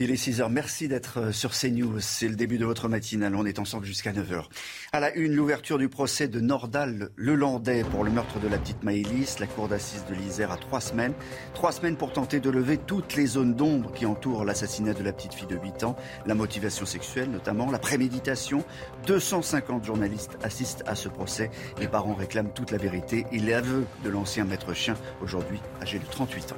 [0.00, 0.48] Il est 6 heures.
[0.48, 1.98] Merci d'être euh, sur CNews.
[1.98, 3.34] C'est le début de votre matinale.
[3.34, 4.48] On est ensemble jusqu'à 9 heures.
[4.92, 8.84] À la une, l'ouverture du procès de Nordal Lelandais pour le meurtre de la petite
[8.84, 9.40] Maëlys.
[9.40, 11.14] La cour d'assises de l'Isère a trois semaines.
[11.52, 15.12] Trois semaines pour tenter de lever toutes les zones d'ombre qui entourent l'assassinat de la
[15.12, 15.96] petite fille de 8 ans.
[16.26, 18.64] La motivation sexuelle notamment, la préméditation.
[19.08, 21.50] 250 journalistes assistent à ce procès.
[21.80, 26.06] Les parents réclament toute la vérité et l'aveu de l'ancien maître chien, aujourd'hui âgé de
[26.06, 26.56] 38 ans.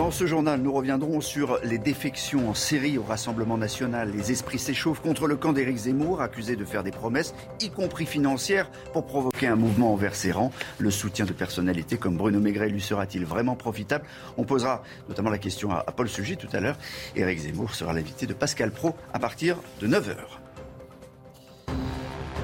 [0.00, 4.10] Dans ce journal, nous reviendrons sur les défections en série au Rassemblement national.
[4.10, 8.06] Les esprits s'échauffent contre le camp d'Éric Zemmour, accusé de faire des promesses, y compris
[8.06, 10.52] financières, pour provoquer un mouvement envers ses rangs.
[10.78, 14.06] Le soutien de personnalités comme Bruno Maigret lui sera-t-il vraiment profitable?
[14.38, 16.78] On posera notamment la question à Paul Sugy tout à l'heure.
[17.14, 20.39] Éric Zemmour sera l'invité de Pascal Pro à partir de 9h.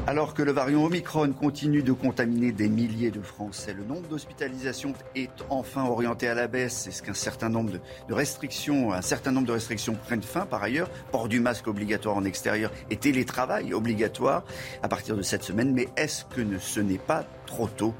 [0.08, 4.92] Alors que le variant Omicron continue de contaminer des milliers de Français, le nombre d'hospitalisations
[5.16, 6.82] est enfin orienté à la baisse.
[6.84, 10.62] C'est ce qu'un certain nombre de, restrictions, un certain nombre de restrictions prennent fin par
[10.62, 10.88] ailleurs.
[11.10, 14.44] Port du masque obligatoire en extérieur et télétravail obligatoire
[14.80, 15.72] à partir de cette semaine.
[15.72, 17.92] Mais est-ce que ce n'est pas trop tôt?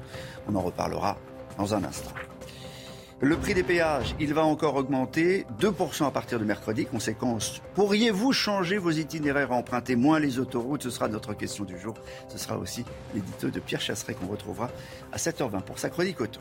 [0.47, 1.17] On en reparlera
[1.57, 2.11] dans un instant.
[3.19, 6.85] Le prix des péages, il va encore augmenter, 2% à partir de mercredi.
[6.85, 10.83] Conséquence, pourriez-vous changer vos itinéraires, emprunter moins les autoroutes?
[10.83, 11.95] Ce sera notre question du jour.
[12.27, 14.69] Ce sera aussi l'édito de Pierre Chasseret qu'on retrouvera
[15.11, 16.39] à 7h20 pour sa chronique auto.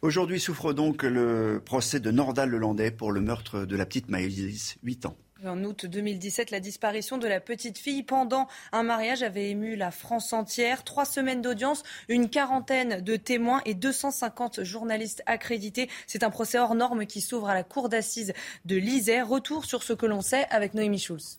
[0.00, 4.76] Aujourd'hui souffre donc le procès de Nordal Lelandais pour le meurtre de la petite Maëlys,
[4.82, 5.16] 8 ans.
[5.46, 9.90] En août 2017, la disparition de la petite fille pendant un mariage avait ému la
[9.90, 10.84] France entière.
[10.84, 15.90] Trois semaines d'audience, une quarantaine de témoins et 250 journalistes accrédités.
[16.06, 18.32] C'est un procès hors norme qui s'ouvre à la cour d'assises
[18.64, 19.28] de l'Isère.
[19.28, 21.38] Retour sur ce que l'on sait avec Noémie Schulz.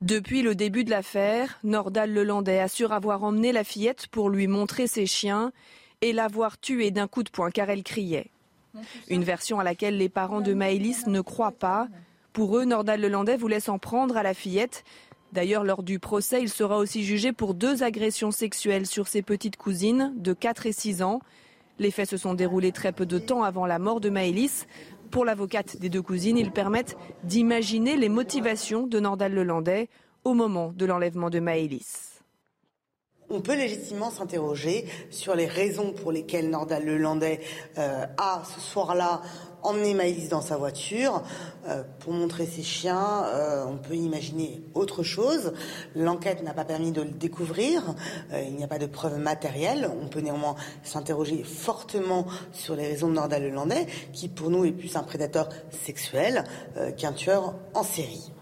[0.00, 4.86] Depuis le début de l'affaire, Nordal Lelandais assure avoir emmené la fillette pour lui montrer
[4.86, 5.52] ses chiens
[6.02, 8.30] et l'avoir tuée d'un coup de poing car elle criait.
[9.08, 11.88] Une version à laquelle les parents de Maëlys ne croient pas.
[12.32, 14.84] Pour eux, Nordal Lelandais voulait s'en prendre à la fillette.
[15.32, 19.56] D'ailleurs, lors du procès, il sera aussi jugé pour deux agressions sexuelles sur ses petites
[19.56, 21.20] cousines de 4 et 6 ans.
[21.78, 24.66] Les faits se sont déroulés très peu de temps avant la mort de Maëlys.
[25.10, 29.88] Pour l'avocate des deux cousines, ils permettent d'imaginer les motivations de Nordal Lelandais
[30.24, 32.08] au moment de l'enlèvement de Maëlys.
[33.30, 37.40] On peut légitimement s'interroger sur les raisons pour lesquelles Nordal Lelandais
[37.76, 39.20] euh, a ce soir-là
[39.62, 41.22] emmener Maïlis dans sa voiture
[41.66, 43.24] euh, pour montrer ses chiens.
[43.26, 45.52] Euh, on peut imaginer autre chose.
[45.94, 47.82] L'enquête n'a pas permis de le découvrir.
[48.32, 49.90] Euh, il n'y a pas de preuves matérielles.
[50.02, 54.72] On peut néanmoins s'interroger fortement sur les raisons de Nordal Lelandais, qui pour nous est
[54.72, 56.44] plus un prédateur sexuel
[56.96, 58.32] qu'un tueur en série.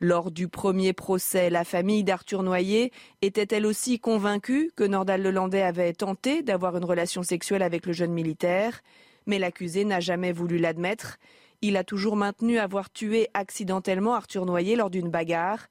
[0.00, 2.90] Lors du premier procès, la famille d'Arthur Noyer
[3.22, 7.92] était elle aussi convaincue que Nordal Lelandais avait tenté d'avoir une relation sexuelle avec le
[7.92, 8.82] jeune militaire
[9.26, 11.18] mais l'accusé n'a jamais voulu l'admettre.
[11.60, 15.68] Il a toujours maintenu avoir tué accidentellement Arthur Noyer lors d'une bagarre,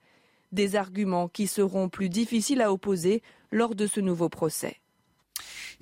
[0.51, 4.77] des arguments qui seront plus difficiles à opposer lors de ce nouveau procès.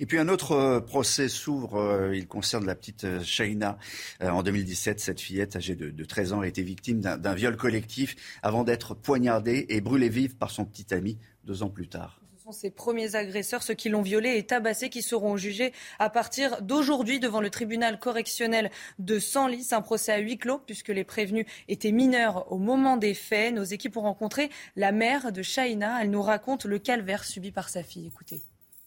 [0.00, 3.78] Et puis un autre euh, procès s'ouvre, euh, il concerne la petite euh, Shaina.
[4.22, 8.64] En 2017, cette fillette âgée de 13 ans a été victime d'un viol collectif avant
[8.64, 12.19] d'être poignardée et brûlée vive par son petit ami deux ans plus tard
[12.52, 17.20] ces premiers agresseurs, ceux qui l'ont violée et tabassée, qui seront jugés à partir d'aujourd'hui
[17.20, 19.68] devant le tribunal correctionnel de Senlis.
[19.72, 23.54] Un procès à huis clos puisque les prévenus étaient mineurs au moment des faits.
[23.54, 26.02] Nos équipes ont rencontré la mère de Shaina.
[26.02, 28.06] Elle nous raconte le calvaire subi par sa fille.
[28.06, 28.42] Écoutez.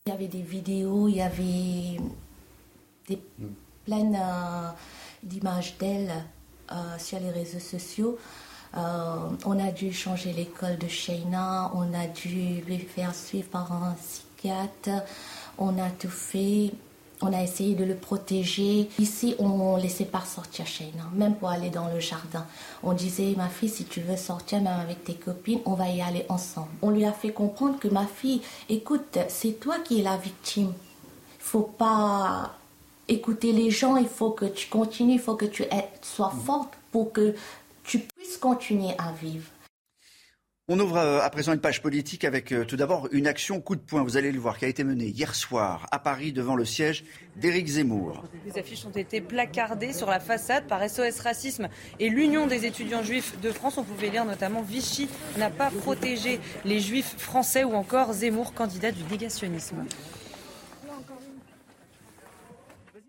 [0.05, 1.97] Il y avait des vidéos, il y avait
[3.07, 3.21] des
[3.85, 4.69] pleines euh,
[5.23, 6.11] d'images d'elle
[6.71, 8.17] euh, sur les réseaux sociaux.
[8.75, 9.15] Euh,
[9.45, 13.93] on a dû changer l'école de Shaina, on a dû lui faire suivre par un
[13.93, 15.03] psychiatre,
[15.57, 16.71] on a tout fait.
[17.25, 18.89] On a essayé de le protéger.
[18.99, 22.45] Ici, on ne laissait pas sortir Shaina, même pour aller dans le jardin.
[22.83, 26.01] On disait, ma fille, si tu veux sortir, même avec tes copines, on va y
[26.01, 26.67] aller ensemble.
[26.81, 30.73] On lui a fait comprendre que ma fille, écoute, c'est toi qui es la victime.
[31.39, 32.55] Il faut pas
[33.07, 35.63] écouter les gens, il faut que tu continues, il faut que tu
[36.01, 37.35] sois forte pour que
[37.83, 39.49] tu puisses continuer à vivre.
[40.69, 43.75] On ouvre euh, à présent une page politique avec euh, tout d'abord une action coup
[43.75, 46.55] de poing, vous allez le voir, qui a été menée hier soir à Paris devant
[46.55, 47.03] le siège
[47.35, 48.23] d'Éric Zemmour.
[48.45, 51.67] Les affiches ont été placardées sur la façade par SOS Racisme
[51.99, 53.77] et l'Union des étudiants juifs de France.
[53.77, 58.93] On pouvait lire notamment Vichy n'a pas protégé les juifs français ou encore Zemmour, candidat
[58.93, 59.83] du négationnisme.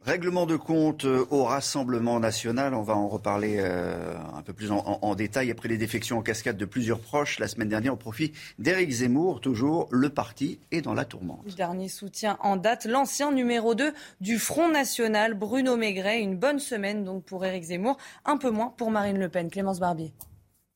[0.04, 4.70] Règlement de compte euh, au Rassemblement national, on va en reparler euh, un peu plus
[4.70, 8.32] en, détail après les défections en cascade de plusieurs proches la semaine dernière au profit
[8.58, 9.40] d'Éric Zemmour.
[9.40, 11.46] Toujours, le parti est dans la tourmente.
[11.56, 16.20] Dernier soutien en date, l'ancien numéro 2 du Front national, Bruno Maigret.
[16.20, 17.96] Une bonne semaine donc pour Éric Zemmour,
[18.26, 19.50] un peu moins pour Marine Le Pen.
[19.50, 20.12] Clémence Barbier.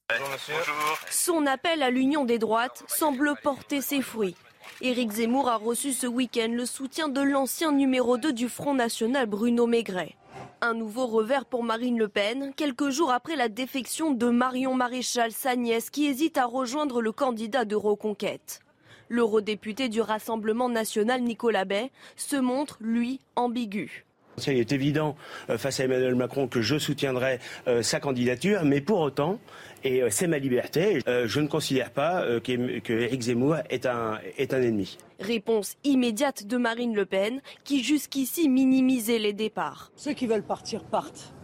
[0.09, 0.99] Bonjour.
[1.11, 4.37] Son appel à l'union des droites semble porter ses fruits.
[4.81, 9.27] Éric Zemmour a reçu ce week-end le soutien de l'ancien numéro 2 du Front National,
[9.27, 10.15] Bruno Maigret.
[10.61, 15.33] Un nouveau revers pour Marine Le Pen, quelques jours après la défection de Marion Maréchal,
[15.33, 18.61] sa nièce, qui hésite à rejoindre le candidat de Reconquête.
[19.09, 24.07] L'eurodéputé du Rassemblement national, Nicolas Bay, se montre, lui, ambigu.
[24.47, 25.17] Il est évident
[25.51, 29.39] euh, face à Emmanuel Macron que je soutiendrai euh, sa candidature, mais pour autant,
[29.85, 31.03] et euh, c'est ma liberté.
[31.09, 34.99] Euh, je ne considère pas euh, qu'Éric Zemmour est un, est un ennemi.
[35.21, 39.91] Réponse immédiate de Marine Le Pen, qui jusqu'ici minimisait les départs.
[39.97, 41.35] Ceux qui veulent partir partent,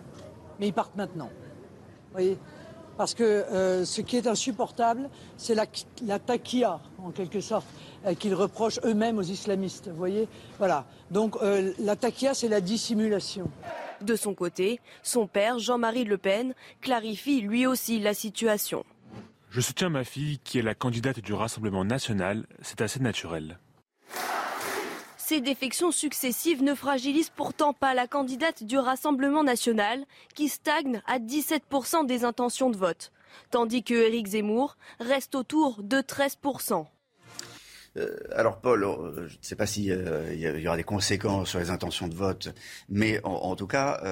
[0.60, 1.30] mais ils partent maintenant.
[2.12, 2.38] voyez?
[2.96, 5.66] Parce que ce qui est insupportable, c'est la,
[6.04, 6.18] la
[7.02, 7.66] en quelque sorte,
[8.18, 9.88] qu'ils reprochent eux-mêmes aux islamistes.
[9.88, 10.28] Vous voyez?
[10.58, 10.86] Voilà.
[11.10, 11.36] Donc
[11.78, 13.50] la taquilla, c'est la dissimulation.
[14.00, 18.84] De son côté, son père, Jean-Marie Le Pen, clarifie lui aussi la situation.
[19.50, 23.58] Je soutiens ma fille qui est la candidate du Rassemblement national, c'est assez naturel.
[25.26, 30.04] Ces défections successives ne fragilisent pourtant pas la candidate du Rassemblement national,
[30.34, 33.10] qui stagne à 17% des intentions de vote,
[33.50, 36.84] tandis que Éric Zemmour reste autour de 13%.
[37.96, 41.58] Euh, alors Paul, euh, je ne sais pas s'il euh, y aura des conséquences sur
[41.58, 42.54] les intentions de vote,
[42.90, 44.02] mais en, tout cas,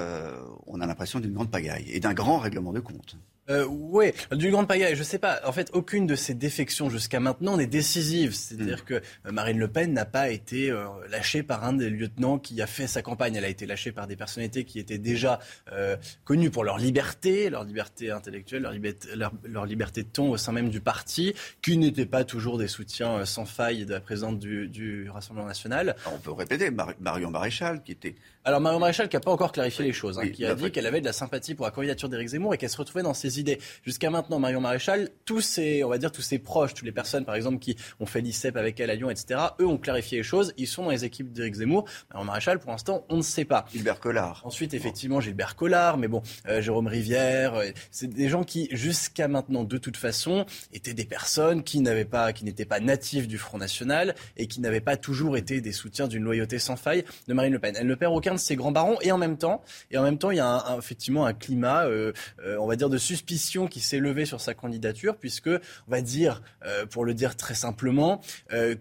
[0.67, 3.19] on a l'impression d'une grande pagaille et d'un grand règlement de compte.
[3.53, 5.41] Euh, oui, du grande pagaille, je sais pas.
[5.45, 8.33] En fait, aucune de ces défections jusqu'à maintenant n'est décisive.
[8.35, 8.87] C'est-à-dire mm.
[8.87, 12.61] que euh, Marine Le Pen n'a pas été euh, lâchée par un des lieutenants qui
[12.63, 13.35] a fait sa campagne.
[13.37, 15.39] Elle a été lâchée par des personnalités qui étaient déjà
[15.73, 20.37] euh, connues pour leur liberté, leur liberté intellectuelle, leur liberté, leur, liberté de ton au
[20.37, 24.39] sein même du parti, qui n'étaient pas toujours des soutiens sans faille de la présidente
[24.39, 25.95] du, du Rassemblement national.
[26.07, 26.71] on peut répéter,
[27.01, 30.29] Marion Maréchal, qui était alors Marion Maréchal qui n'a pas encore clarifié les choses, hein,
[30.29, 32.71] qui a dit qu'elle avait de la sympathie pour la candidature d'Éric Zemmour et qu'elle
[32.71, 33.61] se retrouvait dans ses idées.
[33.85, 37.25] Jusqu'à maintenant, Marion Maréchal, tous ses, on va dire tous ses proches, toutes les personnes
[37.25, 39.41] par exemple qui ont fait l'ICEP avec elle à Lyon, etc.
[39.61, 40.55] Eux ont clarifié les choses.
[40.56, 41.85] Ils sont dans les équipes d'Éric Zemmour.
[42.12, 43.65] Marion Maréchal, pour l'instant, on ne sait pas.
[43.73, 44.43] Gilbert Collard.
[44.44, 49.29] Ensuite, effectivement, Gilbert Collard, mais bon, euh, Jérôme Rivière, euh, c'est des gens qui jusqu'à
[49.29, 53.39] maintenant, de toute façon, étaient des personnes qui n'avaient pas, qui n'étaient pas natifs du
[53.39, 57.35] Front National et qui n'avaient pas toujours été des soutiens d'une loyauté sans faille de
[57.35, 57.77] Marine Le Pen.
[57.79, 60.19] Elle ne perd aucun de ses grands barons et en même temps, et en même
[60.19, 62.12] temps, il y a effectivement un climat, euh,
[62.44, 66.00] euh, on va dire, de suspicion qui s'est levé sur sa candidature, puisque on va
[66.00, 68.20] dire, euh, pour le dire très simplement,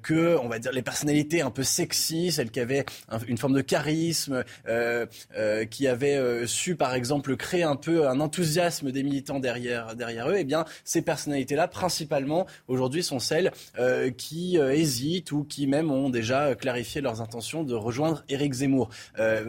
[0.02, 2.86] que on va dire les personnalités un peu sexy, celles qui avaient
[3.28, 4.44] une forme de charisme,
[5.70, 10.36] qui avaient su par exemple créer un peu un enthousiasme des militants derrière derrière eux,
[10.38, 13.52] eh bien ces personnalités-là, principalement aujourd'hui, sont celles
[14.18, 18.90] qui hésitent ou qui même ont déjà clarifié leurs intentions de rejoindre Éric Zemmour.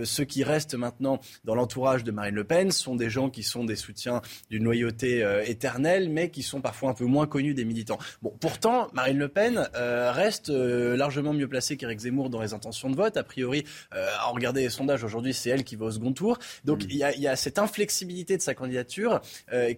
[0.04, 3.64] Ceux qui restent maintenant dans l'entourage de Marine Le Pen sont des gens qui sont
[3.64, 7.64] des soutiens d'une loyauté euh, éternelle, mais qui sont parfois un peu moins connus des
[7.64, 7.98] militants.
[8.22, 12.54] Bon, pourtant, Marine Le Pen euh, reste euh, largement mieux placée qu'Éric Zemmour dans les
[12.54, 13.16] intentions de vote.
[13.16, 16.38] A priori, à regarder les sondages aujourd'hui, c'est elle qui va au second tour.
[16.64, 16.88] Donc, mm.
[16.90, 19.20] il y, a, cette inflexibilité de sa candidature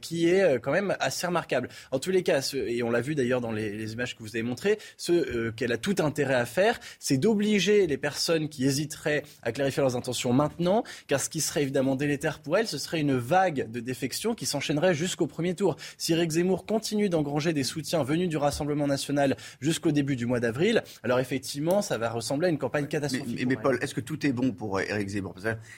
[0.01, 1.69] qui est quand même assez remarquable.
[1.91, 4.37] En tous les cas, et on l'a vu d'ailleurs dans les, les, images que vous
[4.37, 9.23] avez montrées, ce qu'elle a tout intérêt à faire, c'est d'obliger les personnes qui hésiteraient
[9.43, 13.01] à clarifier leurs intentions maintenant car ce qui serait évidemment délétère pour elle, ce serait
[13.01, 15.77] une vague de défection qui s'enchaînerait jusqu'au premier tour.
[15.99, 20.41] Si Eric Zemmour continue d'engranger des soutiens venus du Rassemblement national jusqu'au début du mois
[20.41, 23.47] d'avril, alors effectivement, ça va ressembler à une campagne catastrophique.
[23.47, 25.35] Mais, Paul, est-ce que tout est bon pour Eric Zemmour?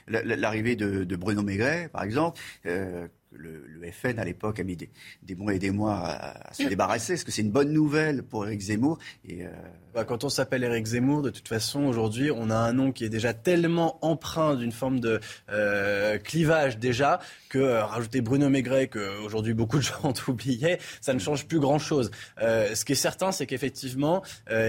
[0.08, 4.88] L'arrivée de, Bruno Maigret, par exemple, euh, le, FN à l'époque a mis des,
[5.36, 7.14] mois et des mois à, se débarrasser.
[7.14, 9.50] Est-ce que c'est une bonne nouvelle pour Eric Zemmour et euh,
[9.94, 13.04] bah, Quand on s'appelle Eric Zemmour, de toute façon, aujourd'hui, on a un nom qui
[13.04, 18.88] est déjà tellement empreint d'une forme de euh, clivage déjà que euh, rajouter Bruno Maigret,
[18.88, 22.10] que aujourd'hui beaucoup de gens ont oublié, ça ne change plus grand-chose.
[22.38, 24.22] ce qui est certain, c'est qu'effectivement,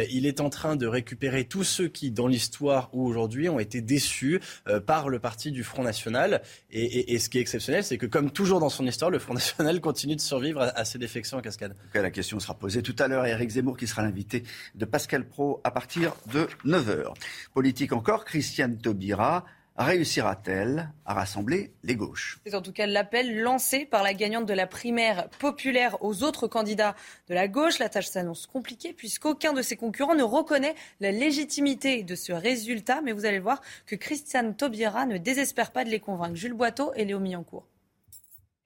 [0.10, 3.82] il est en train de récupérer tous ceux qui, dans l'histoire ou aujourd'hui, ont été
[3.82, 4.40] déçus
[4.86, 6.42] par le parti du Front National.
[6.70, 9.20] Et, et ce qui est exceptionnel, c'est que comme toujours jour dans son histoire, le
[9.20, 11.76] Front National continue de survivre à, ces défections en cascade.
[11.94, 13.28] la question sera posée tout à l'heure.
[13.28, 17.14] Eric Zemmour qui sera l'invité de Pascal Pro à partir de 9h.
[17.54, 19.46] Politique encore, Christiane Taubira
[19.78, 22.40] réussira-t-elle à rassembler les gauches?
[22.48, 26.48] C'est en tout cas l'appel lancé par la gagnante de la primaire populaire aux autres
[26.48, 26.96] candidats
[27.30, 27.78] de la gauche.
[27.78, 33.02] La tâche s'annonce compliquée puisqu'aucun de ses concurrents ne reconnaît la légitimité de ce résultat.
[33.04, 36.36] Mais vous allez voir que Christiane Taubira ne désespère pas de les convaincre.
[36.36, 37.68] Jules Boiteau et Léo Millancourt.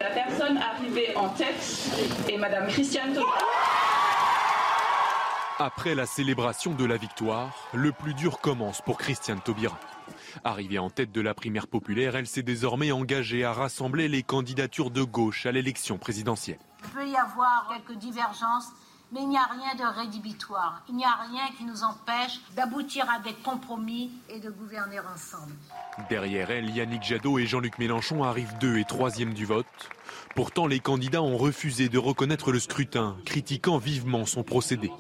[0.02, 1.92] La personne arrivée en tête
[2.28, 3.38] est Madame Christiane Taubira.
[5.60, 9.80] Après la célébration de la victoire, le plus dur commence pour Christiane Taubira.
[10.44, 14.90] Arrivée en tête de la primaire populaire, elle s'est désormais engagée à rassembler les candidatures
[14.90, 16.58] de gauche à l'élection présidentielle.
[16.84, 18.70] Il peut y avoir quelques divergences,
[19.12, 20.82] mais il n'y a rien de rédhibitoire.
[20.88, 25.54] Il n'y a rien qui nous empêche d'aboutir à des compromis et de gouverner ensemble.
[26.10, 29.66] Derrière elle, Yannick Jadot et Jean-Luc Mélenchon arrivent deux et troisième du vote.
[30.36, 34.92] Pourtant, les candidats ont refusé de reconnaître le scrutin, critiquant vivement son procédé.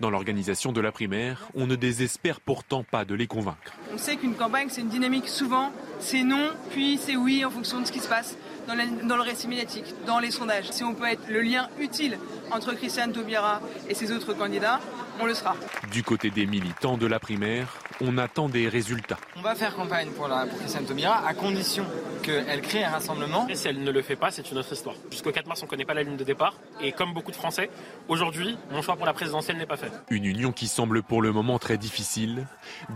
[0.00, 3.72] Dans l'organisation de la primaire, on ne désespère pourtant pas de les convaincre.
[3.92, 5.28] On sait qu'une campagne, c'est une dynamique.
[5.28, 9.22] Souvent, c'est non, puis c'est oui en fonction de ce qui se passe dans, le
[9.22, 10.70] récit médiatique, dans les sondages.
[10.70, 12.18] Si on peut être le lien utile
[12.50, 14.80] entre Christiane Taubira et ses autres candidats,
[15.20, 15.56] on le sera.
[15.90, 19.18] Du côté des militants de la primaire, on attend des résultats.
[19.36, 21.84] On va faire campagne pour, la, pour Christiane Taubira à condition
[22.22, 23.46] qu'elle crée un rassemblement.
[23.48, 24.96] Et si elle ne le fait pas, c'est une autre histoire.
[25.10, 26.54] Jusqu'au 4 mars, on ne connaît pas la ligne de départ.
[26.80, 27.70] Et comme beaucoup de Français,
[28.08, 29.92] aujourd'hui, mon choix pour la présidentielle n'est pas fait.
[30.10, 32.46] Une union qui semble pour le moment très difficile.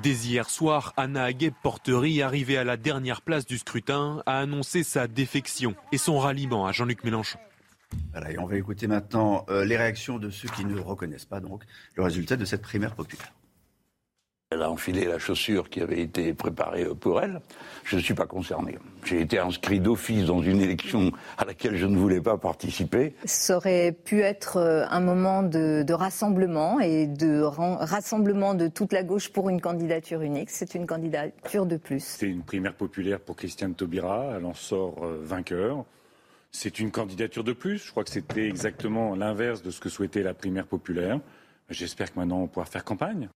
[0.03, 4.83] Dès hier soir, Anna Agueb Porterie, arrivée à la dernière place du scrutin, a annoncé
[4.83, 7.39] sa défection et son ralliement à Jean-Luc Mélenchon.
[8.13, 11.41] Voilà, et on va écouter maintenant euh, les réactions de ceux qui ne reconnaissent pas
[11.41, 13.33] donc le résultat de cette primaire populaire.
[14.53, 17.41] Elle a enfilé la chaussure qui avait été préparée pour elle.
[17.85, 18.81] Je ne suis pas concerné.
[19.05, 23.15] J'ai été inscrit d'office dans une élection à laquelle je ne voulais pas participer.
[23.27, 29.05] Ça aurait pu être euh, un moment de, rassemblement et de rassemblement de toute la
[29.05, 30.51] gauche pour une candidature unique.
[30.51, 32.03] C'est une candidature de plus.
[32.03, 34.33] C'est une primaire populaire pour Christiane Taubira.
[34.37, 35.85] Elle en sort euh, vainqueur.
[36.53, 37.79] C'est une candidature de plus.
[37.79, 41.21] Je crois que c'était exactement l'inverse de ce que souhaitait la primaire populaire.
[41.69, 43.29] J'espère que maintenant on pourra faire campagne.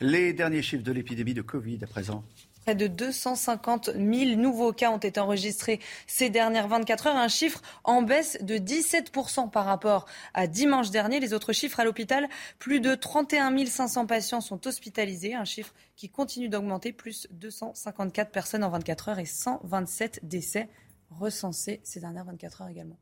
[0.00, 2.24] Les derniers chiffres de l'épidémie de Covid à présent.
[2.64, 7.62] Près de 250 000 nouveaux cas ont été enregistrés ces dernières 24 heures, un chiffre
[7.84, 9.12] en baisse de 17
[9.50, 11.20] par rapport à dimanche dernier.
[11.20, 12.28] Les autres chiffres à l'hôpital,
[12.58, 18.64] plus de 31 500 patients sont hospitalisés, un chiffre qui continue d'augmenter, plus 254 personnes
[18.64, 20.68] en 24 heures et 127 décès
[21.10, 22.98] recensés ces dernières 24 heures également.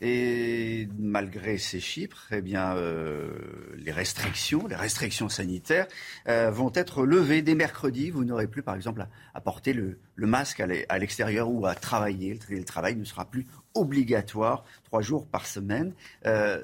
[0.00, 3.30] Et malgré ces chiffres, eh euh,
[3.76, 5.86] les restrictions, les restrictions sanitaires
[6.28, 8.10] euh, vont être levées dès mercredi.
[8.10, 12.38] Vous n'aurez plus, par exemple, à, porter le, masque à l'extérieur ou à travailler.
[12.48, 15.92] Le, travail ne sera plus obligatoire trois jours par semaine.
[16.26, 16.62] Euh,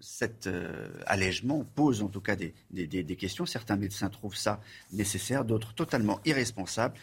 [0.00, 0.48] cet
[1.06, 3.46] allègement pose en tout cas des, des, questions.
[3.46, 4.60] Certains médecins trouvent ça
[4.92, 6.96] nécessaire, d'autres totalement irresponsables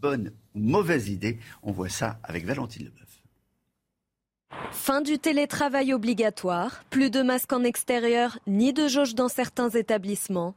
[0.00, 3.22] bonne ou mauvaise idée On voit ça avec Valentine Leboeuf.
[4.72, 10.54] Fin du télétravail obligatoire, plus de masques en extérieur, ni de jauge dans certains établissements.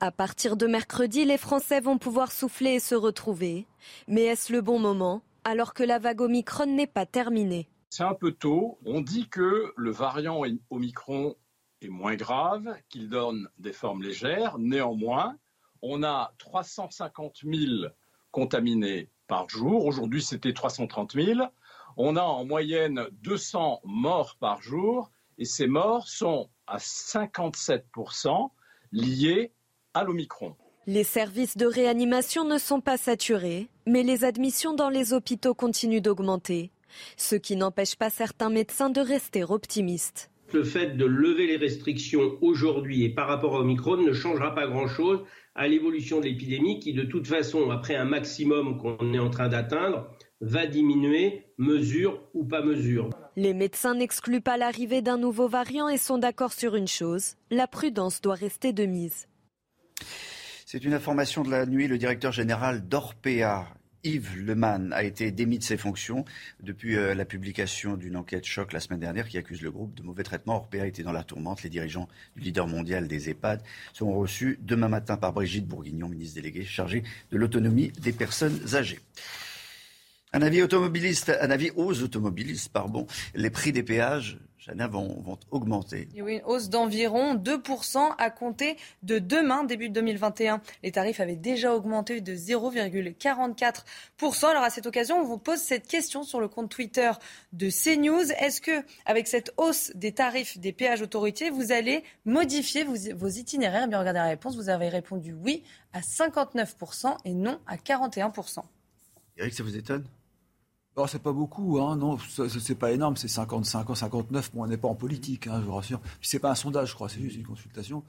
[0.00, 3.66] À partir de mercredi, les Français vont pouvoir souffler et se retrouver.
[4.08, 7.68] Mais est-ce le bon moment alors que la vague Omicron n'est pas terminée?
[7.90, 8.78] C'est un peu tôt.
[8.86, 11.34] On dit que le variant Omicron
[11.80, 14.58] est moins grave, qu'il donne des formes légères.
[14.58, 15.36] Néanmoins,
[15.82, 17.88] on a 350 000
[18.32, 19.86] contaminés par jour.
[19.86, 21.40] Aujourd'hui, c'était 330 000.
[21.96, 28.50] On a en moyenne 200 morts par jour et ces morts sont à 57%
[28.92, 29.52] liés
[29.94, 30.56] à l'Omicron.
[30.86, 36.00] Les services de réanimation ne sont pas saturés, mais les admissions dans les hôpitaux continuent
[36.00, 36.72] d'augmenter,
[37.16, 40.30] ce qui n'empêche pas certains médecins de rester optimistes.
[40.52, 44.66] Le fait de lever les restrictions aujourd'hui et par rapport à Omicron ne changera pas
[44.66, 45.20] grand-chose
[45.54, 49.48] à l'évolution de l'épidémie qui, de toute façon, après un maximum qu'on est en train
[49.48, 53.10] d'atteindre, va diminuer, mesure ou pas mesure.
[53.36, 57.66] Les médecins n'excluent pas l'arrivée d'un nouveau variant et sont d'accord sur une chose, la
[57.66, 59.28] prudence doit rester de mise.
[60.66, 61.86] C'est une information de la nuit.
[61.86, 63.66] Le directeur général d'Orpea
[64.04, 66.24] Yves Leman a été démis de ses fonctions
[66.60, 70.02] depuis euh, la publication d'une enquête choc la semaine dernière qui accuse le groupe de
[70.02, 70.56] mauvais traitement.
[70.56, 71.62] Orpea était dans la tourmente.
[71.62, 76.34] Les dirigeants du leader mondial des EHPAD seront reçus demain matin par Brigitte Bourguignon, ministre
[76.34, 78.98] déléguée chargée de l'autonomie des personnes âgées.
[80.34, 83.06] Un avis automobiliste, un avis aux automobilistes, pardon.
[83.34, 86.08] Les prix des péages vont, vont augmenter.
[86.20, 90.60] oui, une hausse d'environ 2% à compter de demain, début 2021.
[90.82, 94.46] Les tarifs avaient déjà augmenté de 0,44%.
[94.46, 97.10] Alors à cette occasion, on vous pose cette question sur le compte Twitter
[97.52, 98.32] de CNews.
[98.38, 103.28] Est-ce que, avec cette hausse des tarifs des péages autorités, vous allez modifier vos, vos
[103.28, 103.88] itinéraires?
[103.88, 104.56] Bien, regardez la réponse.
[104.56, 105.62] Vous avez répondu oui
[105.92, 108.60] à 59% et non à 41%.
[109.36, 110.04] Eric, ça vous étonne?
[111.06, 114.76] C'est pas beaucoup, hein, non, c'est pas énorme, c'est 55 ans, 59, bon, on n'est
[114.76, 116.00] pas en politique, hein, je vous rassure.
[116.00, 118.02] Puis c'est pas un sondage, je crois, c'est juste une consultation.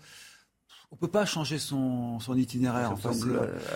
[0.91, 2.93] On peut pas changer son, son itinéraire.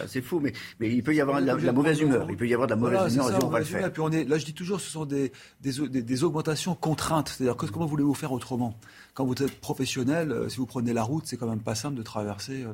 [0.08, 2.30] c'est fou, mais, mais il peut y avoir de la, mauvaise humeur.
[2.30, 3.92] Il peut y avoir de la mauvaise humeur, on va le faire.
[3.92, 7.30] Puis on est, là, je dis toujours, ce sont des, des, des, augmentations contraintes.
[7.30, 8.76] C'est-à-dire, comment voulez-vous faire autrement?
[9.16, 11.96] Quand vous êtes professionnel, euh, si vous prenez la route, c'est quand même pas simple
[11.96, 12.74] de traverser euh,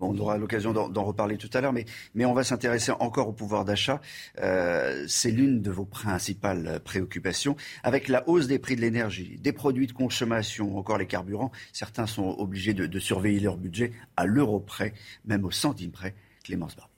[0.00, 3.32] on aura l'occasion d'en reparler tout à l'heure, mais, mais on va s'intéresser encore au
[3.32, 4.00] pouvoir d'achat.
[4.40, 7.56] Euh, c'est l'une de vos principales préoccupations.
[7.82, 12.06] Avec la hausse des prix de l'énergie, des produits de consommation, encore les carburants, certains
[12.06, 14.92] sont obligés de, surveiller leur budget à l'euro près,
[15.24, 16.14] même au centime près.
[16.44, 16.90] Clémence Barbier.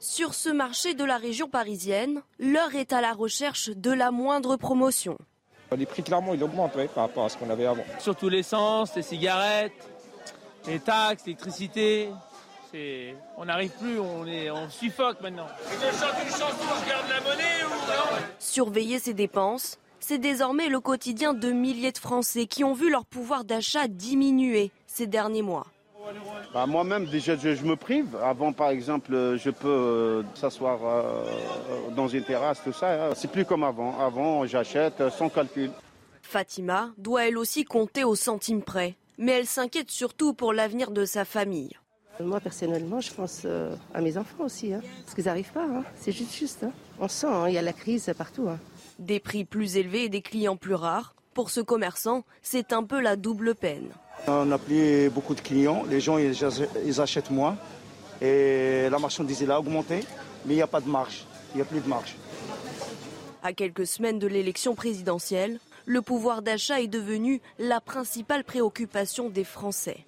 [0.00, 4.56] Sur ce marché de la région parisienne, l'heure est à la recherche de la moindre
[4.56, 5.18] promotion.
[5.76, 7.84] Les prix, clairement, ils augmentent par rapport à ce qu'on avait avant.
[8.00, 9.72] Surtout l'essence, les cigarettes,
[10.66, 12.08] les taxes, l'électricité.
[13.36, 15.46] On n'arrive plus, on, est, on suffoque maintenant.
[17.08, 17.70] la monnaie ou
[18.38, 23.04] Surveiller ses dépenses, c'est désormais le quotidien de milliers de Français qui ont vu leur
[23.04, 25.66] pouvoir d'achat diminuer ces derniers mois.
[26.52, 28.16] Bah, moi-même, déjà, je, me prive.
[28.22, 33.08] Avant, par exemple, je peux euh, s'asseoir euh, dans une terrasse, tout ça.
[33.08, 33.10] Hein.
[33.14, 33.98] C'est plus comme avant.
[33.98, 35.70] Avant, j'achète sans calcul.
[36.22, 38.96] Fatima doit elle aussi compter au centime près.
[39.18, 41.76] Mais elle s'inquiète surtout pour l'avenir de sa famille.
[42.20, 44.72] Moi, personnellement, je pense euh, à mes enfants aussi.
[44.72, 45.64] Hein, parce qu'ils n'arrivent pas.
[45.64, 45.84] Hein.
[45.96, 46.66] C'est juste juste.
[46.98, 48.48] On sent, il y a la crise partout.
[48.98, 51.14] Des prix plus élevés et des clients plus rares.
[51.34, 53.90] Pour ce commerçant, c'est un peu la double peine.
[54.26, 57.56] On n'a plus beaucoup de clients, les gens ils, achètent moins
[58.20, 60.00] et la marchandise a augmenté,
[60.44, 61.24] mais il n'y a pas de marge,
[61.54, 62.16] il n'y a plus de marge.
[63.42, 69.44] À quelques semaines de l'élection présidentielle, le pouvoir d'achat est devenu la principale préoccupation des
[69.44, 70.04] Français.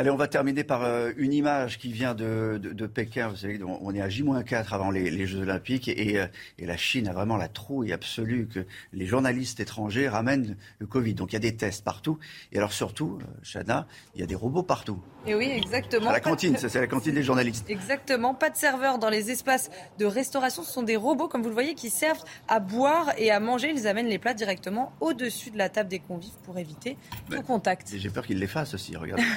[0.00, 3.28] Allez, on va terminer par euh, une image qui vient de, Pékin.
[3.28, 6.26] Vous savez, on est à J-4 avant les, Jeux Olympiques euh,
[6.58, 8.60] et, la Chine a vraiment la trouille absolue que
[8.94, 11.12] les journalistes étrangers ramènent le Covid.
[11.12, 12.18] Donc il y a des tests partout.
[12.50, 15.02] Et alors surtout, euh, Chana, il y a des robots partout.
[15.26, 16.08] Et oui, exactement.
[16.08, 17.68] À la cantine, ça c'est la cantine des journalistes.
[17.68, 18.32] Exactement.
[18.32, 20.62] Pas de serveurs dans les espaces de restauration.
[20.62, 23.70] Ce sont des robots, comme vous le voyez, qui servent à boire et à manger.
[23.76, 26.96] Ils amènent les plats directement au-dessus de la table des convives pour éviter
[27.28, 27.92] tout contact.
[27.94, 28.96] J'ai peur qu'ils les fassent aussi.
[28.96, 29.24] Regardez.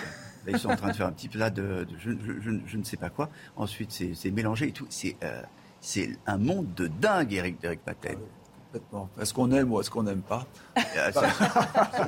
[0.48, 3.30] ils sont en train de faire un petit plat de, je, ne sais pas quoi.
[3.56, 4.88] Ensuite, c'est mélangé et tout.
[4.90, 5.42] C'est euh,
[5.80, 8.18] c'est un monde de dingue, Eric, Eric Patel.
[9.20, 11.12] Est-ce qu'on aime ou est-ce qu'on n'aime pas euh,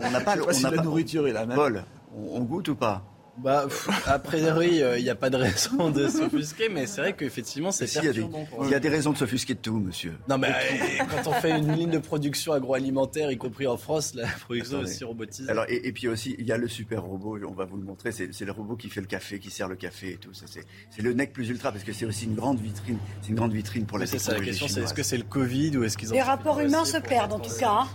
[0.02, 1.58] On n'a pas, la nourriture est la même.
[1.58, 1.84] Paul,
[2.16, 3.04] on goûte ou pas?
[3.38, 3.68] Bah,
[4.06, 7.72] a priori, il euh, n'y a pas de raison de s'offusquer, mais c'est vrai qu'effectivement,
[7.72, 8.48] c'est perturbant.
[8.64, 10.14] Il y, a des raisons de s'offusquer de tout, monsieur.
[10.30, 14.14] Non, mais euh, quand on fait une ligne de production agroalimentaire, y compris en France,
[14.16, 15.50] la production est aussi robotisée.
[15.50, 18.12] Alors, et, puis aussi, il y a le super robot, on va vous le montrer,
[18.12, 20.32] c'est le robot qui fait le café, qui sert le café et tout.
[20.34, 22.98] C'est le nec plus ultra, parce que c'est aussi une grande vitrine.
[23.22, 25.24] C'est une grande vitrine pour la C'est ça, la question, c'est est-ce que c'est le
[25.24, 26.16] Covid ou est-ce qu'ils ont...
[26.16, 27.82] Les rapports humains se perdent, en tout cas.
[27.82, 27.88] Hein.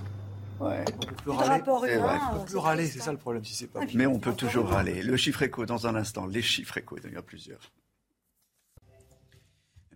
[0.60, 0.84] Ouais.
[0.86, 1.62] On peut plus râler.
[1.66, 3.80] On peut plus râler, c'est ça le problème si c'est pas.
[3.94, 5.02] Mais on peut toujours râler.
[5.02, 6.26] Le chiffre écho dans un instant.
[6.26, 7.60] Les chiffres écho, il y en a plusieurs.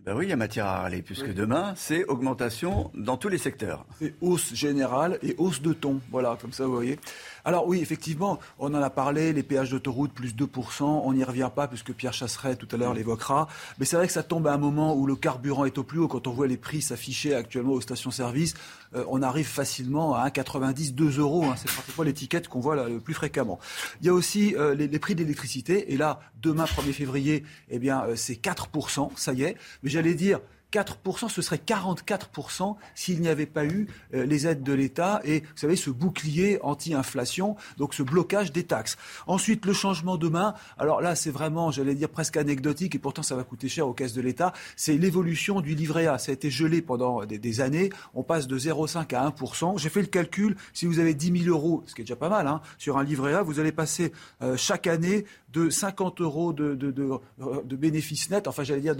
[0.01, 3.39] Ben oui, il y a matière à râler, puisque demain, c'est augmentation dans tous les
[3.39, 3.87] secteurs.
[3.97, 5.99] C'est hausse générale et hausse de ton.
[6.11, 6.99] Voilà, comme ça, vous voyez.
[7.47, 11.51] Alors oui, effectivement, on en a parlé, les péages d'autoroute plus 2%, on n'y revient
[11.55, 13.47] pas puisque Pierre Chasseret tout à l'heure l'évoquera.
[13.77, 15.99] Mais c'est vrai que ça tombe à un moment où le carburant est au plus
[15.99, 16.07] haut.
[16.07, 18.55] Quand on voit les prix s'afficher actuellement aux stations-service,
[18.95, 21.45] euh, on arrive facilement à 1,90, 2 euros.
[21.45, 21.53] Hein.
[21.55, 23.59] c'est pratiquement l'étiquette qu'on voit là, le plus fréquemment.
[24.01, 25.93] Il y a aussi euh, les, prix d'électricité.
[25.93, 29.55] Et là, demain, 1er février, eh bien, euh, c'est 4%, ça y est.
[29.83, 30.39] Mais j'allais dire,
[30.75, 35.39] 4%, ce serait 44% s'il n'y avait pas eu euh, les aides de l'État et,
[35.39, 38.97] vous savez, ce bouclier anti-inflation, donc ce blocage des taxes.
[39.25, 40.53] Ensuite, le changement de main.
[40.77, 43.93] Alors là, c'est vraiment, j'allais dire, presque anecdotique et pourtant ça va coûter cher aux
[43.93, 44.51] caisses de l'État.
[44.75, 46.17] C'est l'évolution du livret A.
[46.17, 47.89] Ça a été gelé pendant des, années.
[48.13, 49.79] On passe de 0,5 à 1%.
[49.79, 50.57] J'ai fait le calcul.
[50.73, 53.03] Si vous avez 10 000 euros, ce qui est déjà pas mal, hein, sur un
[53.03, 54.11] livret A, vous allez passer
[54.41, 58.95] euh, chaque année de 50 euros de, de, de, bénéfices nets, enfin j'allais dire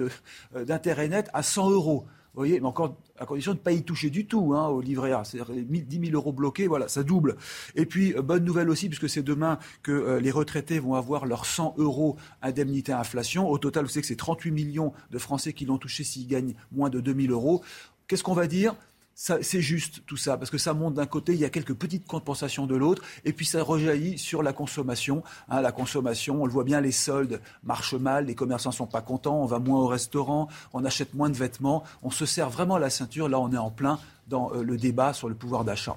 [0.66, 2.06] d'intérêt net, à 100 euros.
[2.34, 4.82] Vous voyez, mais encore à condition de ne pas y toucher du tout hein, au
[4.82, 5.24] livret A.
[5.24, 7.38] C'est-à-dire 10 000 euros bloqués, voilà, ça double.
[7.76, 11.26] Et puis, euh, bonne nouvelle aussi, puisque c'est demain que euh, les retraités vont avoir
[11.26, 13.50] leurs 100 euros indemnité inflation.
[13.50, 16.56] Au total, vous savez que c'est 38 millions de Français qui l'ont touché s'ils gagnent
[16.74, 17.64] moins de 2 000 euros.
[18.08, 18.76] Qu'est-ce qu'on va dire?
[19.16, 22.06] C'est juste tout ça, parce que ça monte d'un côté, il y a quelques petites
[22.06, 25.24] compensations de l'autre, et puis ça rejaillit sur la consommation.
[25.50, 28.88] Hein, la consommation, on le voit bien, les soldes marchent mal, les commerçants ne sont
[28.88, 32.50] pas contents, on va moins au restaurant, on achète moins de vêtements, on se sert
[32.50, 33.30] vraiment la ceinture.
[33.30, 35.96] Là, on est en plein dans euh, le débat sur le pouvoir d'achat.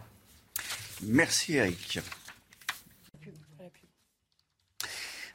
[1.02, 2.00] Merci Eric.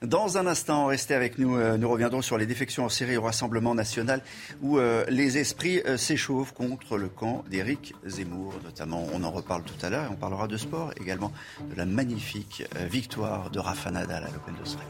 [0.04, 1.56] Dans un instant, restez avec nous.
[1.56, 4.22] Euh, nous reviendrons sur les défections en série au Rassemblement national
[4.62, 8.54] où euh, les esprits euh, s'échauffent contre le camp d'Éric Zemmour.
[8.66, 11.32] Notamment, on en reparle tout à l'heure et on parlera de sport également,
[11.70, 14.90] de la magnifique victoire de Rafa Nadal à l'Open d'Australie.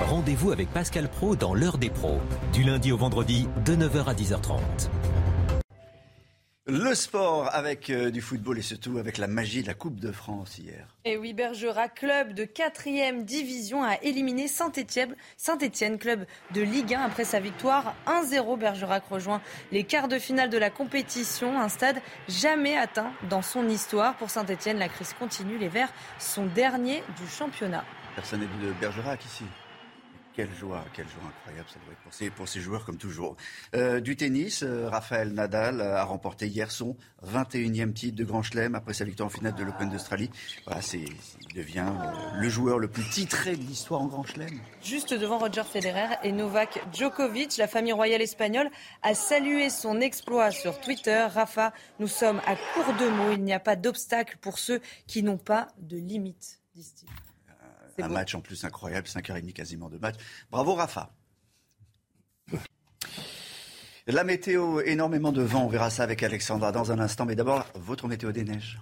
[0.00, 2.18] Rendez-vous avec Pascal Pro dans l'heure des pros,
[2.52, 4.58] du lundi au vendredi de 9h à 10h30.
[6.66, 10.10] Le sport avec euh, du football et surtout avec la magie de la Coupe de
[10.10, 10.88] France hier.
[11.04, 15.58] Et oui, Bergerac, club de 4 division, a éliminé Saint-Etienne, Saint
[15.98, 16.24] club
[16.54, 18.58] de Ligue 1, après sa victoire 1-0.
[18.58, 23.68] Bergerac rejoint les quarts de finale de la compétition, un stade jamais atteint dans son
[23.68, 24.16] histoire.
[24.16, 25.58] Pour Saint-Etienne, la crise continue.
[25.58, 27.84] Les Verts sont derniers du championnat.
[28.14, 29.44] Personne n'est de Bergerac ici.
[30.34, 33.36] Quelle joie, quelle joie incroyable ça doit être pour ces, pour ces joueurs comme toujours.
[33.76, 38.74] Euh, du tennis, euh, Raphaël Nadal a remporté hier son 21e titre de Grand Chelem
[38.74, 40.30] après sa victoire en finale de l'Open d'Australie.
[40.66, 44.58] Voilà, c'est, il devient euh, le joueur le plus titré de l'histoire en Grand Chelem.
[44.82, 48.70] Juste devant Roger Federer et Novak Djokovic, la famille royale espagnole
[49.02, 51.28] a salué son exploit sur Twitter.
[51.32, 55.22] Rafa, nous sommes à court de mots, il n'y a pas d'obstacle pour ceux qui
[55.22, 57.08] n'ont pas de limite, disent-ils.
[58.02, 60.16] Un match en plus incroyable, 5h30 quasiment de match.
[60.50, 61.10] Bravo Rafa.
[64.06, 67.66] La météo, énormément de vent, on verra ça avec Alexandra dans un instant, mais d'abord
[67.74, 68.78] votre météo des neiges.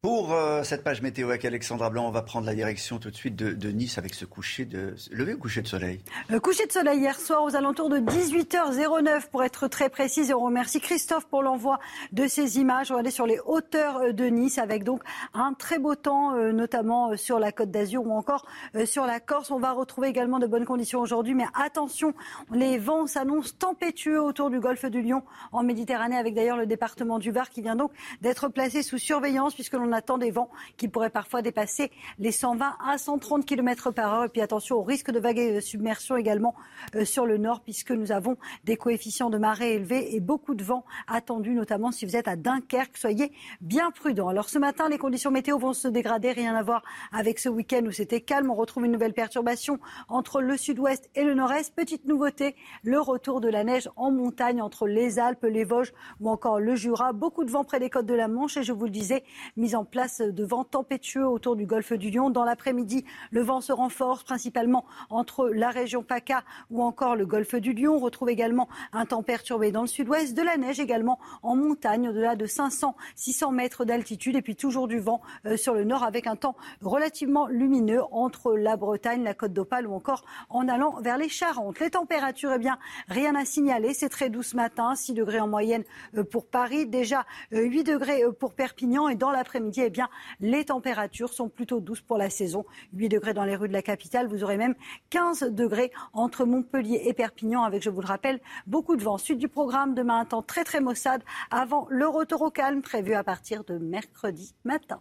[0.00, 3.16] Pour euh, cette page météo avec Alexandra Blanc, on va prendre la direction tout de
[3.16, 5.98] suite de, Nice avec ce coucher de lever ou coucher de soleil?
[6.28, 10.30] Le coucher de soleil hier soir aux alentours de 18h09 pour être très précise.
[10.30, 11.80] Et on remercie Christophe pour l'envoi
[12.12, 12.92] de ces images.
[12.92, 15.02] Regardez sur les hauteurs euh, de Nice avec donc
[15.34, 18.46] un très beau temps, euh, notamment sur la Côte d'Azur ou encore
[18.84, 19.50] sur la Corse.
[19.50, 22.14] On va retrouver également de bonnes conditions aujourd'hui, mais attention,
[22.52, 27.18] les vents s'annoncent tempétueux autour du golfe du Lion en Méditerranée, avec d'ailleurs le département
[27.18, 30.48] du Var qui vient donc d'être placé sous surveillance puisque l'on on attend des vents
[30.76, 34.24] qui pourraient parfois dépasser les 120 à 130 km par heure.
[34.24, 36.54] Et puis attention au risque de vagues et de submersion également
[36.94, 40.64] euh, sur le nord, puisque nous avons des coefficients de marée élevés et beaucoup de
[40.64, 42.96] vent attendus, notamment si vous êtes à Dunkerque.
[42.96, 44.28] Soyez bien prudents.
[44.28, 46.32] Alors ce matin, les conditions météo vont se dégrader.
[46.32, 46.82] Rien à voir
[47.12, 48.50] avec ce week-end où c'était calme.
[48.50, 51.74] On retrouve une nouvelle perturbation entre le sud-ouest et le nord-est.
[51.74, 56.30] Petite nouveauté, le retour de la neige en montagne entre les Alpes, les Vosges ou
[56.30, 57.12] encore le Jura.
[57.12, 59.24] Beaucoup de vent près des côtes de la Manche et je vous le disais,
[59.56, 62.30] mise en place de vent tempétueux autour du golfe du Lion.
[62.30, 67.54] Dans l'après-midi, le vent se renforce principalement entre la région PACA ou encore le golfe
[67.54, 67.96] du Lion.
[67.96, 72.08] On retrouve également un temps perturbé dans le sud-ouest, de la neige également en montagne
[72.08, 76.26] au-delà de 500-600 mètres d'altitude et puis toujours du vent euh, sur le nord avec
[76.26, 81.18] un temps relativement lumineux entre la Bretagne, la Côte d'Opale ou encore en allant vers
[81.18, 81.80] les Charentes.
[81.80, 83.94] Les températures, eh bien, rien à signaler.
[83.94, 85.84] C'est très doux ce matin, 6 degrés en moyenne
[86.16, 90.08] euh, pour Paris, déjà 8 euh, degrés pour Perpignan et dans l'après-midi, eh bien,
[90.40, 92.64] les températures sont plutôt douces pour la saison.
[92.94, 94.26] 8 degrés dans les rues de la capitale.
[94.26, 94.74] Vous aurez même
[95.10, 99.18] 15 degrés entre Montpellier et Perpignan avec, je vous le rappelle, beaucoup de vent.
[99.18, 103.14] Suite du programme, demain un temps très très maussade avant le retour au calme prévu
[103.14, 105.00] à partir de mercredi matin.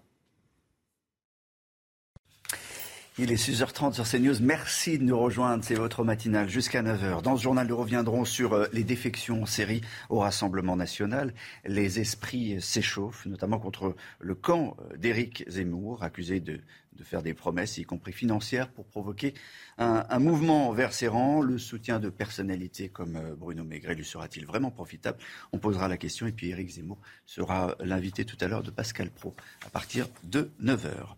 [3.19, 4.35] Il est 6h30 sur CNews.
[4.43, 5.63] Merci de nous rejoindre.
[5.63, 7.23] C'est votre matinale jusqu'à 9h.
[7.23, 11.33] Dans ce journal, nous reviendrons sur euh, les défections en série au Rassemblement national.
[11.65, 16.61] Les esprits s'échauffent, notamment contre le camp euh, d'Éric Zemmour, accusé de,
[17.03, 19.33] faire des promesses, y compris financières, pour provoquer
[19.77, 21.41] un, mouvement vers ses rangs.
[21.41, 25.17] Le soutien de personnalités comme euh, Bruno Maigret lui sera-t-il vraiment profitable?
[25.53, 26.27] On posera la question.
[26.27, 30.49] Et puis Éric Zemmour sera l'invité tout à l'heure de Pascal Pro à partir de
[30.61, 31.15] 9h.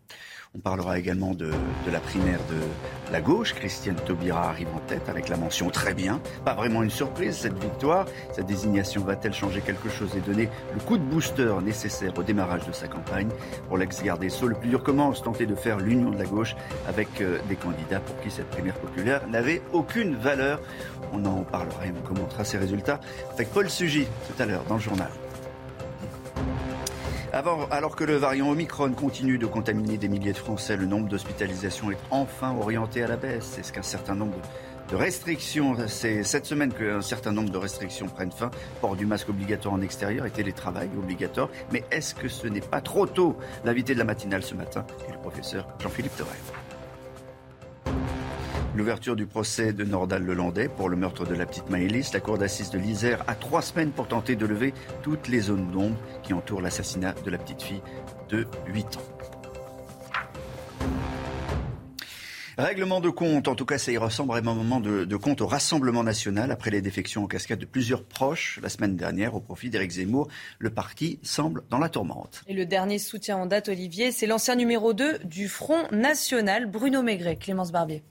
[0.55, 1.51] On parlera également de,
[1.91, 3.53] la primaire de la gauche.
[3.53, 6.19] Christiane Taubira arrive en tête avec la mention très bien.
[6.43, 8.07] Pas vraiment une surprise cette victoire.
[8.33, 12.65] Sa désignation va-t-elle changer quelque chose et donner le coup de booster nécessaire au démarrage
[12.65, 13.29] de sa campagne?
[13.67, 16.55] Pour l'ex-garde Sceaux, le plus dur commence, tenter de faire l'union de la gauche
[16.87, 20.59] avec euh, des candidats pour qui cette primaire populaire n'avait aucune valeur.
[21.13, 22.99] On en parlera et on commentera ces résultats
[23.33, 25.09] avec Paul Sugy tout à l'heure dans le journal.
[27.71, 31.91] alors que le variant Omicron continue de contaminer des milliers de Français, le nombre d'hospitalisations
[31.91, 33.51] est enfin orienté à la baisse.
[33.53, 34.41] C'est ce qu'un certain nombre de
[34.95, 38.51] restrictions, c'est cette semaine qu'un certain nombre de restrictions prennent fin.
[38.81, 41.49] Port du masque obligatoire en extérieur et télétravail obligatoire.
[41.71, 43.37] Mais est-ce que ce n'est pas trop tôt?
[43.65, 46.35] L'invité de la matinale ce matin est le professeur Jean-Philippe Torel.
[48.75, 52.37] L'ouverture du procès de Nordal Lelandais pour le meurtre de la petite Maëlys, la cour
[52.37, 56.33] d'assises de l'Isère a trois semaines pour tenter de lever toutes les zones d'ombre qui
[56.33, 57.81] entourent l'assassinat de la petite fille
[58.29, 59.01] de 8 ans.
[62.59, 65.39] Règlement de compte, en tout cas ça y ressemble à un moment de, de, compte
[65.39, 69.39] au Rassemblement national après les défections en cascade de plusieurs proches la semaine dernière au
[69.39, 70.27] profit d'Éric Zemmour.
[70.57, 72.43] Le parti semble dans la tourmente.
[72.47, 77.01] Et le dernier soutien en date, Olivier, c'est l'ancien numéro 2 du Front national, Bruno
[77.01, 77.37] Maigret.
[77.37, 78.03] Clémence Barbier.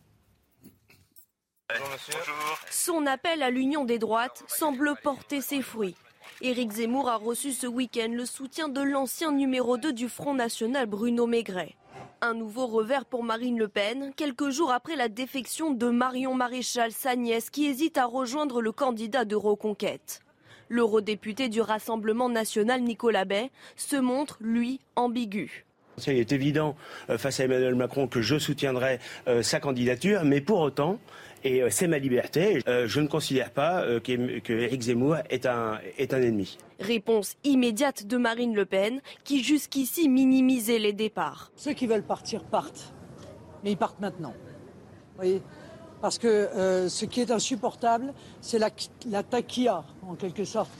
[2.70, 5.94] Son appel à l'union des droites semble porter ses fruits.
[6.40, 10.86] Éric Zemmour a reçu ce week-end le soutien de l'ancien numéro 2 du Front National,
[10.86, 11.74] Bruno Maigret.
[12.20, 16.90] Un nouveau revers pour Marine Le Pen, quelques jours après la défection de Marion Maréchal,
[16.90, 20.20] sa nièce, qui hésite à rejoindre le candidat de Reconquête.
[20.68, 25.64] L'eurodéputé du Rassemblement national, Nicolas Bay, se montre, lui, ambigu.
[26.08, 26.76] Il est évident
[27.08, 30.98] euh, face à Emmanuel Macron que je soutiendrai euh, sa candidature, mais pour autant,
[31.44, 32.62] et euh, c'est ma liberté.
[32.68, 36.58] Euh, je ne considère pas euh, qu'Éric Zemmour est un, est un ennemi.
[36.80, 41.50] Réponse immédiate de Marine Le Pen, qui jusqu'ici minimisait les départs.
[41.56, 42.92] Ceux qui veulent partir partent,
[43.64, 44.32] mais ils partent maintenant.
[44.32, 45.42] Vous voyez?
[46.00, 46.48] Parce que
[46.88, 48.70] ce qui est insupportable, c'est la,
[49.10, 50.70] la taquilla, en quelque sorte,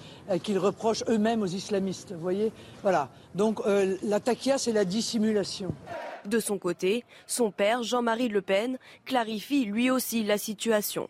[0.44, 2.12] qu'ils reprochent eux-mêmes aux islamistes.
[2.12, 2.52] Vous voyez?
[2.82, 3.08] Voilà.
[3.34, 5.74] Donc la taquilla, c'est la dissimulation.
[6.24, 11.08] De son côté, son père, Jean-Marie Le Pen, clarifie lui aussi la situation.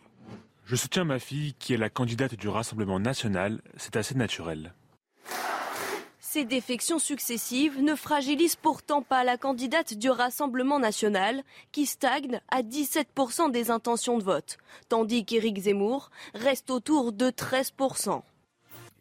[0.65, 4.73] Je soutiens ma fille qui est la candidate du Rassemblement national, c'est assez naturel.
[6.31, 11.41] Ces défections successives ne fragilisent pourtant pas la candidate du Rassemblement national,
[11.71, 18.21] qui stagne à 17% des intentions de vote, tandis qu'Éric Zemmour reste autour de 13%.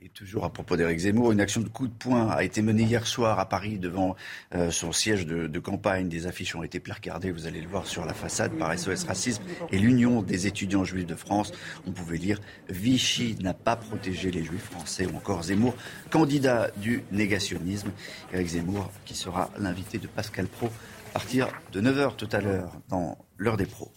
[0.01, 2.85] Et toujours à propos d'Éric Zemmour, une action de coup de poing a été menée
[2.85, 4.15] hier soir à Paris devant
[4.55, 6.09] euh, son siège de, de, campagne.
[6.09, 9.43] Des affiches ont été placardées, vous allez le voir sur la façade, par SOS Racisme
[9.73, 11.51] et l'Union des étudiants juifs de France.
[11.85, 15.75] On pouvait lire Vichy n'a pas protégé les juifs français ou encore Zemmour,
[16.11, 17.91] candidat du négationnisme.
[18.33, 20.69] Éric Zemmour qui sera l'invité de Pascal Pro
[21.11, 23.91] à partir de 9h tout à l'heure dans l'heure des pros.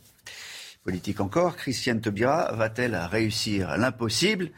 [0.84, 4.50] Politique encore, Christiane Taubira va-t-elle réussir l'impossible?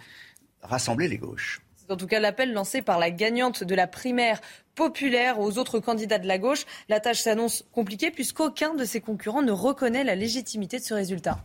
[0.64, 1.62] Rassembler les gauches.
[1.76, 4.40] C'est en tout cas l'appel lancé par la gagnante de la primaire
[4.74, 6.66] populaire aux autres candidats de la gauche.
[6.88, 11.40] La tâche s'annonce compliquée puisqu'aucun de ses concurrents ne reconnaît la légitimité de ce résultat.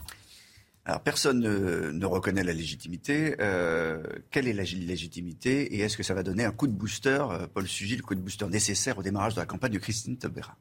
[0.85, 3.37] Alors personne ne, reconnaît la légitimité.
[3.41, 7.19] Euh, quelle est la légitimité et est-ce que ça va donner un coup de booster,
[7.31, 10.17] euh, Paul Sugy, le coup de booster nécessaire au démarrage de la campagne de Christine
[10.17, 10.57] Taubira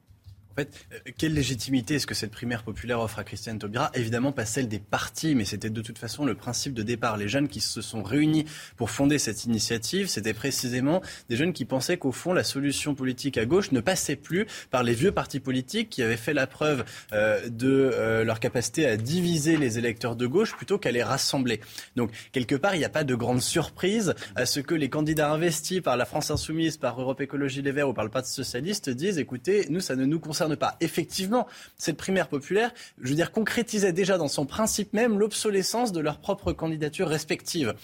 [0.58, 3.90] fait, euh, quelle légitimité est-ce que cette primaire populaire offre à Christiane Taubira?
[3.94, 7.16] Évidemment pas celle des partis, mais c'était de toute façon le principe de départ.
[7.16, 8.44] Les jeunes qui se sont réunis
[8.76, 13.38] pour fonder cette initiative, c'était précisément des jeunes qui pensaient qu'au fond, la solution politique
[13.38, 16.84] à gauche ne passait plus par les vieux partis politiques qui avaient fait la preuve
[17.12, 21.60] euh, de euh, leur capacité à diviser les électeurs de gauche plutôt qu'à les rassembler.
[21.96, 25.30] Donc, quelque part, il n'y a pas de grande surprise à ce que les candidats
[25.30, 28.90] investis par la France Insoumise, par Europe Écologie Les Verts ou par le Parti Socialiste
[28.90, 30.76] disent, écoutez, nous, ça ne nous concerne pas.
[30.80, 36.00] Effectivement, cette primaire populaire, je veux dire, concrétisait déjà dans son principe même l'obsolescence de
[36.00, 37.74] leurs propres candidatures respectives.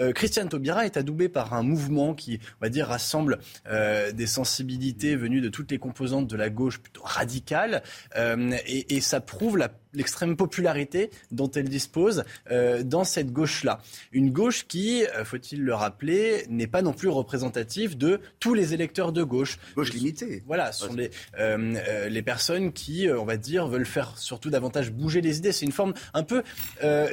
[0.00, 3.38] Euh, Christiane Taubira est adoubée par un mouvement qui, on va dire, rassemble
[3.70, 7.82] euh, des sensibilités venues de toutes les composantes de la gauche plutôt radicale,
[8.16, 13.80] euh, et, et, ça prouve la l'extrême popularité dont elle dispose euh, dans cette gauche-là.
[14.12, 18.74] Une gauche qui, euh, faut-il le rappeler, n'est pas non plus représentative de tous les
[18.74, 19.58] électeurs de gauche.
[19.76, 20.42] Gauche limitée.
[20.46, 24.90] Voilà, ce sont les, euh, les personnes qui, on va dire, veulent faire surtout davantage
[24.90, 25.52] bouger les idées.
[25.52, 26.42] C'est une forme un peu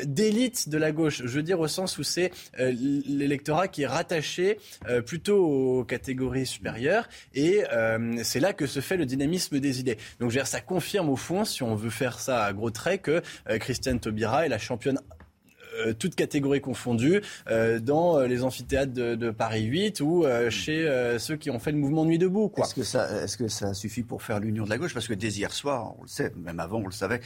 [0.06, 1.22] d'élite de la gauche.
[1.24, 4.60] Je veux dire au sens où c'est l'électorat qui est rattaché
[5.06, 7.64] plutôt aux catégories supérieures et
[8.24, 9.98] c'est là que se fait le dynamisme des idées.
[10.20, 12.69] Donc, je veux dire, ça confirme au fond, si on veut faire ça à gros
[12.70, 15.00] trait que euh, Christiane Taubira est la championne
[15.86, 21.50] euh, toutes catégories confondues, euh, dans les amphithéâtres de, Paris 8 ou chez ceux qui
[21.52, 22.50] ont fait le mouvement Nuit debout.
[22.50, 24.94] Que, ça, est-ce que ça suffit pour faire l'union de la gauche?
[24.94, 27.22] Parce que dès hier soir, on le sait, même avant on le savait,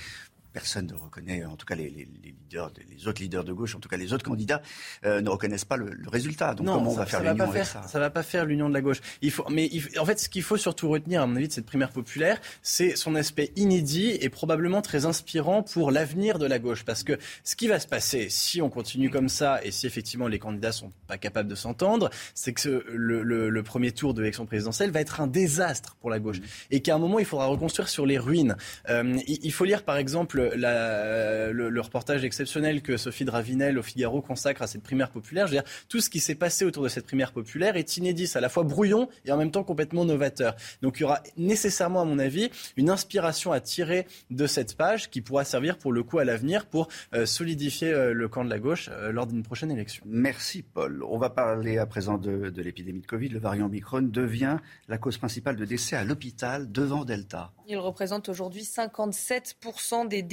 [0.54, 3.90] personne ne reconnaît, en tout cas les, leaders, les autres leaders de gauche, en tout
[3.90, 4.62] cas les autres candidats,
[5.06, 6.54] euh, ne reconnaissent pas le, résultat.
[6.54, 8.82] Donc comment on va faire l'union avec ça Ça va pas faire l'union de la
[8.82, 9.02] gauche.
[9.22, 11.66] Il faut, mais en fait, ce qu'il faut surtout retenir, à mon avis, de cette
[11.66, 16.84] primaire populaire, c'est son aspect inédit et probablement très inspirant pour l'avenir de la gauche.
[16.86, 20.28] Parce que ce qui va se passer, si on continue comme ça et si effectivement
[20.28, 24.92] les candidats sont pas capables de s'entendre, c'est que le, premier tour de l'élection présidentielle
[24.92, 28.06] va être un désastre pour la gauche et qu'à un moment il faudra reconstruire sur
[28.06, 28.58] les ruines.
[28.90, 34.22] Euh, il, faut lire par exemple la, le, reportage exceptionnel que Sophie Dravinel au Figaro
[34.22, 35.48] consacre à cette primaire populaire.
[35.48, 38.30] Je veux dire, tout ce qui s'est passé autour de cette primaire populaire est inédit,
[38.36, 40.56] à la fois brouillon et en même temps complètement novateur.
[40.82, 45.10] Donc il y aura nécessairement, à mon avis, une inspiration à tirer de cette page
[45.10, 48.50] qui pourra servir pour le coup à l'avenir pour euh, solidifier euh, le camp de
[48.50, 50.04] la gauche lors d'une prochaine élection.
[50.08, 51.04] Merci Paul.
[51.04, 53.30] On va parler à présent de, de l'épidémie de Covid.
[53.30, 57.52] Le variant Omicron devient la cause principale de décès à l'hôpital devant Delta.
[57.68, 60.33] Il représente aujourd'hui 57% des décès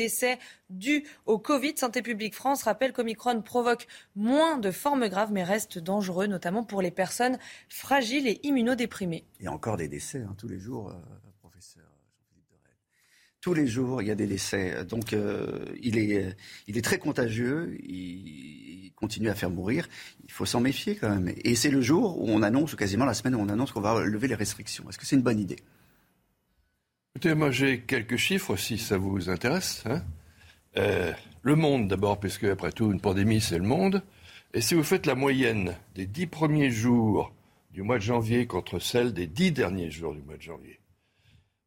[0.70, 1.74] dus au Covid.
[1.76, 3.86] Santé publique France rappelle qu'Omicron provoque
[4.16, 9.24] moins de formes graves mais reste dangereux, notamment pour les personnes fragiles et immunodéprimées.
[9.40, 10.94] Il y a encore des décès hein, tous les jours, euh,
[11.40, 11.84] professeur
[13.40, 14.84] Tous les jours, il y a des décès.
[14.84, 16.36] Donc, euh, est,
[16.66, 17.76] il est très contagieux.
[17.82, 19.88] Il, continue à faire mourir.
[20.24, 21.34] Il faut s'en méfier quand même.
[21.42, 23.80] Et c'est le jour où on annonce, ou quasiment la semaine où on annonce qu'on
[23.80, 24.84] va lever les restrictions.
[24.90, 25.56] Est-ce que c'est une bonne idée?
[27.16, 29.82] Écoutez, moi j'ai quelques chiffres si ça vous intéresse.
[29.86, 30.02] Hein.
[30.76, 34.02] Euh, le monde d'abord, puisque après tout, une pandémie, c'est le monde.
[34.54, 37.32] Et si vous faites la moyenne des dix premiers jours
[37.72, 40.78] du mois de janvier contre celle des dix derniers jours du mois de janvier,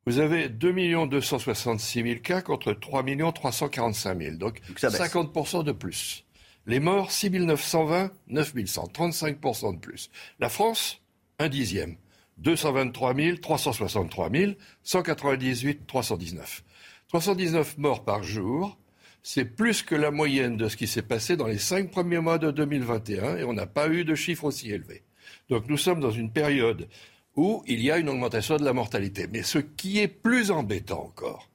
[0.06, 3.03] vous avez 2 266 000 cas contre 3
[3.34, 4.36] 345 000.
[4.38, 6.25] Donc, Donc 50% de plus.
[6.67, 10.10] Les morts, 6 920, 9 100, 35% de plus.
[10.39, 11.01] La France,
[11.39, 11.97] un dixième.
[12.38, 14.52] 223 000, 363 000,
[14.84, 16.63] 198, 319.
[17.10, 18.78] 319 morts par jour,
[19.22, 22.38] c'est plus que la moyenne de ce qui s'est passé dans les cinq premiers mois
[22.38, 25.04] de 2021 et on n'a pas eu de chiffres aussi élevés.
[25.50, 26.88] Donc nous sommes dans une période
[27.36, 29.28] où il y a une augmentation de la mortalité.
[29.32, 31.50] Mais ce qui est plus embêtant encore,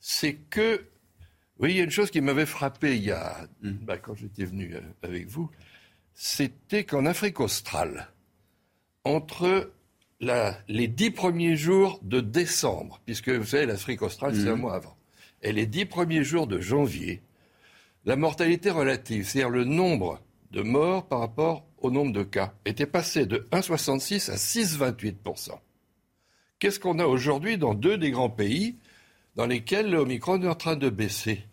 [0.00, 3.46] c'est que, vous voyez, il y a une chose qui m'avait frappé il y a,
[3.62, 3.70] mmh.
[3.82, 5.50] bah, quand j'étais venu euh, avec vous,
[6.14, 8.08] c'était qu'en Afrique australe,
[9.04, 9.72] entre
[10.68, 14.60] les dix premiers jours de décembre, puisque vous savez, l'Afrique australe, c'est un mhm.
[14.60, 14.96] mois avant,
[15.42, 17.22] et les dix premiers jours de janvier,
[18.04, 22.86] la mortalité relative, c'est-à-dire le nombre de morts par rapport au nombre de cas, était
[22.86, 25.50] passé de 1,66 à 6,28%.
[26.58, 28.76] Qu'est-ce qu'on a aujourd'hui dans deux des grands pays
[29.36, 31.44] dans lesquels l'Omicron est en train de baisser?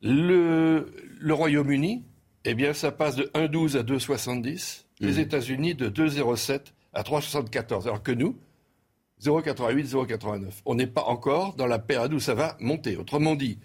[0.00, 2.04] Le, le Royaume-Uni,
[2.44, 4.84] eh bien, ça passe de 1,12 à 2,70.
[5.00, 5.18] Les mhm.
[5.18, 7.84] États-Unis de 2,07 à 3,74.
[7.84, 8.36] Alors que nous,
[9.22, 10.50] 0,88, 0,89.
[10.66, 12.96] On n'est pas encore dans la période où ça va monter.
[12.96, 13.58] Autrement dit,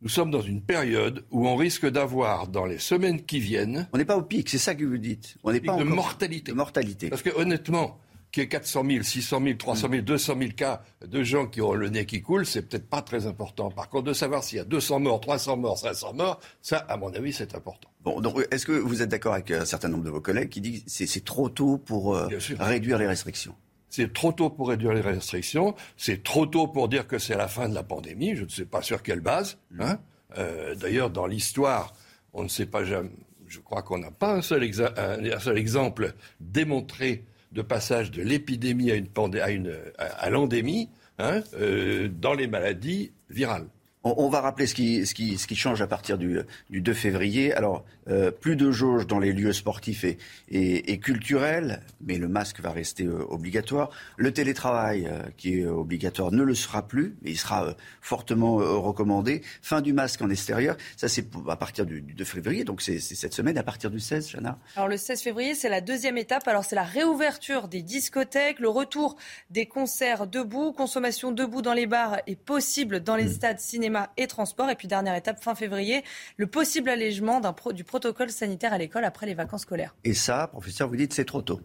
[0.00, 3.88] nous sommes dans une période où on risque d'avoir dans les semaines qui viennent.
[3.92, 5.36] On n'est pas au pic, c'est ça que vous dites.
[5.42, 6.52] On n'est pas de mortalité.
[6.52, 7.08] De mortalité.
[7.08, 7.98] Parce que honnêtement,
[8.38, 11.60] qu'il y ait 400 000, 600 000, 300 000, 200 000 cas de gens qui
[11.60, 13.70] ont le nez qui coule, c'est peut-être pas très important.
[13.70, 16.96] Par contre, de savoir s'il y a 200 morts, 300 morts, 500 morts, ça, à
[16.96, 17.88] mon avis, c'est important.
[18.04, 20.60] Bon, donc, est-ce que vous êtes d'accord avec un certain nombre de vos collègues qui
[20.60, 22.28] disent que c'est trop tôt pour euh,
[22.60, 23.54] réduire les restrictions?
[23.90, 25.74] C'est trop tôt pour réduire les restrictions.
[25.96, 28.36] C'est trop tôt pour dire que c'est la fin de la pandémie.
[28.36, 29.58] Je ne sais pas sur quelle base.
[29.72, 29.80] Mm.
[29.80, 29.98] Hein.
[30.36, 31.92] Euh, d'ailleurs, dans l'histoire,
[32.34, 33.10] on ne sait pas jamais.
[33.48, 38.90] Je crois qu'on n'a pas un seul, un seul exemple démontré de passage de l'épidémie
[38.90, 39.08] à, une,
[39.40, 43.68] à, une, à, l'endémie hein, euh, dans les maladies virales.
[44.16, 46.40] On, va rappeler ce qui, ce, qui, ce qui, change à partir du,
[46.70, 47.52] du 2 février.
[47.52, 50.16] Alors, euh, plus de jauges dans les lieux sportifs et,
[50.50, 53.90] et, culturels, mais le masque va rester euh, obligatoire.
[54.16, 59.42] Le télétravail, euh, qui est obligatoire, ne le sera plus, mais il sera fortement recommandé.
[59.62, 63.34] Fin du masque en extérieur, ça c'est à partir du, 2 février, donc c'est cette
[63.34, 66.46] semaine, à partir du 16, Chana Alors le 16 février, c'est la deuxième étape.
[66.48, 69.16] Alors c'est la réouverture des discothèques, le retour
[69.50, 73.32] des concerts debout, consommation debout dans les bars est possible dans les mmh.
[73.32, 74.70] stades, cinéma et transport.
[74.70, 76.02] Et puis dernière étape, fin février,
[76.36, 77.40] le possible allègement
[77.72, 79.94] du protocole sanitaire à l'école après les vacances scolaires.
[80.04, 81.60] Et ça, professeur, vous dites c'est trop tôt.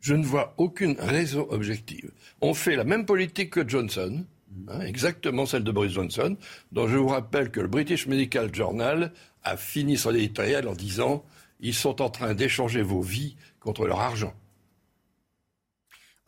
[0.00, 2.10] Je ne vois aucune raison objective.
[2.40, 4.24] On fait la même politique que Johnson,
[4.68, 6.36] hein, exactement celle de Boris Johnson,
[6.72, 9.12] dont je vous rappelle que le British Medical Journal
[9.44, 11.24] a fini son éditorial en disant
[11.60, 14.34] ils sont en train d'échanger vos vies contre leur argent.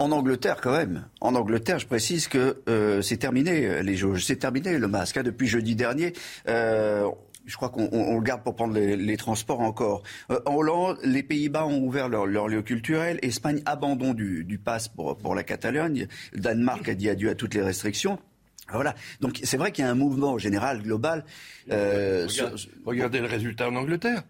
[0.00, 1.08] En Angleterre, quand même.
[1.20, 5.18] En Angleterre, je précise que euh, c'est terminé les jauges, c'est terminé le masque.
[5.18, 6.12] Hein, depuis jeudi dernier,
[6.48, 7.08] euh,
[7.46, 10.02] je crois qu'on le garde pour prendre les, transports encore.
[10.30, 13.18] Euh, en Hollande, les Pays-Bas ont ouvert leur, leur, lieu culturel.
[13.22, 16.08] Espagne, abandon du, du pass pour, pour la Catalogne.
[16.32, 18.18] Le Danemark a dit adieu à toutes les restrictions.
[18.70, 18.94] Voilà.
[19.20, 21.24] Donc c'est vrai qu'il y a un mouvement général, global.
[21.70, 22.26] Euh,
[22.84, 24.22] regardez le résultat en Angleterre.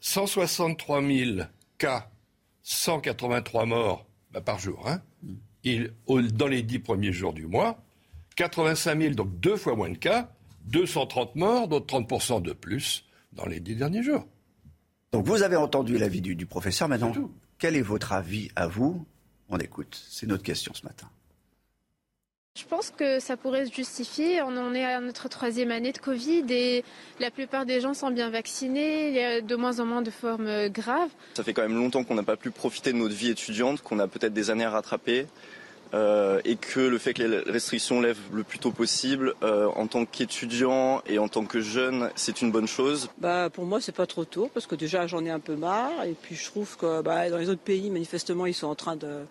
[0.00, 1.40] 163 000
[1.78, 2.10] cas,
[2.62, 4.88] 183 morts bah, par jour.
[4.88, 5.00] Hein.
[5.64, 7.82] Il, dans les dix premiers jours du mois,
[8.36, 10.32] 85 000, donc deux fois moins de cas,
[10.66, 14.26] 230 morts, donc 30 de plus dans les dix derniers jours.
[15.12, 16.88] Donc vous avez entendu l'avis du, du professeur.
[16.88, 17.12] Maintenant,
[17.58, 19.06] quel est votre avis à vous?
[19.48, 20.02] On écoute.
[20.08, 21.08] C'est notre question ce matin.
[22.54, 24.42] Je pense que ça pourrait se justifier.
[24.42, 26.84] On en est à notre troisième année de Covid et
[27.18, 29.08] la plupart des gens sont bien vaccinés.
[29.08, 31.08] Il y a de moins en moins de formes graves.
[31.32, 33.98] Ça fait quand même longtemps qu'on n'a pas pu profiter de notre vie étudiante, qu'on
[33.98, 35.26] a peut-être des années à rattraper.
[35.94, 39.86] Euh, et que le fait que les restrictions lèvent le plus tôt possible, euh, en
[39.86, 43.10] tant qu'étudiant et en tant que jeune, c'est une bonne chose.
[43.18, 46.04] Bah pour moi c'est pas trop tôt parce que déjà j'en ai un peu marre
[46.06, 48.96] et puis je trouve que bah, dans les autres pays manifestement ils sont en train
[48.96, 49.26] de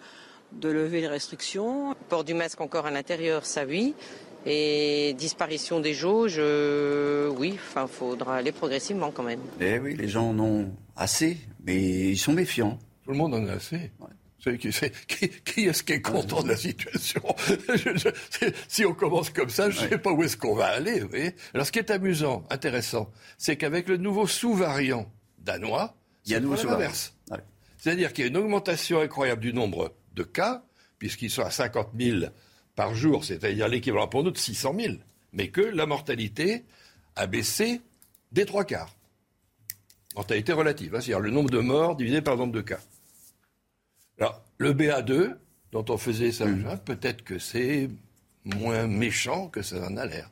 [0.53, 1.95] de lever les restrictions.
[2.09, 3.93] Port du masque encore à l'intérieur, ça oui.
[4.45, 9.41] Et disparition des jauges, euh, oui, enfin, faudra aller progressivement quand même.
[9.59, 12.79] Eh oui, les gens en ont assez, mais ils sont méfiants.
[13.03, 13.91] Tout le monde en a assez.
[14.43, 17.21] Qui, qui, est-ce qui est content de la situation
[18.67, 21.03] Si on commence comme ça, je ne sais pas où est-ce qu'on va aller.
[21.53, 25.95] Alors, ce qui est amusant, intéressant, c'est qu'avec le nouveau sous-variant danois,
[26.25, 27.15] il y a nouveau l'inverse.
[27.77, 30.63] C'est-à-dire qu'il y a une augmentation incroyable du nombre de cas,
[30.99, 32.25] puisqu'ils sont à 50 000
[32.75, 34.93] par jour, c'est-à-dire l'équivalent pour nous de 600 000,
[35.33, 36.65] mais que la mortalité
[37.15, 37.81] a baissé
[38.31, 38.95] des trois quarts.
[40.15, 42.79] Mortalité relative, hein, c'est-à-dire le nombre de morts divisé par le nombre de cas.
[44.19, 45.35] Alors, le BA2,
[45.71, 46.79] dont on faisait ça, mmh.
[46.85, 47.89] peut-être que c'est
[48.43, 50.29] moins méchant que ça en a l'air.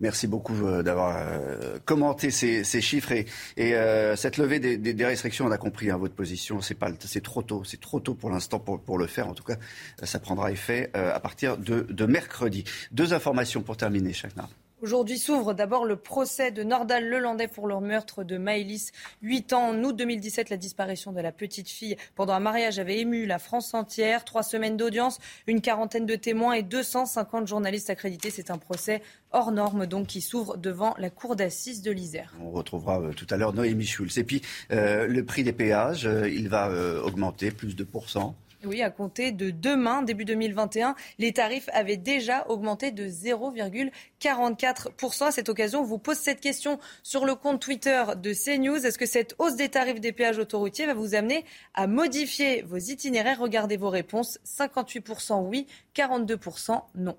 [0.00, 3.26] Merci beaucoup euh, d'avoir euh, commenté ces, chiffres et,
[3.58, 5.46] euh, cette levée des, restrictions.
[5.46, 6.60] On a compris hein, votre position.
[6.60, 7.64] C'est pas, c'est trop tôt.
[7.64, 9.28] C'est trop tôt pour l'instant pour, le faire.
[9.28, 9.56] En tout cas,
[10.02, 12.64] ça prendra effet à partir de, mercredi.
[12.92, 14.48] Deux informations pour terminer, Chakna.
[14.80, 19.70] Aujourd'hui s'ouvre d'abord le procès de Nordal Lelandais pour le meurtre de Maëlys, 8 ans.
[19.70, 23.40] En août 2017, la disparition de la petite fille pendant un mariage avait ému la
[23.40, 24.24] France entière.
[24.24, 25.18] Trois semaines d'audience,
[25.48, 28.30] une quarantaine de témoins et 250 journalistes accrédités.
[28.30, 29.02] C'est un procès
[29.32, 32.32] hors norme donc qui s'ouvre devant la cour d'assises de l'Isère.
[32.40, 34.16] On retrouvera euh, tout à l'heure Noémie Schulz.
[34.16, 36.70] Et puis euh, le prix des péages, euh, il va
[37.02, 38.36] augmenter plus de pourcents.
[38.64, 45.26] Oui, à compter de demain, début 2021, les tarifs avaient déjà augmenté de 0,44%.
[45.26, 48.84] À cette occasion, on vous pose cette question sur le compte Twitter de CNews.
[48.84, 51.44] Est-ce que cette hausse des tarifs des péages autoroutiers va vous amener
[51.74, 53.38] à modifier vos itinéraires?
[53.38, 54.40] Regardez vos réponses.
[54.44, 57.16] 58% oui, 42% non.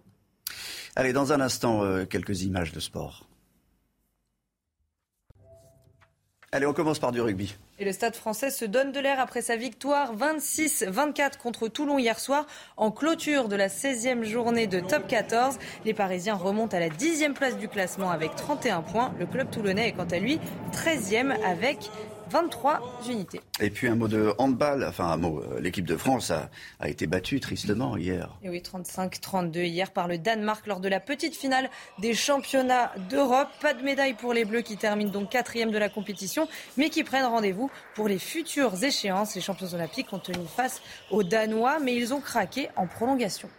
[0.98, 3.30] Allez, dans un instant, euh, quelques images de sport.
[6.52, 7.56] Allez, on commence par du rugby.
[7.78, 12.20] Et le Stade français se donne de l'air après sa victoire 26-24 contre Toulon hier
[12.20, 15.60] soir en clôture de la 16e journée de top 14.
[15.86, 19.14] Les Parisiens remontent à la 10e place du classement avec 31 points.
[19.20, 20.40] Le club toulonnais est quant à lui
[20.74, 21.92] 13e avec
[22.30, 23.42] 23 unités.
[23.60, 26.50] Et puis un mot de handball, enfin un mot, euh, l'équipe de France a,
[26.88, 28.30] été battue tristement hier.
[28.44, 31.70] Et oui, 35-32 hier par le Danemark lors de la petite finale
[32.00, 33.50] des championnats d'Europe.
[33.62, 37.04] Pas de médaille pour les Bleus qui terminent donc quatrième de la compétition, mais qui
[37.04, 39.36] prennent rendez-vous pour les futures échéances.
[39.36, 43.50] Les champions olympiques ont tenu face aux Danois, mais ils ont craqué en prolongation.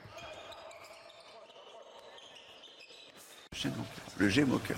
[4.18, 4.76] Le G-Mocker.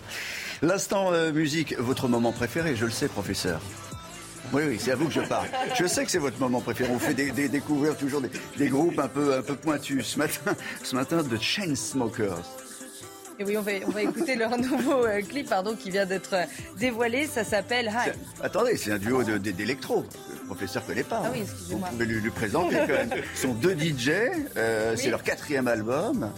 [0.63, 3.61] L'instant euh, musique, votre moment préféré, je le sais, professeur.
[4.53, 5.49] Oui, oui, c'est à vous que je parle.
[5.77, 6.89] Je sais que c'est votre moment préféré.
[6.95, 8.23] On fait découvrir toujours
[8.57, 10.07] des, groupes un peu, un peu pointus.
[10.07, 10.55] Ce matin,
[10.85, 12.45] ce matin, The Chainsmokers.
[13.41, 16.35] Et oui, on va, on va écouter leur nouveau euh, clip pardon, qui vient d'être
[16.35, 16.45] euh,
[16.79, 17.27] dévoilé.
[17.27, 17.91] Ça s'appelle.
[18.41, 20.05] Attendez, c'est un duo d'électro.
[20.31, 21.23] Le professeur connaît pas.
[21.25, 21.89] Ah oui, excusez-moi.
[21.91, 23.11] Vous pouvez lui, présenter quand même.
[23.35, 24.11] Ce sont deux DJ.
[24.95, 26.31] C'est leur quatrième album.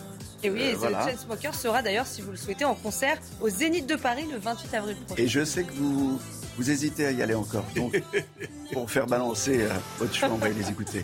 [0.45, 3.87] Et oui, euh, The Chainsmokers sera d'ailleurs, si vous le souhaitez, en concert au Zénith
[3.87, 5.23] de Paris le 28 avril prochain.
[5.23, 6.21] Et je sais que vous,
[6.59, 7.65] vous hésitez à y aller encore.
[7.75, 8.01] Donc,
[8.73, 9.69] pour faire balancer euh,
[9.99, 11.03] votre choix, on va les écouter.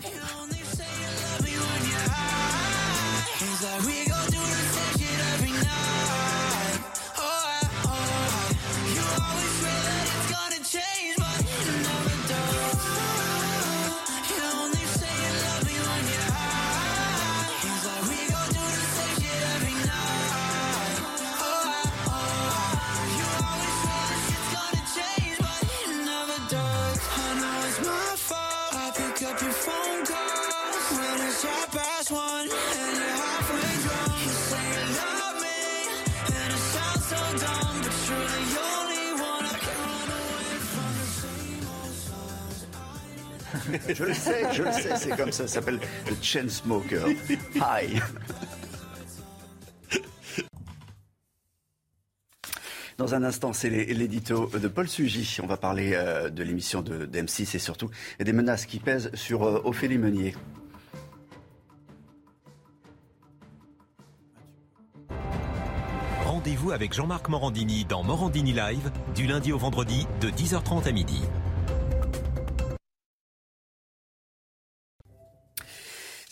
[43.93, 47.05] Je le sais, je le sais, c'est comme ça, ça s'appelle The Chainsmoker.
[47.55, 47.99] Hi.
[52.97, 55.37] Dans un instant, c'est l'édito de Paul Sugy.
[55.41, 59.43] On va parler euh, de l'émission de M6 et surtout des menaces qui pèsent sur
[59.43, 60.35] euh, Ophélie Meunier.
[66.25, 71.21] Rendez-vous avec Jean-Marc Morandini dans Morandini Live du lundi au vendredi de 10h30 à midi.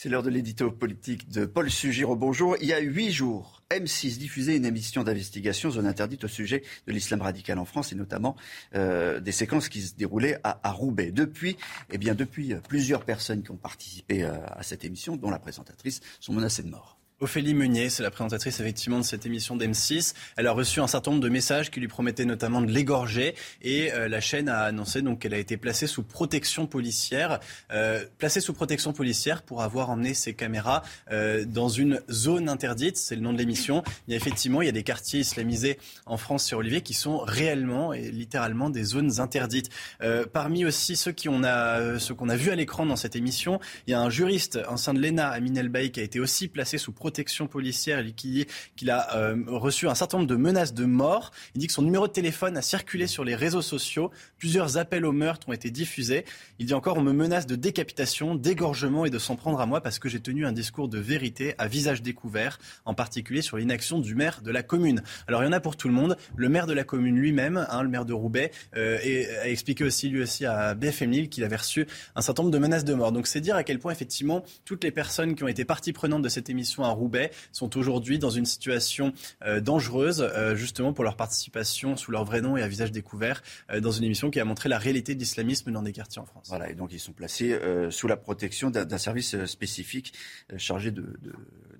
[0.01, 2.15] C'est l'heure de l'édito politique de Paul Sugiro.
[2.15, 2.55] Bonjour.
[2.61, 6.93] Il y a huit jours, M6 diffusait une émission d'investigation zone interdite au sujet de
[6.93, 8.37] l'islam radical en France et notamment
[8.75, 11.11] euh, des séquences qui se déroulaient à, Roubaix.
[11.11, 11.57] Depuis,
[11.91, 15.39] eh bien, depuis, euh, plusieurs personnes qui ont participé euh, à cette émission, dont la
[15.39, 16.98] présentatrice, sont menacées de mort.
[17.21, 20.13] Ophélie Meunier, c'est la présentatrice effectivement de cette émission d'M6.
[20.37, 23.91] Elle a reçu un certain nombre de messages qui lui promettaient notamment de l'égorger et
[23.91, 27.41] euh, la chaîne a annoncé donc qu'elle a été placée sous protection policière,
[27.73, 32.95] euh, placée sous protection policière pour avoir emmené ses caméras euh, dans une zone interdite,
[32.95, 33.83] c'est le nom de l'émission.
[34.09, 37.91] A effectivement il y a des quartiers islamisés en France sur Olivier qui sont réellement
[37.91, 39.69] et littéralement des zones interdites.
[40.01, 43.17] Euh, parmi aussi ceux qui on a ceux qu'on a vu à l'écran dans cette
[43.17, 46.47] émission, il y a un juriste sein de l'ENA, Amin Elbaï, qui a été aussi
[46.47, 50.85] placé sous protection protection policière qu'il a euh, reçu un certain nombre de menaces de
[50.85, 51.31] mort.
[51.55, 54.11] Il dit que son numéro de téléphone a circulé sur les réseaux sociaux.
[54.37, 56.23] Plusieurs appels au meurtre ont été diffusés.
[56.59, 59.81] Il dit encore on me menace de décapitation, d'égorgement et de s'en prendre à moi
[59.81, 63.97] parce que j'ai tenu un discours de vérité à visage découvert, en particulier sur l'inaction
[63.97, 65.01] du maire de la commune.
[65.27, 66.15] Alors il y en a pour tout le monde.
[66.35, 68.99] Le maire de la commune lui-même, hein, le maire de Roubaix, euh,
[69.41, 72.59] a expliqué aussi lui aussi à BFM Lille qu'il avait reçu un certain nombre de
[72.59, 73.11] menaces de mort.
[73.11, 76.21] Donc c'est dire à quel point effectivement toutes les personnes qui ont été partie prenante
[76.21, 79.13] de cette émission à Roubaix sont aujourd'hui dans une situation
[79.45, 83.41] euh, dangereuse, euh, justement pour leur participation sous leur vrai nom et à visage découvert
[83.71, 86.25] euh, dans une émission qui a montré la réalité de l'islamisme dans des quartiers en
[86.25, 86.47] France.
[86.49, 87.57] Voilà, et donc ils sont placés
[87.89, 90.13] sous la protection d'un service spécifique
[90.57, 91.17] chargé de,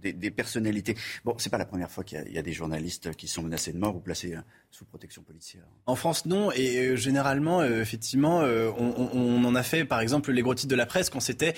[0.02, 0.96] des, personnalités.
[1.26, 3.78] Bon, c'est pas la première fois qu'il y, a des journalistes qui sont menacés de
[3.78, 4.36] mort ou placés
[4.72, 5.64] sous protection policière.
[5.86, 6.52] En France, non.
[6.52, 8.40] Et généralement, effectivement,
[8.78, 11.54] on, en a fait, par exemple, les gros titres de la presse quand c'était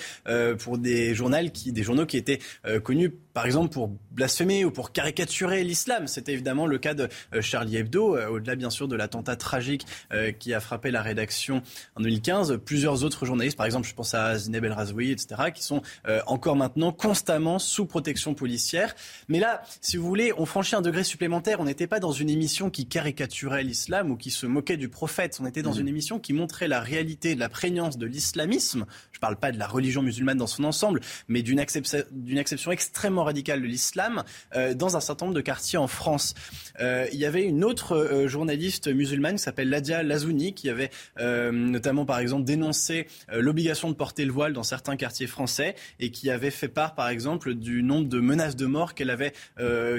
[0.58, 2.40] pour des journaux qui, des journaux qui étaient
[2.82, 6.06] connus, par exemple, pour blasphémer ou pour caricaturer l'islam.
[6.06, 9.86] C'était évidemment le cas de euh, Charlie Hebdo, euh, au-delà bien sûr de l'attentat tragique
[10.12, 11.62] euh, qui a frappé la rédaction
[11.96, 12.60] en 2015.
[12.64, 15.82] Plusieurs autres journalistes, par exemple, je pense à Zineb El Razoui, etc., qui sont
[16.26, 18.94] encore maintenant constamment sous protection policière.
[19.28, 21.60] Mais là, si vous voulez, on franchit un degré supplémentaire.
[21.60, 25.38] On n'était pas dans une émission qui caricaturait l'islam ou qui se moquait du prophète.
[25.40, 25.80] On était dans mmh.
[25.80, 28.86] une émission qui montrait la réalité de la prégnance de l'islamisme.
[29.12, 33.21] Je ne parle pas de la religion musulmane dans son ensemble, mais d'une acception extrêmement
[33.24, 34.22] radicale de l'islam
[34.54, 36.34] euh, dans un certain nombre de quartiers en France.
[36.80, 40.90] Euh, il y avait une autre euh, journaliste musulmane qui s'appelle Ladia Lazouni qui avait
[41.52, 46.30] notamment par exemple dénoncé l'obligation de porter le voile dans certains quartiers français et qui
[46.30, 49.32] avait fait part par exemple du nombre de menaces de mort qu'elle avait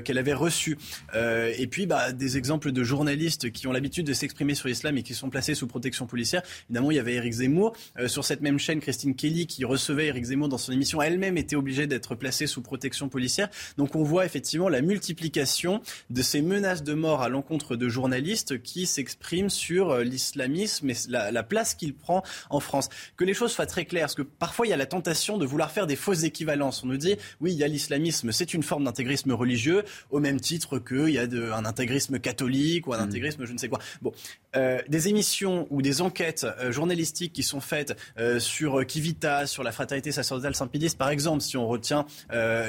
[0.04, 0.78] qu'elle avait reçues.
[1.16, 5.04] et puis bah, des exemples de journalistes qui ont l'habitude de s'exprimer sur l'islam et
[5.04, 6.42] qui sont placés sous protection policière.
[6.70, 7.76] Évidemment, il y avait Eric Zemmour.
[8.08, 11.56] sur cette même chaîne, Christine Kelly, qui recevait Eric Zemmour dans son émission, elle-même était
[11.56, 13.48] obligée d'être placée sous protection policière.
[13.78, 18.62] Donc on voit effectivement la multiplication de ces menaces de mort à l'encontre de journalistes
[18.62, 22.90] qui s'expriment sur euh, l'islamisme et la, place qu'il prend en France.
[23.18, 25.46] Que les choses soient très claires, parce que parfois il y a la tentation de
[25.46, 26.84] vouloir faire des fausses équivalences.
[26.84, 30.40] On nous dit, oui, il y a l'islamisme, c'est une forme d'intégrisme religieux, au même
[30.40, 33.08] titre qu'il y a de, un intégrisme catholique ou un mm.
[33.10, 33.80] intégrisme je ne sais quoi.
[34.02, 34.12] Bon,
[34.56, 37.96] euh, des émissions ou des enquêtes euh, journalistiques qui sont faites
[38.40, 42.06] sur Kivita, sur la fraternité sacerdotale Saint-Pédis, par exemple, si on retient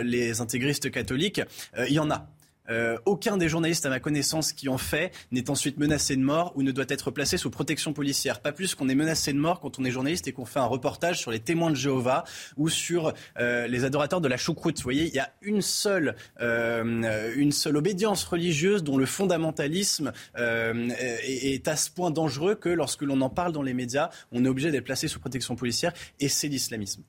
[0.03, 1.41] les intégristes catholiques,
[1.77, 2.29] euh, il y en a.
[2.71, 6.55] Euh, aucun des journalistes à ma connaissance qui ont fait n'est ensuite menacé de mort
[6.57, 8.41] ou ne doit être placé sous protection policière.
[8.41, 10.65] Pas plus qu'on est menacé de mort quand on est journaliste et qu'on fait un
[10.65, 12.25] reportage sur les témoins de Jéhovah
[12.57, 14.79] ou sur euh, les adorateurs de la choucroute.
[14.79, 21.69] Vous voyez, il y a une seule, une seule obédience religieuse dont le fondamentalisme est,
[21.69, 24.71] à ce point dangereux que lorsque l'on en parle dans les médias, on est obligé
[24.71, 27.03] d'être placé sous protection policière et c'est l'islamisme.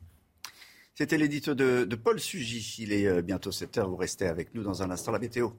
[0.96, 2.78] C'était l'édito de, Paul Sugy.
[2.80, 3.90] Il est euh, bientôt 7 heures.
[3.90, 5.12] Vous restez avec nous dans un instant.
[5.12, 5.50] La météo.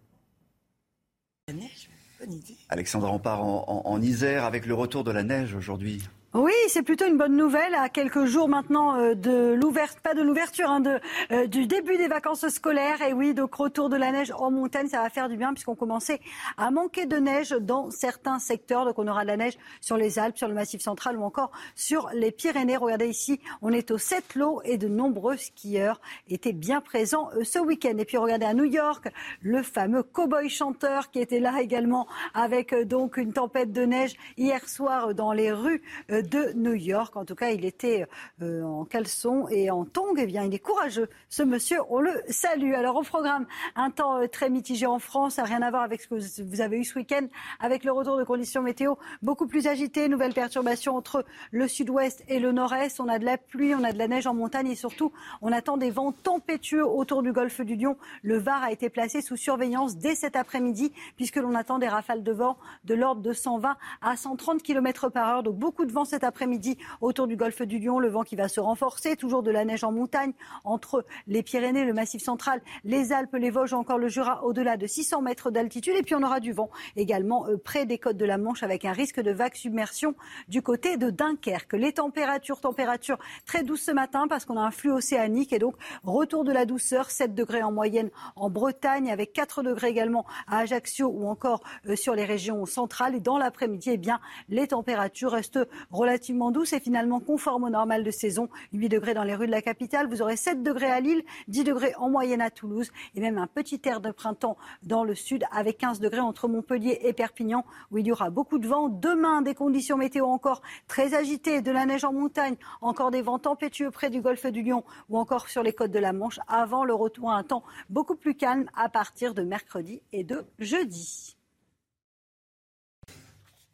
[1.49, 2.57] La neige, bonne idée.
[2.71, 6.01] Alexandre Ampard en, en Isère avec le retour de la neige aujourd'hui.
[6.35, 10.23] Oui, c'est plutôt une bonne nouvelle à quelques jours maintenant euh, de l'ouverture, pas de
[10.23, 10.83] l'ouverture, hein,
[11.31, 13.01] euh, du début des vacances scolaires.
[13.01, 15.77] Et oui, donc retour de la neige en montagne, ça va faire du bien puisqu'on
[15.77, 16.21] commençait
[16.59, 18.85] à manquer de neige dans certains secteurs.
[18.85, 21.53] Donc on aura de la neige sur les Alpes, sur le Massif central ou encore
[21.75, 22.77] sur les Pyrénées.
[22.77, 27.61] Regardez ici, on est au Sept-Lots et de nombreux skieurs étaient bien présents euh, ce
[27.61, 27.97] week-end.
[27.97, 29.09] Et puis regardez à New York,
[29.41, 34.69] le fameux cowboy chanteur qui était là également avec donc une tempête de neige hier
[34.69, 35.83] soir dans les rues
[36.23, 37.17] de New York.
[37.17, 38.07] En tout cas, il était
[38.43, 40.15] en caleçon et en tongs.
[40.17, 41.79] Eh bien, il est courageux, ce monsieur.
[41.91, 42.75] On le salue.
[42.75, 45.35] Alors, au programme, un temps très mitigé en France.
[45.35, 47.27] Ça n'a rien à voir avec ce que vous avez eu ce week-end,
[47.61, 50.09] avec le retour de conditions météo beaucoup plus agitées.
[50.09, 53.01] Nouvelles perturbations entre le sud-ouest et le nord-est.
[53.01, 55.13] On a de la pluie, on a de la neige en montagne et surtout,
[55.43, 57.97] on attend des vents tempétueux autour du golfe du Lion.
[58.23, 62.23] Le Var a été placé sous surveillance dès cet après-midi puisque l'on attend des rafales
[62.23, 65.43] de vent de l'ordre de 120 à 130 km par heure.
[65.43, 67.99] Donc beaucoup de vent cet après-midi autour du golfe du Lion.
[67.99, 69.17] Le vent qui va se renforcer.
[69.17, 70.33] Toujours de la neige en montagne
[70.65, 74.87] entre les Pyrénées, le Massif central, les Alpes, les Vosges, encore le Jura au-delà de
[74.87, 75.95] 600 mètres d'altitude.
[75.97, 78.85] Et puis on aura du vent également euh, près des côtes de la Manche avec
[78.85, 80.15] un risque de vague submersion
[80.49, 81.75] du côté de Dunkerque.
[81.75, 85.75] Les températures, températures très douces ce matin parce qu'on a un flux océanique et donc
[86.05, 90.59] retour de la douceur, 7 degrés en moyenne en Bretagne avec 4 degrés également à
[90.59, 93.15] Ajaccio ou encore euh, sur les régions centrales.
[93.15, 95.67] Et dans l'après-midi, eh bien, les températures restent
[95.97, 98.49] relativement douces et finalement conformes au normal de saison.
[98.73, 100.09] 8 degrés dans les rues de la capitale.
[100.09, 103.47] Vous aurez 7 degrés à Lille, 10 degrés en moyenne à Toulouse et même un
[103.47, 107.99] petit air de printemps dans le sud avec 15 degrés entre Montpellier et Perpignan où
[107.99, 108.89] il y aura beaucoup de vent.
[108.89, 113.39] Demain, des conditions météo encore très agitées, de la neige en montagne, encore des vents
[113.39, 116.85] tempétueux près du golfe du Lion ou encore sur les côtes de la Manche avant
[116.85, 121.36] le retour à un temps beaucoup plus calme à partir de mercredi et de jeudi.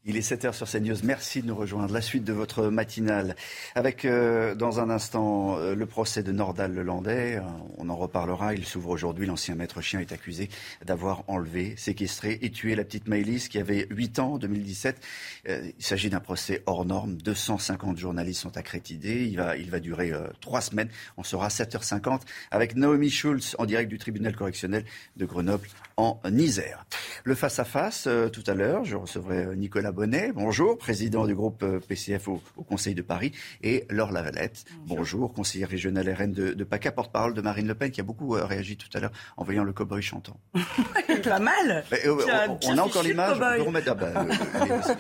[0.05, 0.97] Il est 7h sur CNews.
[1.05, 1.95] Merci de nous rejoindre.
[1.95, 3.37] La suite de votre matinale
[3.77, 7.37] avec, euh, dans un instant, euh, le procès de Nordal Lelandais.
[7.37, 7.43] Euh,
[7.79, 8.53] on en reparlera.
[8.53, 9.27] Il s'ouvre aujourd'hui.
[9.27, 10.51] L'ancien maître chien est accusé
[10.85, 15.01] d'avoir enlevé, séquestré et tué la petite Maëlys qui avait 8 ans en 2017.
[15.47, 17.15] il s'agit d'un procès hors norme.
[17.15, 19.29] 250 journalistes sont accrédités.
[19.29, 20.89] Il va, il va durer 3 semaines.
[21.17, 24.85] On sera à 7h50 avec Naomi Schulz en direct du tribunal correctionnel
[25.17, 26.87] de Grenoble en Isère.
[27.23, 32.29] Le face-à-face, tout à l'heure, je recevrai Nicolas Bonnet, bonjour, président du groupe euh, PCF
[32.29, 33.33] au, Conseil de Paris,
[33.63, 38.01] et Laure Lavalette, bonjour, conseiller régional RN de, PACA, porte-parole de Marine Le Pen, qui
[38.01, 40.41] a beaucoup euh, réagi tout à l'heure en voyant le cowboy chantant.
[41.25, 44.27] Pas mal euh, On, a encore l'image, ah bah,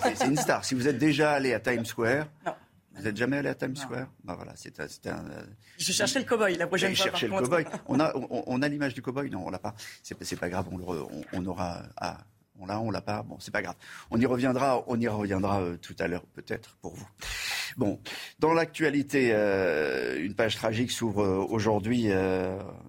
[0.14, 0.64] c'est une star.
[0.64, 2.26] Si vous êtes déjà allé à Times Square...
[2.94, 4.06] Vous n'êtes jamais allé à Times Square?
[4.22, 5.24] Bah voilà, c'est un.
[5.78, 7.10] Je cherchais le cow-boy la prochaine fois.
[7.22, 7.64] le cow-boy.
[7.86, 9.30] On a, on, a l'image du cow-boy?
[9.30, 9.74] Non, on l'a pas.
[10.02, 10.66] C'est pas grave.
[10.70, 12.18] On, on, on aura à,
[12.62, 13.22] on l'a, on l'a pas.
[13.22, 13.74] Bon, c'est pas grave.
[14.10, 17.08] On y reviendra, on y reviendra euh, tout à l'heure, peut-être pour vous.
[17.76, 17.98] Bon,
[18.38, 22.08] dans l'actualité, euh, une page tragique s'ouvre euh, aujourd'hui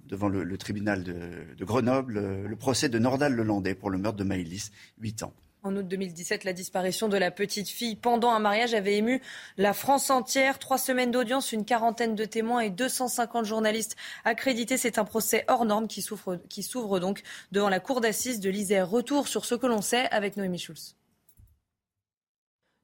[0.05, 4.71] devant le, tribunal de, Grenoble, le procès de Nordal Lelandais pour le meurtre de Maëlys,
[4.99, 5.34] 8 ans.
[5.66, 9.22] En août 2017, la disparition de la petite fille pendant un mariage avait ému
[9.57, 10.59] la France entière.
[10.59, 13.95] Trois semaines d'audience, une quarantaine de témoins et 250 journalistes
[14.26, 14.78] accrédités.
[14.78, 18.89] C'est un procès hors norme qui s'ouvre donc devant la cour d'assises de l'Isère.
[18.89, 20.97] Retour sur ce que l'on sait avec Noémie Schulz.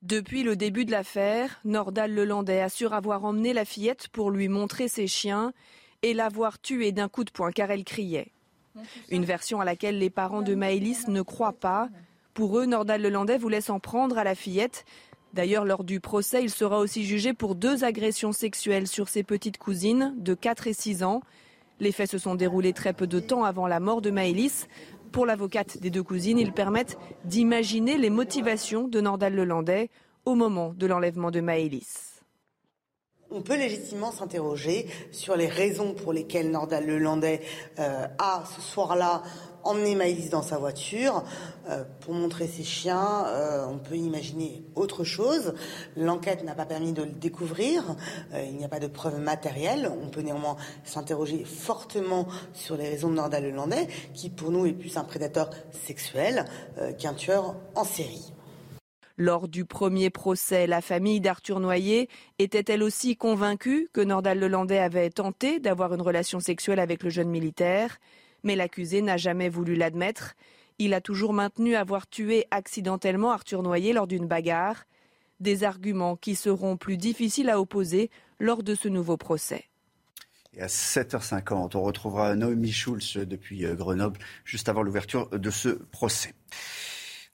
[0.02, 4.88] Depuis le début de l'affaire, Nordal Lelandais assure avoir emmené la fillette pour lui montrer
[4.88, 5.52] ses chiens
[6.02, 8.32] et l'avoir tuée d'un coup de poing car elle criait.
[9.10, 11.90] Une version à laquelle les parents de Maëlys ne croient pas.
[12.40, 14.86] Pour eux, Nordal Lelandais voulait s'en prendre à la fillette.
[15.34, 19.58] D'ailleurs, lors du procès, il sera aussi jugé pour deux agressions sexuelles sur ses petites
[19.58, 21.22] cousines de 4 et 6 ans.
[21.82, 24.70] Les faits se sont déroulés très peu de temps avant la mort de Maëlys.
[25.12, 29.90] Pour l'avocate des deux cousines, ils permettent d'imaginer les motivations de Nordal Lelandais
[30.24, 32.10] au moment de l'enlèvement de Maëlys.
[33.32, 37.42] On peut légitimement s'interroger sur les raisons pour lesquelles Nordal Lelandais
[37.78, 39.22] euh, a ce soir-là
[39.70, 41.24] emmener Maïlis dans sa voiture
[41.70, 43.26] euh, pour montrer ses chiens.
[43.28, 45.54] Euh, on peut imaginer autre chose.
[45.96, 47.84] L'enquête n'a pas permis de le découvrir.
[48.34, 49.92] Euh, il n'y a pas de preuves matérielles.
[50.04, 54.74] On peut néanmoins s'interroger fortement sur les raisons de Nordal Lelandais, qui pour nous est
[54.74, 56.46] plus un prédateur sexuel
[56.98, 58.34] qu'un tueur en série.
[59.18, 62.10] Lors du premier procès, la famille d'Arthur Noyer
[62.40, 67.30] était-elle aussi convaincue que Nordal Lelandais avait tenté d'avoir une relation sexuelle avec le jeune
[67.30, 68.00] militaire
[68.44, 70.36] mais l'accusé n'a jamais voulu l'admettre.
[70.78, 74.86] Il a toujours maintenu avoir tué accidentellement Arthur Noyer lors d'une bagarre.
[75.40, 78.10] Des arguments qui seront plus difficiles à opposer
[78.40, 79.66] lors de ce nouveau procès.
[80.54, 85.70] Et à 7h50, on retrouvera Noémie Schulz depuis euh, Grenoble, juste avant l'ouverture de ce
[85.70, 86.34] procès.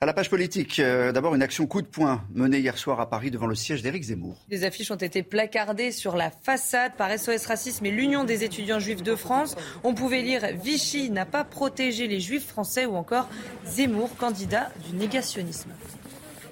[0.02, 3.10] À la page politique, euh, d'abord une action coup de poing menée hier soir à
[3.10, 4.46] Paris devant le siège d'Éric Zemmour.
[4.50, 8.80] Des affiches ont été placardées sur la façade par SOS Racisme et l'Union des étudiants
[8.80, 9.56] juifs de France.
[9.86, 13.30] On pouvait lire Vichy n'a pas protégé les juifs français ou encore
[13.66, 15.70] Zemmour, candidat du négationnisme.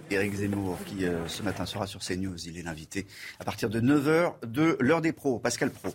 [0.10, 3.08] Éric Zemmour, qui euh, ce matin sera sur CNews, il est l'invité
[3.42, 5.40] à partir de 9h de l'heure des pros.
[5.40, 5.90] Pascal Pro.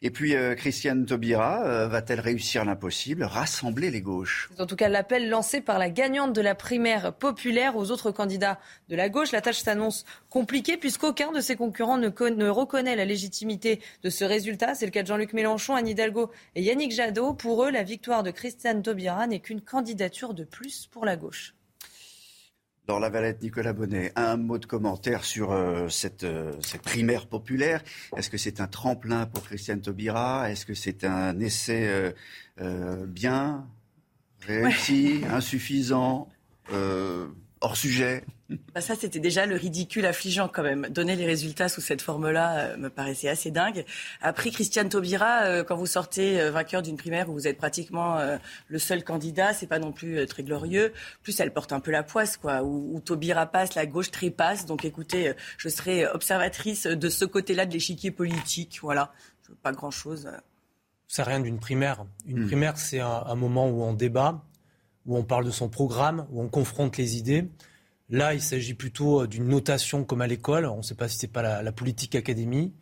[0.00, 4.88] Et puis, euh, Christiane Taubira euh, va-t-elle réussir l'impossible, rassembler les gauches en tout cas
[4.88, 9.32] l'appel lancé par la gagnante de la primaire populaire aux autres candidats de la gauche.
[9.32, 14.10] La tâche s'annonce compliquée puisqu'aucun de ses concurrents ne, con- ne reconnaît la légitimité de
[14.10, 14.76] ce résultat.
[14.76, 17.34] C'est le cas de Jean-Luc Mélenchon, Anne Hidalgo et Yannick Jadot.
[17.34, 21.54] Pour eux, la victoire de Christiane Taubira n'est qu'une candidature de plus pour la gauche.
[22.88, 27.26] Dans la Valette, Nicolas Bonnet, un mot de commentaire sur euh, cette, euh, cette primaire
[27.26, 27.84] populaire.
[28.16, 30.50] Est-ce que c'est un tremplin pour Christiane Taubira?
[30.50, 32.14] Est-ce que c'est un essai
[32.62, 33.68] euh, bien,
[34.40, 36.30] réussi, insuffisant,
[37.60, 38.24] hors sujet
[38.74, 40.86] Bah ça, c'était déjà le ridicule affligeant quand même.
[40.90, 43.84] Donner les résultats sous cette forme-là euh, me paraissait assez dingue.
[44.22, 48.18] Après, Christiane Taubira, euh, quand vous sortez euh, vainqueur d'une primaire où vous êtes pratiquement
[48.18, 48.38] euh,
[48.68, 50.92] le seul candidat, c'est pas non plus euh, très glorieux.
[51.22, 52.62] Plus, elle porte un peu la poisse, quoi.
[52.62, 54.64] Où, où Taubira passe, la gauche trépasse.
[54.66, 58.78] Donc, écoutez, euh, je serai observatrice de ce côté-là de l'échiquier politique.
[58.82, 59.12] Voilà,
[59.62, 60.30] pas grand-chose.
[61.06, 62.04] C'est rien d'une primaire.
[62.26, 64.42] Une primaire, c'est un, un moment où on débat,
[65.08, 67.48] où on parle de son programme, où on confronte les idées.
[68.10, 70.66] Là, il s'agit plutôt euh, d'une notation comme à l'école.
[70.66, 72.74] On ne sait pas si c'est pas la, la politique académie.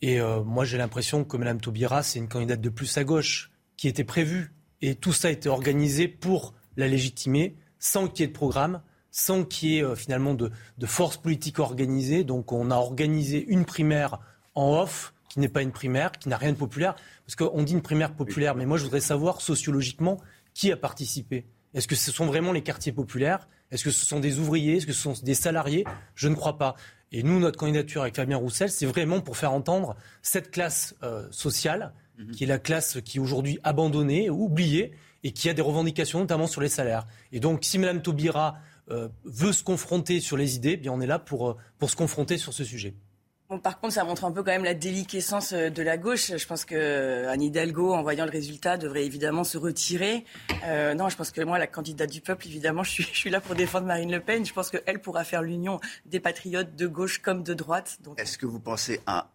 [0.00, 3.50] Et euh, moi, j'ai l'impression que Mme Taubira, c'est une candidate de plus à gauche
[3.76, 4.54] qui était prévue.
[4.80, 8.80] Et tout ça a été organisé pour la légitimer, sans qu'il y ait de programme,
[9.10, 12.22] sans qu'il y ait euh, finalement de, de force politique organisée.
[12.22, 14.20] Donc, on a organisé une primaire
[14.54, 16.94] en off, qui n'est pas une primaire, qui n'a rien de populaire.
[17.26, 20.20] Parce qu'on dit une primaire populaire, mais moi, je voudrais savoir sociologiquement
[20.54, 21.46] qui a participé.
[21.76, 23.46] Est-ce que ce sont vraiment les quartiers populaires?
[23.70, 24.78] Est-ce que ce sont des ouvriers?
[24.78, 25.84] Est-ce que ce sont des salariés?
[26.14, 26.74] Je ne crois pas.
[27.12, 31.28] Et nous, notre candidature avec Fabien Roussel, c'est vraiment pour faire entendre cette classe euh,
[31.30, 31.92] sociale,
[32.32, 36.46] qui est la classe qui est aujourd'hui abandonnée, oubliée, et qui a des revendications, notamment
[36.46, 37.06] sur les salaires.
[37.30, 38.56] Et donc, si Mme Taubira
[38.90, 41.90] euh, veut se confronter sur les idées, eh bien on est là pour, euh, pour
[41.90, 42.94] se confronter sur ce sujet.
[43.48, 46.36] Bon, par contre, ça montre un peu quand même la déliquescence euh, de la gauche.
[46.36, 50.24] Je pense que euh, Anne Hidalgo, en voyant le résultat, devrait évidemment se retirer.
[50.64, 53.54] Euh, non, je pense que moi, la candidate du peuple, évidemment, je suis, là pour
[53.54, 54.44] défendre Marine Le Pen.
[54.44, 57.98] Je pense qu'elle pourra faire l'union des patriotes de gauche comme de droite.
[58.16, 59.28] Est-ce que vous pensez à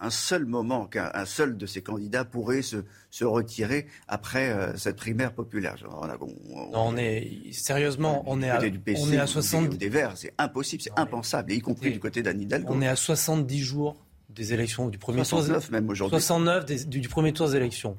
[0.00, 2.78] un seul moment qu'un un seul de ces candidats pourrait se,
[3.10, 8.42] se retirer après euh, cette primaire populaire on a- on- Non, on est sérieusement, on
[8.42, 11.52] est à, PC on est à ou 60, des, des Verts, c'est impossible, c'est impensable,
[11.52, 12.72] et y compris du côté d'Anne Hidalgo.
[12.74, 13.96] on est à 70 jours
[14.30, 15.38] des élections du premier tour.
[15.38, 16.18] 69 même aujourd'hui.
[16.20, 17.96] 69 des- du, du premier tour des élections.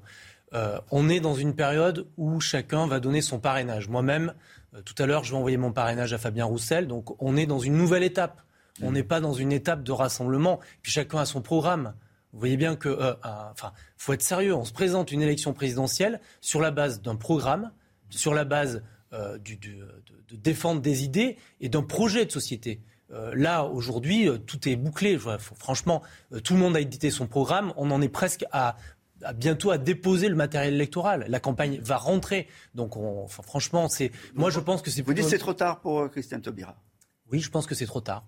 [0.54, 3.88] Euh, on est dans une période où chacun va donner son parrainage.
[3.90, 4.34] Moi-même,
[4.74, 6.88] euh, tout à l'heure, je vais envoyer mon parrainage à Fabien Roussel.
[6.88, 8.42] Donc, on est dans une nouvelle étape.
[8.82, 10.60] On n'est pas dans une étape de rassemblement.
[10.82, 11.94] Puis chacun a son programme.
[12.34, 14.54] Vous voyez bien que, euh, enfin, faut être sérieux.
[14.54, 17.72] On se présente une élection présidentielle sur la base d'un programme,
[18.10, 19.86] sur la base euh, du- du- de,
[20.30, 22.82] de défendre des idées et d'un projet de société.
[23.12, 25.14] Euh, là, aujourd'hui, euh, tout est bouclé.
[25.14, 26.02] Je vois, faut- franchement,
[26.34, 27.72] euh, tout le monde a édité son programme.
[27.78, 28.76] On en est presque à,
[29.24, 31.24] à bientôt à déposer le matériel électoral.
[31.30, 32.48] La campagne va rentrer.
[32.74, 34.12] Donc, on- enfin, franchement, c'est.
[34.34, 35.02] Moi, je pense que c'est.
[35.04, 36.76] Vous dites que c'est trop tard pour euh, Christiane Taubira
[37.32, 38.26] Oui, je pense que c'est trop tard.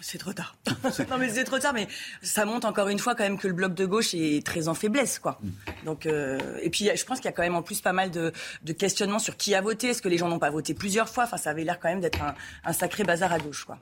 [0.00, 0.56] C'est trop tard.
[1.10, 1.72] non, mais c'est trop tard.
[1.72, 1.88] Mais
[2.22, 4.74] ça montre encore une fois quand même que le bloc de gauche est très en
[4.74, 5.40] faiblesse, quoi.
[5.84, 8.10] Donc, euh, et puis, je pense qu'il y a quand même en plus pas mal
[8.10, 8.32] de,
[8.62, 9.88] de questionnements sur qui a voté.
[9.88, 11.24] Est-ce que les gens n'ont pas voté plusieurs fois?
[11.24, 12.34] Enfin, ça avait l'air quand même d'être un,
[12.64, 13.78] un sacré bazar à gauche, quoi.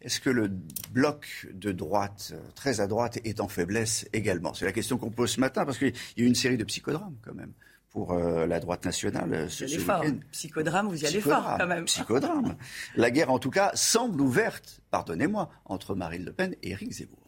[0.00, 0.50] Est-ce que le
[0.92, 4.52] bloc de droite, très à droite, est en faiblesse également?
[4.52, 6.64] C'est la question qu'on pose ce matin, parce qu'il y a eu une série de
[6.64, 7.52] psychodrames quand même
[7.94, 10.16] pour euh, la droite nationale euh, ce, Vous y ce week-end.
[10.32, 11.84] Psychodrame, vous y allez fort quand même.
[11.84, 12.56] Psychodrame.
[12.96, 17.23] La guerre, en tout cas, semble ouverte, pardonnez-moi, entre Marine Le Pen et Éric Zemmour.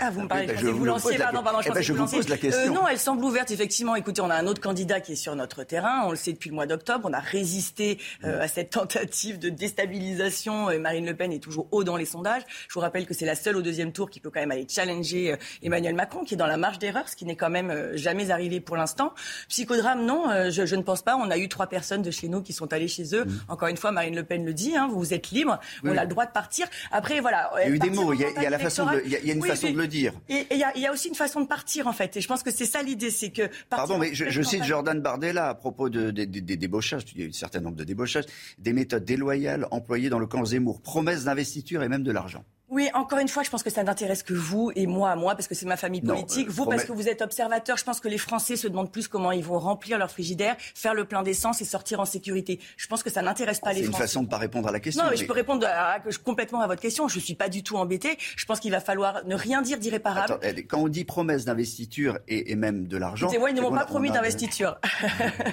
[0.00, 2.04] Ah, vous me parlez, ben, que vous la- pardon, pardon, je Eh ben, je vous
[2.06, 2.62] pose la question.
[2.68, 3.94] Euh, non, elle semble ouverte, effectivement.
[3.94, 6.50] Écoutez, on a un autre candidat qui est sur notre terrain, on le sait depuis
[6.50, 10.68] le mois d'octobre, on a résisté euh, à cette tentative de déstabilisation.
[10.68, 12.42] Euh, Marine Le Pen est toujours haut dans les sondages.
[12.68, 14.66] Je vous rappelle que c'est la seule au deuxième tour qui peut quand même aller
[14.68, 17.70] challenger euh, Emmanuel Macron, qui est dans la marge d'erreur, ce qui n'est quand même
[17.70, 19.14] euh, jamais arrivé pour l'instant.
[19.48, 21.14] Psychodrame, non, euh, je, je ne pense pas.
[21.16, 23.26] On a eu trois personnes de chez nous qui sont allées chez eux.
[23.48, 26.02] Encore une fois, Marine Le Pen le dit, hein, vous êtes libre, Oui, on a
[26.02, 26.66] le droit de partir.
[26.90, 27.52] Après, voilà.
[27.64, 29.06] Il y a eu des mots, il y a, y a la façon de, le-
[29.06, 29.93] il y a, il y a une Oui, façon de le dire.
[30.28, 32.16] Et et il y, a- il y a aussi une façon de partir, en fait.
[32.16, 33.48] Et je pense que c'est ça l'idée, c'est que...
[33.70, 37.22] Pardon, mais je, cite Jordan Bardella à propos de, des- des- des débauchages, il y
[37.22, 38.24] a eu un certain nombre de débauchages,
[38.58, 42.44] des méthodes déloyales employées dans le camp Zemmour, promesses d'investiture et même de l'argent.
[42.74, 45.46] Oui, encore une fois, je pense que ça n'intéresse que vous et moi, moi, parce
[45.46, 46.48] que c'est ma famille politique.
[46.48, 47.76] euh, vous, parce que vous êtes observateur.
[47.76, 50.92] Je pense que les Français se demandent plus comment ils vont remplir leur frigidaire, faire
[50.92, 52.58] le plein d'essence et sortir en sécurité.
[52.76, 54.02] Je pense que ça n'intéresse pas C'est les une Français.
[54.08, 55.04] façon de ne pas répondre à la question.
[55.04, 57.06] Non, mais je peux répondre à- à- que- complètement à votre question.
[57.06, 58.18] Je suis pas du tout embêtée.
[58.36, 60.32] Je pense qu'il va falloir ne rien dire d'irréparable.
[60.32, 63.60] Attends, quand on dit promesse d'investiture et, et même de l'argent, C'est vrai, ils ne
[63.60, 64.78] c'est m'ont pas promis a- d'investiture.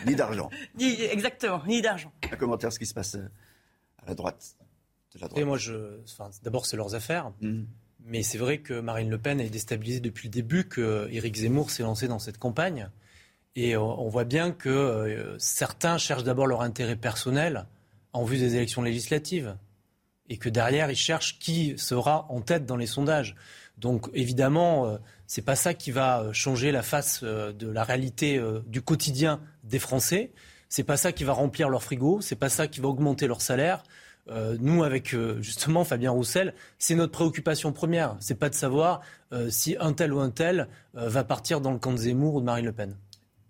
[0.07, 0.49] ni d'argent.
[0.79, 2.11] Ni- Exactement, ni d'argent.
[2.31, 3.29] Un commentaire, ce qui se passe euh,
[4.03, 4.55] à la droite.
[5.15, 5.41] De la droite.
[5.41, 7.31] Et moi, je, enfin, d'abord, c'est leurs affaires.
[7.41, 7.67] Mhm.
[8.05, 11.69] Mais c'est vrai que Marine Le Pen est déstabilisée depuis le début, que Éric Zemmour
[11.69, 12.89] s'est lancé dans cette campagne.
[13.55, 17.65] Et on voit bien que euh, certains cherchent d'abord leur intérêt personnel
[18.13, 19.55] en vue des élections législatives.
[20.29, 23.35] Et que derrière, ils cherchent qui sera en tête dans les sondages.
[23.77, 24.97] Donc évidemment, euh,
[25.27, 29.41] ce n'est pas ça qui va euh, changer la face de la réalité du quotidien
[29.63, 30.31] des Français.
[30.69, 32.21] C'est pas ça qui va remplir leur frigo.
[32.21, 33.83] C'est pas ça qui va augmenter leur salaire.
[34.59, 38.15] Nous, avec justement Fabien Roussel, c'est notre préoccupation première.
[38.19, 39.01] C'est pas de savoir
[39.49, 42.45] si un tel ou un tel va partir dans le camp de Zemmour ou de
[42.45, 42.95] Marine Le Pen.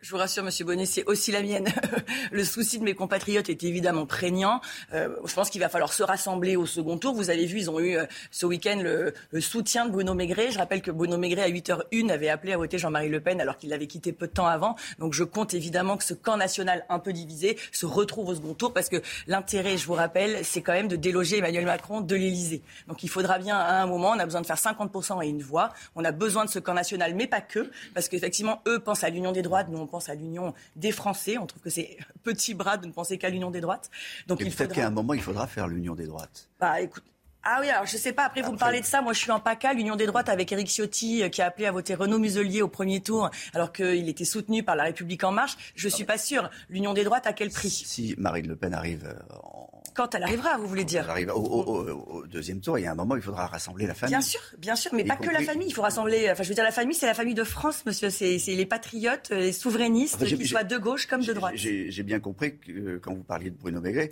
[0.01, 1.67] Je vous rassure, Monsieur Bonnet, c'est aussi la mienne.
[2.31, 4.59] le souci de mes compatriotes est évidemment prégnant.
[4.93, 7.13] Euh, je pense qu'il va falloir se rassembler au second tour.
[7.13, 10.49] Vous avez vu, ils ont eu euh, ce week-end le, soutien de Bruno Maigret.
[10.49, 13.57] Je rappelle que Bruno Maigret, à 8h01, avait appelé à voter Jean-Marie Le Pen alors
[13.57, 14.75] qu'il l'avait quitté peu de temps avant.
[14.97, 18.55] Donc je compte évidemment que ce camp national un peu divisé se retrouve au second
[18.55, 22.15] tour parce que l'intérêt, je vous rappelle, c'est quand même de déloger Emmanuel Macron de
[22.15, 22.63] l'Élysée.
[22.87, 25.43] Donc il faudra bien, à un moment, on a besoin de faire 50% et une
[25.43, 25.69] voix.
[25.95, 29.09] On a besoin de ce camp national, mais pas que, parce qu'effectivement, eux pensent à
[29.11, 31.37] l'union des droites, nous pense à l'union des Français.
[31.37, 33.91] On trouve que c'est petit bras de ne penser qu'à l'union des droites.
[34.27, 36.49] Donc il peut-être qu'à un moment, il faudra faire l'union des droites.
[36.59, 37.03] Bah, écoute,
[37.43, 39.31] ah oui, alors je sais pas, après, vous me parlez de ça, moi je suis
[39.31, 42.19] en PACA, l'Union des droites avec Éric Ciotti euh, qui a appelé à voter Renaud
[42.19, 45.57] Muselier au premier tour alors qu'il était soutenu par la République en marche.
[45.75, 46.49] Je suis pas sûr.
[46.69, 47.69] L'Union des droites à quel prix?
[47.69, 51.31] Si Marine Le Pen arrive euh, en quand elle arrivera, vous voulez dire Elle arrive
[51.35, 54.15] au, deuxième tour, il y a un moment, il faudra rassembler la famille.
[54.15, 55.67] Bien sûr, bien sûr, mais pas que la famille.
[55.67, 56.29] Il faut rassembler.
[56.31, 58.09] Enfin, je veux dire, la famille, c'est la famille de France, monsieur.
[58.09, 61.53] C'est les patriotes, les souverainistes, qu'ils soient de gauche comme de droite.
[61.55, 64.09] J'ai bien compris que euh, quand vous parliez de Bruno Maigret,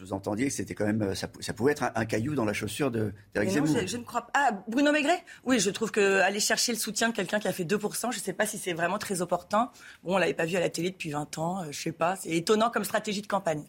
[0.00, 2.65] vous entendiez que c'était quand même, ça, pouvait être un, caillou dans la chaussure
[3.34, 3.76] d'Éric Zemmour.
[3.80, 4.32] Je, je, ne crois pas.
[4.34, 5.24] Ah, Bruno Maigret?
[5.44, 8.22] Oui, je trouve qu'aller chercher le soutien de quelqu'un qui a fait 2%, je ne
[8.22, 9.70] sais pas si c'est vraiment très opportun.
[10.02, 12.16] Bon, on l'avait pas vu à la télé depuis 20 ans, euh, je sais pas.
[12.16, 13.64] C'est étonnant comme stratégie de campagne.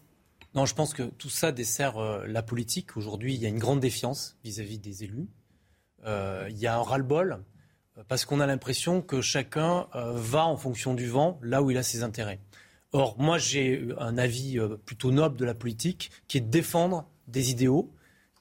[0.55, 2.97] Non, je pense que tout ça dessert euh, la politique.
[2.97, 5.29] Aujourd'hui, il y a une grande défiance vis-à-vis des élus.
[6.05, 7.43] Euh, il y a un ras-le-bol
[8.07, 11.83] parce qu'on a l'impression que chacun va en fonction du vent là où il a
[11.83, 12.39] ses intérêts.
[12.91, 17.49] Or, moi, j'ai un avis plutôt noble de la politique qui est de défendre des
[17.49, 17.91] idéaux,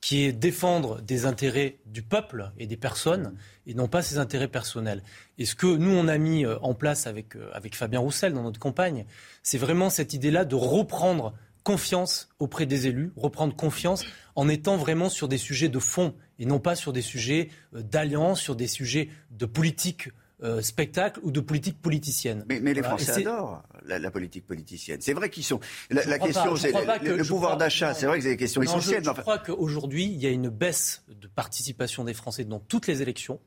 [0.01, 3.35] qui est défendre des intérêts du peuple et des personnes
[3.67, 5.03] et non pas ses intérêts personnels.
[5.39, 8.61] Et ce que nous, on a mis en place avec, avec Fabien Roussel dans notre
[8.61, 9.07] campagne,
[9.43, 11.35] c'est vraiment cette idée-là de reprendre
[11.67, 14.05] confiance auprès des élus, reprendre confiance
[14.37, 17.83] en étant vraiment sur des sujets de fond et non pas sur des sujets euh,
[17.83, 20.11] d'alliance, sur des sujets de politique
[20.43, 22.45] euh, spectacle ou de politique politicienne.
[22.49, 24.99] Mais, les Français adorent la, politique politicienne.
[25.01, 25.61] C'est vrai qu'ils sont.
[25.91, 27.95] La, question, c'est le, pouvoir d'achat.
[27.95, 29.03] C'est vrai que c'est des questions essentielles.
[29.05, 32.87] Je, je crois qu'aujourd'hui, il y a une baisse de participation des Français dans toutes
[32.87, 33.41] les élections.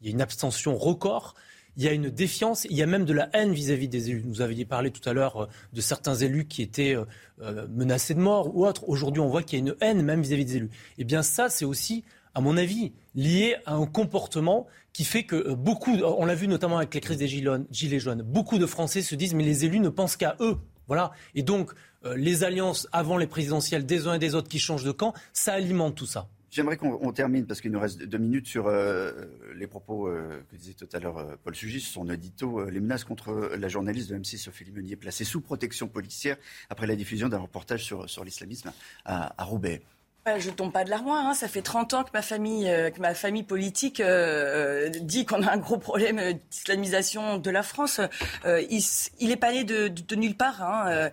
[0.00, 1.34] Il y a une abstention record
[1.76, 4.22] il y a une défiance, il y a même de la haine vis-à-vis des élus.
[4.26, 6.96] Vous aviez parlé tout à l'heure euh, de certains élus qui étaient
[7.40, 8.88] euh, menacés de mort ou autres.
[8.88, 10.70] Aujourd'hui, on voit qu'il y a une haine même vis-à-vis des élus.
[10.98, 15.52] Eh bien, ça, c'est aussi, à mon avis, lié à un comportement qui fait que
[15.52, 19.14] beaucoup, on l'a vu notamment avec les crises des gilets jaunes, beaucoup de Français se
[19.14, 20.56] disent mais les élus ne pensent qu'à eux.
[20.86, 21.12] Voilà.
[21.34, 21.72] Et donc,
[22.16, 25.52] les alliances avant les présidentielles des uns et des autres qui changent de camp, ça
[25.52, 26.28] alimente tout ça.
[26.54, 29.10] J'aimerais qu'on termine, parce qu'il nous reste deux minutes, sur euh,
[29.56, 33.02] les propos euh, que disait tout à l'heure euh, Paul Sugis, son édito, les menaces
[33.02, 36.36] contre la journaliste de M6, Sophie Limonier, placée sous protection policière
[36.70, 38.72] après la diffusion d'un reportage sur, l'islamisme
[39.04, 39.82] à Roubaix.
[40.26, 41.26] Je je tombe pas de l'armoire.
[41.26, 41.34] Hein.
[41.34, 45.42] Ça fait 30 ans que ma famille, euh, que ma famille politique euh, dit qu'on
[45.42, 46.18] a un gros problème
[46.50, 48.00] d'islamisation de la France.
[48.46, 48.82] Euh, il,
[49.20, 50.62] il est pas né de, de, nulle part.
[50.62, 51.10] Hein.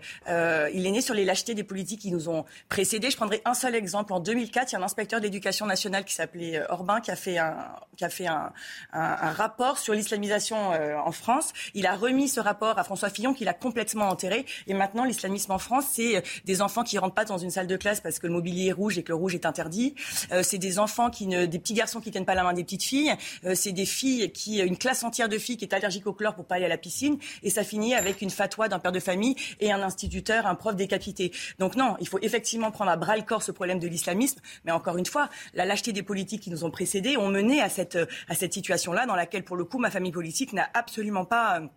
[0.73, 3.11] il est né sur les lâchetés des politiques qui nous ont précédés.
[3.11, 4.13] Je prendrai un seul exemple.
[4.13, 7.37] En 2004, il y a un inspecteur d'éducation nationale qui s'appelait Orban qui a fait
[7.37, 7.57] un,
[7.97, 8.51] qui a fait un,
[8.93, 11.51] rapport sur l'islamisation en France.
[11.73, 14.45] Il a remis ce rapport à François Fillon, qui l'a complètement enterré.
[14.67, 17.77] Et maintenant, l'islamisme en France, c'est des enfants qui rentrent pas dans une salle de
[17.77, 19.95] classe parce que le mobilier est rouge que le rouge est interdit.
[20.31, 22.63] Euh, c'est des enfants qui ne, des petits garçons qui tiennent pas la main des
[22.63, 23.13] petites filles.
[23.45, 26.35] Euh, c'est des filles qui, une classe entière de filles qui est allergique au chlore
[26.35, 27.17] pour pas aller à la piscine.
[27.43, 30.75] Et ça finit avec une fatwa d'un père de famille et un instituteur, un prof
[30.75, 31.31] décapité.
[31.59, 34.39] Donc non, il faut effectivement prendre à bras le corps ce problème de l'islamisme.
[34.65, 37.69] Mais encore une fois, la lâcheté des politiques qui nous ont précédés ont mené à
[37.69, 37.97] cette,
[38.27, 41.67] à cette situation-là dans laquelle, pour le coup, ma famille politique n'a absolument pas euh,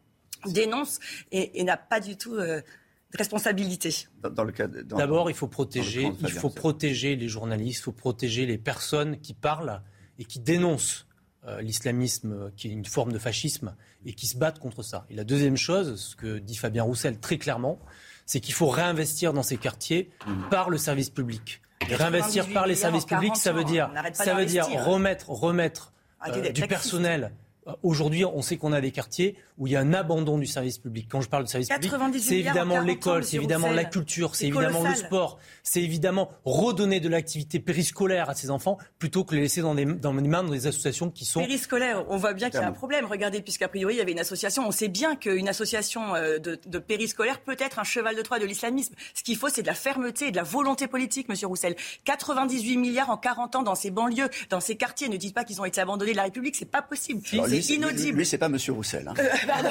[0.47, 1.01] dénonce
[1.33, 2.37] et, n'a pas du tout
[3.17, 4.53] responsabilité dans, le
[4.85, 9.35] D'abord, il faut protéger, il faut protéger les journalistes, il faut protéger les personnes qui
[9.35, 9.83] parlent
[10.19, 11.07] et qui dénoncent
[11.47, 15.05] euh, l'islamisme, euh, qui est une forme de fascisme, et qui se battent contre ça.
[15.11, 17.79] Et la deuxième chose, ce que dit Fabien Roussel très clairement,
[18.25, 20.49] c'est qu'il faut réinvestir dans ces quartiers mmh.
[20.51, 21.61] par le service public.
[21.91, 26.31] Et réinvestir par les services publics, ça veut dire, ça veut dire remettre, remettre ah,
[26.31, 27.33] euh, du personnel
[27.83, 30.79] Aujourd'hui, on sait qu'on a des quartiers où il y a un abandon du service
[30.79, 31.07] public.
[31.11, 34.83] Quand je parle de service public, c'est évidemment l'école, c'est évidemment la culture, c'est évidemment
[34.83, 39.63] le sport, c'est évidemment redonner de l'activité périscolaire à ces enfants plutôt que les laisser
[39.63, 41.41] dans, des, dans les mains des associations qui sont...
[41.41, 43.07] Périscolaire, on voit bien qu'il y a un problème.
[43.07, 46.59] Regardez, puisqu'a priori, il y avait une association, on sait bien qu'une association euh, de,
[46.67, 48.95] de périscolaire peut être un cheval de Troie de l'islamisme.
[49.15, 51.77] Ce qu'il faut, c'est de la fermeté et de la volonté politique, Monsieur Roussel.
[52.05, 55.09] 98 milliards en 40 ans dans ces banlieues, dans ces quartiers.
[55.09, 57.23] Ne dites pas qu'ils ont été abandonnés de la République, c'est pas possible.
[57.63, 58.19] C'est inaudible.
[58.19, 59.07] Lui, c'est pas Monsieur Roussel.
[59.09, 59.15] Hein.
[59.19, 59.71] Euh, pardon.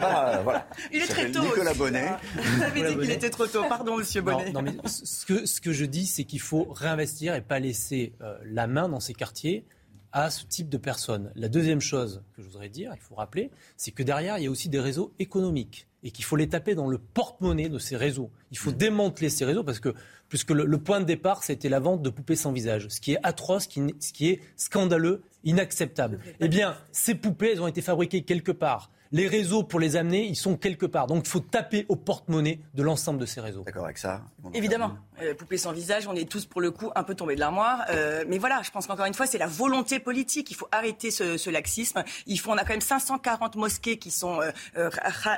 [0.00, 0.68] pas, euh, voilà.
[0.92, 1.42] Il est très tôt.
[1.42, 2.12] Nicolas Bonnet.
[2.34, 3.64] Vous avez dit qu'il était trop tôt.
[3.68, 4.52] Pardon, Monsieur Bonnet.
[4.52, 8.12] Non, mais ce que, ce que je dis, c'est qu'il faut réinvestir et pas laisser
[8.22, 9.64] euh, la main dans ces quartiers
[10.12, 11.30] à ce type de personnes.
[11.34, 14.46] La deuxième chose que je voudrais dire, il faut rappeler, c'est que derrière, il y
[14.46, 17.96] a aussi des réseaux économiques et qu'il faut les taper dans le porte-monnaie de ces
[17.96, 18.30] réseaux.
[18.50, 18.76] Il faut mmh.
[18.76, 19.94] démanteler ces réseaux parce que
[20.28, 23.18] puisque le, point de départ, c'était la vente de poupées sans visage, ce qui est
[23.22, 26.20] atroce, ce qui est scandaleux, inacceptable.
[26.40, 30.26] Eh bien, ces poupées, elles ont été fabriquées quelque part les réseaux, pour les amener,
[30.26, 31.06] ils sont quelque part.
[31.06, 33.62] Donc il faut taper au porte-monnaie de l'ensemble de ces réseaux.
[33.64, 34.22] D'accord avec ça
[34.54, 34.92] Évidemment.
[35.22, 37.84] Euh, poupée sans visage, on est tous pour le coup un peu tombés de l'armoire.
[37.90, 40.50] Euh, mais voilà, je pense qu'encore une fois, c'est la volonté politique.
[40.50, 42.04] Il faut arrêter ce, laxisme.
[42.26, 44.40] Il faut, on a quand même 540 mosquées qui sont
[44.76, 44.90] euh,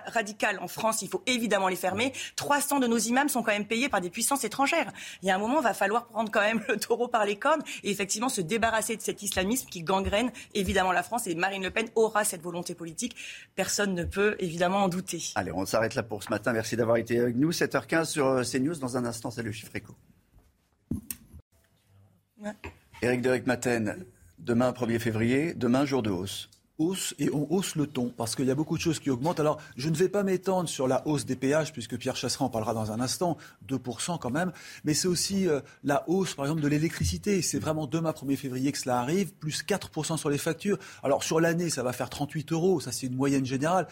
[0.06, 1.02] radicales en France.
[1.02, 2.12] Il faut évidemment les fermer.
[2.36, 4.92] 300 de nos imams sont quand même payés par des puissances étrangères.
[5.22, 7.36] Il y a un moment, il va falloir prendre quand même le taureau par les
[7.36, 11.26] cornes et effectivement se débarrasser de cet islamisme qui gangrène évidemment la France.
[11.26, 13.16] Et Marine Le Pen aura cette volonté politique
[13.60, 15.22] Personne ne peut évidemment en douter.
[15.34, 16.54] Allez, on s'arrête là pour ce matin.
[16.54, 17.50] Merci d'avoir été avec nous.
[17.50, 18.76] 7h15 sur euh, CNews.
[18.76, 19.94] Dans un instant, c'est le chiffre éco.
[22.42, 22.52] Ouais.
[23.02, 24.06] Éric Deric Maten,
[24.38, 26.48] demain 1er février, demain jour de hausse
[27.18, 29.40] et on hausse le ton parce qu'il y a beaucoup de choses qui augmentent.
[29.40, 32.48] Alors, je ne vais pas m'étendre sur la hausse des péages puisque Pierre Chasseret en
[32.48, 33.36] parlera dans un instant,
[33.68, 34.52] 2% quand même,
[34.84, 37.42] mais c'est aussi euh, la hausse, par exemple, de l'électricité.
[37.42, 40.78] C'est vraiment demain 1er février que cela arrive, plus 4% sur les factures.
[41.02, 43.86] Alors, sur l'année, ça va faire 38 euros, ça c'est une moyenne générale.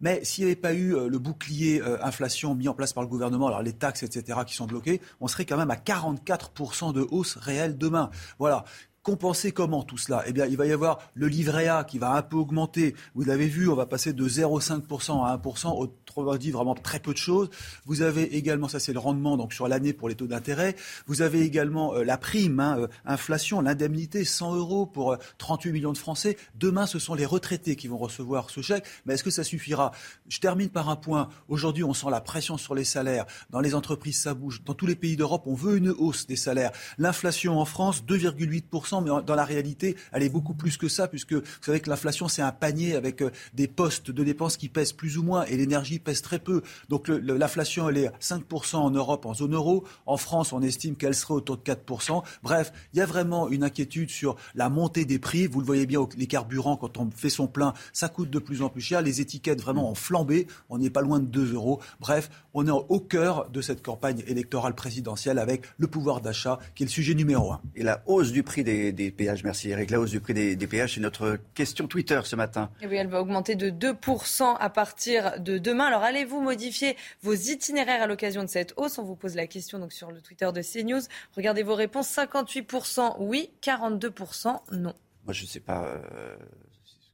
[0.00, 3.02] Mais s'il n'y avait pas eu euh, le bouclier euh, inflation mis en place par
[3.02, 6.92] le gouvernement, alors les taxes, etc., qui sont bloquées, on serait quand même à 44%
[6.92, 8.10] de hausse réelle demain.
[8.38, 8.64] Voilà.
[9.08, 10.22] Compenser comment tout cela?
[10.26, 12.94] Eh bien, il va y avoir le livret A qui va un peu augmenter.
[13.14, 17.14] Vous l'avez vu, on va passer de 0,5% à 1%, autrement dit vraiment très peu
[17.14, 17.48] de choses.
[17.86, 20.76] Vous avez également, ça c'est le rendement donc sur l'année pour les taux d'intérêt.
[21.06, 25.72] Vous avez également euh, la prime, hein, euh, inflation, l'indemnité, 100 euros pour 38 euh,
[25.72, 26.36] millions de Français.
[26.56, 28.84] Demain, ce sont les retraités qui vont recevoir ce chèque.
[29.06, 29.92] Mais est-ce que ça suffira?
[30.28, 31.30] Je termine par un point.
[31.48, 33.24] Aujourd'hui, on sent la pression sur les salaires.
[33.48, 34.60] Dans les entreprises, ça bouge.
[34.66, 36.72] Dans tous les pays d'Europe, on veut une hausse des salaires.
[36.98, 41.34] L'inflation en France, 2,8% mais dans la réalité, elle est beaucoup plus que ça, puisque
[41.34, 44.92] vous savez que l'inflation, c'est un panier avec euh, des postes de dépenses qui pèsent
[44.92, 46.62] plus ou moins, et l'énergie pèse très peu.
[46.88, 49.84] Donc l'inflation, elle est 5% en Europe, en zone euro.
[50.06, 52.22] En France, on estime qu'elle serait autour de 4%.
[52.42, 55.46] Bref, il y a vraiment une inquiétude sur la montée des prix.
[55.46, 58.62] Vous le voyez bien, les carburants, quand on fait son plein, ça coûte de plus
[58.62, 59.02] en plus cher.
[59.02, 60.46] Les étiquettes vraiment ont flambé.
[60.68, 61.80] On n'est pas loin de 2 euros.
[62.00, 66.82] Bref, on est au cœur de cette campagne électorale présidentielle avec le pouvoir d'achat qui
[66.82, 67.60] est le sujet numéro un.
[67.76, 69.44] Et la hausse du prix des des, péages.
[69.44, 69.90] Merci Eric.
[69.90, 72.70] La hausse du prix des, péages, c'est notre question Twitter ce matin.
[72.82, 75.84] Et oui, elle va augmenter de 2% à partir de demain.
[75.84, 78.98] Alors allez-vous modifier vos itinéraires à l'occasion de cette hausse?
[78.98, 81.02] On vous pose la question donc sur le Twitter de CNews.
[81.36, 82.08] Regardez vos réponses.
[82.08, 84.94] 58% oui, 42% non.
[85.24, 85.84] Moi, je ne sais pas.
[85.84, 86.36] Euh,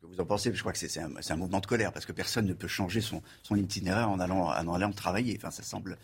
[0.08, 2.54] vous en pensez, je crois que c'est un, mouvement de colère parce que personne ne
[2.54, 3.22] peut changer son,
[3.54, 5.36] itinéraire en allant, en allant travailler.
[5.36, 5.98] Enfin, ça semble.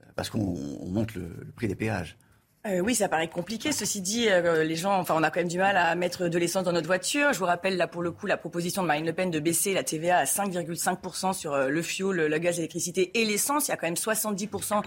[0.00, 2.16] Euh, parce qu'on monte le prix des péages.
[2.68, 3.72] Euh, oui, ça paraît compliqué.
[3.72, 6.38] Ceci dit, euh, les gens, enfin, on a quand même du mal à mettre de
[6.38, 7.32] l'essence dans notre voiture.
[7.32, 9.72] Je vous rappelle là pour le coup la proposition de Marine Le Pen de baisser
[9.72, 13.68] la TVA à 5,5% sur euh, le fioul, le gaz, l'électricité et l'essence.
[13.68, 14.82] Il y a quand même 70%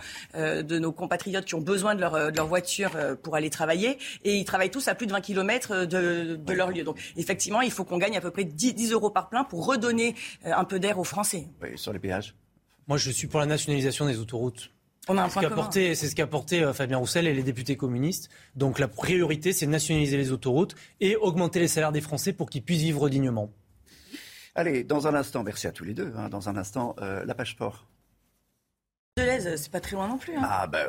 [0.63, 4.36] de nos compatriotes qui ont besoin de leur, de leur voiture pour aller travailler et
[4.36, 6.84] ils travaillent tous à plus de 20 km de, de leur lieu.
[6.84, 9.65] Donc effectivement, il faut qu'on gagne à peu près 10, 10 euros par plein pour
[9.65, 11.47] redonner un peu d'air aux Français.
[11.61, 12.36] Oui, sur les péages.
[12.88, 14.71] Moi, je suis pour la nationalisation des autoroutes.
[15.08, 15.30] On a un
[15.72, 18.30] C'est ce qu'a porté euh, Fabien Roussel et les députés communistes.
[18.56, 22.49] Donc la priorité, c'est de nationaliser les autoroutes et augmenter les salaires des Français pour
[22.49, 23.52] qu'ils puissent vivre dignement.
[24.54, 26.14] Allez, dans un instant, merci à tous les deux.
[26.18, 27.88] Hein, dans un instant, euh, la page sport.
[29.18, 29.24] De
[29.58, 30.38] c'est pas très loin non plus.
[30.38, 30.41] Hein.
[30.43, 30.88] Ah ben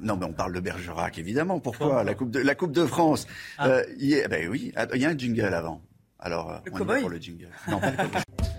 [0.00, 1.58] non, mais on parle de Bergerac évidemment.
[1.58, 2.04] Pourquoi?
[2.04, 3.26] La coupe de la Coupe de France
[3.58, 3.80] ah.
[3.98, 5.82] Ben oui, il y a un jingle avant.
[6.20, 7.48] Alors le on pour le jingle.
[7.68, 7.96] Non, pas le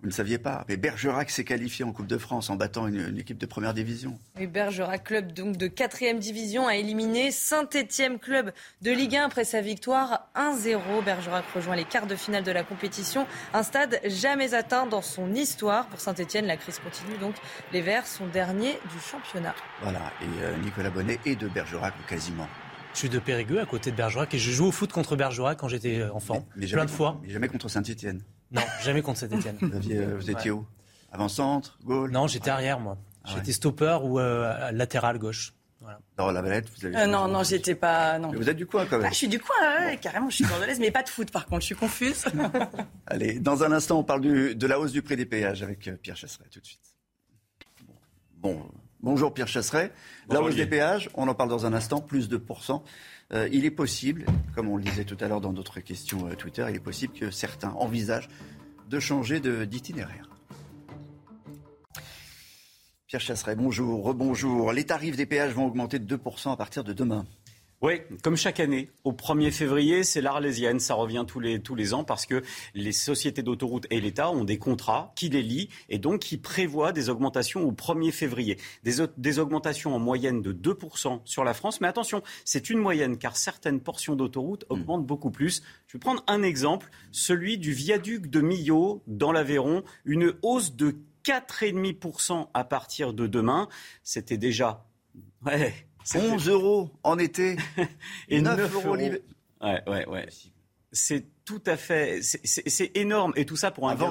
[0.00, 0.64] Vous ne saviez pas.
[0.68, 4.18] Mais Bergerac s'est qualifié en Coupe de France en battant une, équipe de première division.
[4.38, 9.44] Oui, Bergerac, club donc de quatrième division, a éliminé Saint-Étienne, club de Ligue 1 après
[9.44, 11.04] sa victoire 1-0.
[11.04, 13.26] Bergerac rejoint les quarts de finale de la compétition.
[13.54, 15.86] Un stade jamais atteint dans son histoire.
[15.86, 17.34] Pour Saint-Étienne, la crise continue donc.
[17.72, 19.54] Les Verts sont derniers du championnat.
[19.82, 20.12] Voilà.
[20.22, 22.48] Et euh, Nicolas Bonnet est de Bergerac quasiment.
[22.96, 25.58] Je suis de Périgueux, à côté de Bergerac, et je joue au foot contre Bergerac
[25.58, 27.20] quand j'étais enfant, Mais plein de fois.
[27.22, 28.22] Mais jamais contre Saint-Etienne.
[28.52, 29.56] Non, jamais contre Saint-Etienne.
[29.60, 30.66] Vous, aviez- euh, vous étiez où?
[31.12, 32.96] Avant-centre, goal Non, j'étais arrière, moi.
[33.24, 33.34] Ah ouais.
[33.38, 35.52] J'étais stopper ou euh, latéral gauche.
[35.80, 35.98] Voilà.
[36.16, 36.96] Dans la valette, vous avez.
[36.96, 38.18] Euh, non, non, j'étais pas.
[38.18, 38.30] Non.
[38.32, 39.06] Mais vous êtes du coin quand même.
[39.06, 39.54] Ah, je suis du coin,
[39.86, 42.24] ouais, carrément, je suis bordelaise, mais pas de foot par contre, je suis confuse.
[43.06, 45.90] Allez, dans un instant, on parle du- de la hausse du prix des péages avec
[46.02, 46.80] Pierre Chasseret, tout de suite.
[48.38, 48.62] Bon,
[49.00, 49.92] bonjour Pierre Chasseret.
[50.30, 52.82] La hausse des péages, on en parle dans un instant, plus de pourcents.
[53.32, 54.24] Euh, il est possible,
[54.54, 57.12] comme on le disait tout à l'heure dans d'autres questions euh, Twitter, il est possible
[57.12, 58.28] que certains envisagent
[58.88, 60.30] de changer d'itinéraire.
[63.08, 64.72] Pierre Chasseret, bonjour, rebonjour.
[64.72, 67.24] Les tarifs des péages vont augmenter de 2% à partir de demain.
[67.86, 70.80] Oui, comme chaque année, au 1er février, c'est l'Arlésienne.
[70.80, 72.42] Ça revient tous les, tous les ans parce que
[72.74, 76.90] les sociétés d'autoroutes et l'État ont des contrats qui les lient et donc qui prévoient
[76.90, 78.58] des augmentations au 1er février.
[78.82, 81.80] Des, des augmentations en moyenne de 2% sur la France.
[81.80, 85.62] Mais attention, c'est une moyenne car certaines portions d'autoroutes augmentent beaucoup plus.
[85.86, 89.84] Je vais prendre un exemple, celui du viaduc de Millau dans l'Aveyron.
[90.04, 93.68] Une hausse de 4,5% à partir de demain.
[94.02, 94.88] C'était déjà...
[95.44, 97.56] Ouais, c'était- 11 euros en été
[98.28, 98.96] et 9 9 euros euros.
[98.96, 99.18] l'hiver.
[99.60, 100.26] Ouais, ouais, ouais.
[100.92, 104.06] C'est tout à fait, c'est- énorme et tout ça pour un Avant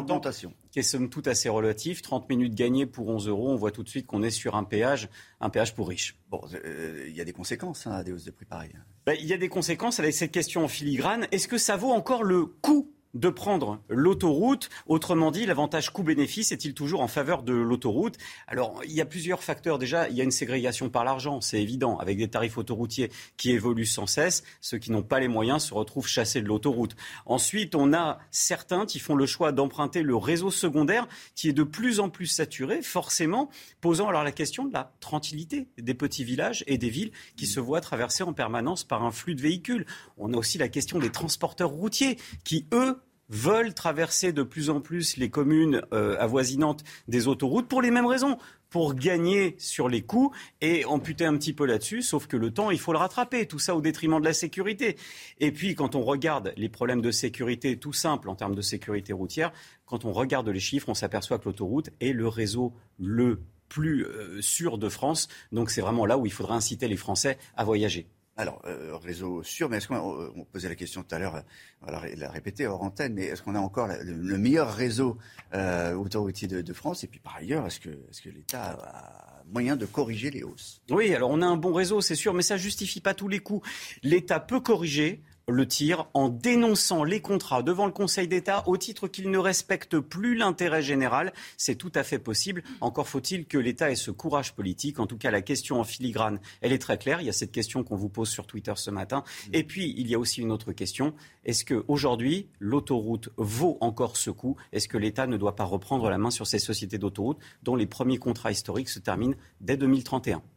[0.71, 2.01] qui est somme toute assez relatif.
[2.01, 4.63] 30 minutes gagnées pour 11 euros, on voit tout de suite qu'on est sur un
[4.63, 5.09] péage,
[5.41, 6.17] un péage pour riches.
[6.29, 8.73] Bon, euh, il y a des conséquences hein, à des hausses de prix pareilles.
[9.05, 11.27] Ben, il y a des conséquences avec cette question en filigrane.
[11.31, 16.73] Est-ce que ça vaut encore le coût de prendre l'autoroute Autrement dit, l'avantage coût-bénéfice est-il
[16.73, 18.17] toujours en faveur de l'autoroute?
[18.47, 19.79] Alors, il y a plusieurs facteurs.
[19.79, 23.51] Déjà, il y a une ségrégation par l'argent, c'est évident, avec des tarifs autoroutiers qui
[23.51, 24.43] évoluent sans cesse.
[24.61, 26.95] Ceux qui n'ont pas les moyens se retrouvent chassés de l'autoroute.
[27.25, 31.63] Ensuite, on a certains qui font le choix d'emprunter le réseau secondaire qui est de
[31.63, 33.49] plus en plus saturé, forcément,
[33.81, 37.59] posant alors la question de la tranquillité des petits villages et des villes qui se
[37.59, 39.85] voient traversés en permanence par un flux de véhicules.
[40.17, 42.99] On a aussi la question des transporteurs routiers qui, eux,
[43.29, 48.05] veulent traverser de plus en plus les communes euh, avoisinantes des autoroutes pour les mêmes
[48.05, 48.37] raisons
[48.69, 52.71] pour gagner sur les coûts et amputer un petit peu là-dessus, sauf que le temps,
[52.71, 54.97] il faut le rattraper, tout ça au détriment de la sécurité.
[55.39, 59.13] Et puis, quand on regarde les problèmes de sécurité tout simples en termes de sécurité
[59.13, 59.53] routière,
[59.85, 64.41] quand on regarde les chiffres, on s'aperçoit que l'autoroute est le réseau le plus euh,
[64.41, 65.29] sûr de France.
[65.51, 68.07] Donc c'est vraiment là où il faudra inciter les Français à voyager.
[68.37, 69.95] Alors, euh, réseau sûr, mais est-ce qu'on
[70.35, 73.23] on posait la question tout à l'heure, euh, l'a ré- l'a répété hors antenne, mais
[73.27, 75.17] est-ce qu'on a encore le, le meilleur réseau
[75.53, 77.05] euh, autoroutier de, de France?
[77.05, 80.81] Et puis par ailleurs, est-ce que, est-ce que l'État a moyen de corriger les hausses?
[80.89, 83.39] Oui, alors on a un bon réseau, c'est sûr, mais ça justifie pas tous les
[83.39, 83.65] coups.
[84.03, 89.07] L'État peut corriger le tir en dénonçant les contrats devant le Conseil d'État au titre
[89.07, 91.33] qu'ils ne respectent plus l'intérêt général.
[91.57, 92.63] C'est tout à fait possible.
[92.81, 94.99] Encore faut-il que l'État ait ce courage politique.
[94.99, 97.21] En tout cas, la question en filigrane, elle est très claire.
[97.21, 99.23] Il y a cette question qu'on vous pose sur Twitter ce matin.
[99.53, 101.13] Et puis, il y a aussi une autre question.
[101.43, 104.55] Est-ce qu'aujourd'hui, l'autoroute vaut encore ce coup?
[104.71, 107.85] Est-ce que l'État ne doit pas reprendre la main sur ces sociétés d'autoroute dont les
[107.85, 110.54] premiers contrats historiques se terminent dès 2031 Il y a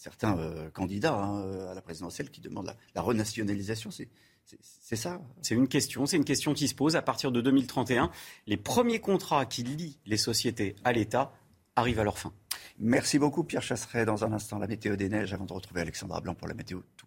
[0.00, 3.90] certains euh, candidats hein, à la présidentielle qui demandent la, la renationalisation.
[3.90, 4.08] C'est,
[4.96, 6.96] ça C'est une question, c'est une question qui se pose.
[6.96, 8.10] À partir de 2031,
[8.46, 11.32] les premiers contrats qui lient les sociétés à l'État
[11.76, 12.32] arrivent à leur fin.
[12.78, 14.06] Merci beaucoup Pierre Chasseret.
[14.06, 16.80] Dans un instant, la météo des neiges avant de retrouver Alexandra Blanc pour la météo
[16.96, 17.06] tout.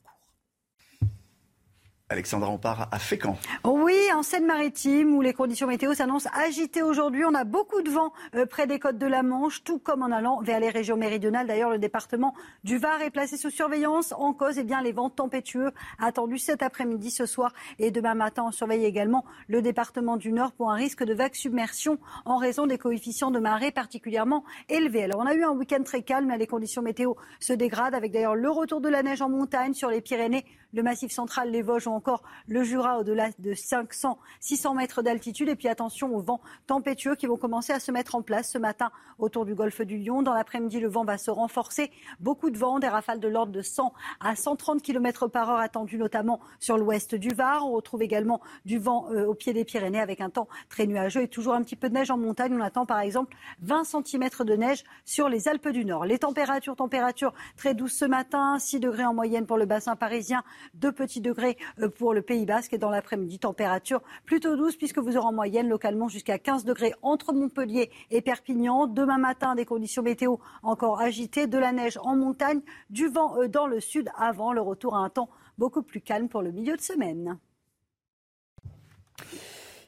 [2.13, 3.37] Alexandra, on part à Fécamp.
[3.63, 7.25] Oui, en Seine-Maritime, où les conditions météo s'annoncent agitées aujourd'hui.
[7.25, 10.11] On a beaucoup de vent euh, près des côtes de la Manche, tout comme en
[10.11, 11.47] allant vers les régions méridionales.
[11.47, 14.13] D'ailleurs, le département du Var est placé sous surveillance.
[14.15, 18.43] En cause, eh bien, les vents tempétueux attendus cet après-midi, ce soir et demain matin.
[18.45, 22.67] On surveille également le département du Nord pour un risque de vague submersion en raison
[22.67, 25.05] des coefficients de marée particulièrement élevés.
[25.05, 26.31] Alors, on a eu un week-end très calme.
[26.37, 29.89] Les conditions météo se dégradent avec d'ailleurs le retour de la neige en montagne sur
[29.89, 32.02] les Pyrénées, le Massif central, les Vosges ou encore
[32.47, 35.49] le Jura au-delà de 500, 600 mètres d'altitude.
[35.49, 38.57] Et puis attention aux vents tempétueux qui vont commencer à se mettre en place ce
[38.57, 40.21] matin autour du golfe du Lion.
[40.21, 41.91] Dans l'après-midi, le vent va se renforcer.
[42.19, 45.97] Beaucoup de vent, des rafales de l'ordre de 100 à 130 km par heure attendues
[45.97, 47.65] notamment sur l'ouest du Var.
[47.65, 51.21] On retrouve également du vent euh, au pied des Pyrénées avec un temps très nuageux
[51.21, 52.53] et toujours un petit peu de neige en montagne.
[52.53, 56.05] On attend par exemple 20 cm de neige sur les Alpes du Nord.
[56.05, 60.43] Les températures, températures très douces ce matin, 6 degrés en moyenne pour le bassin parisien,
[60.75, 64.99] 2 petits degrés euh, pour le Pays Basque et dans l'après-midi, température plutôt douce puisque
[64.99, 68.87] vous aurez en moyenne localement jusqu'à 15 degrés entre Montpellier et Perpignan.
[68.87, 73.47] Demain matin, des conditions météo encore agitées, de la neige en montagne, du vent euh,
[73.47, 76.75] dans le sud avant le retour à un temps beaucoup plus calme pour le milieu
[76.75, 77.37] de semaine.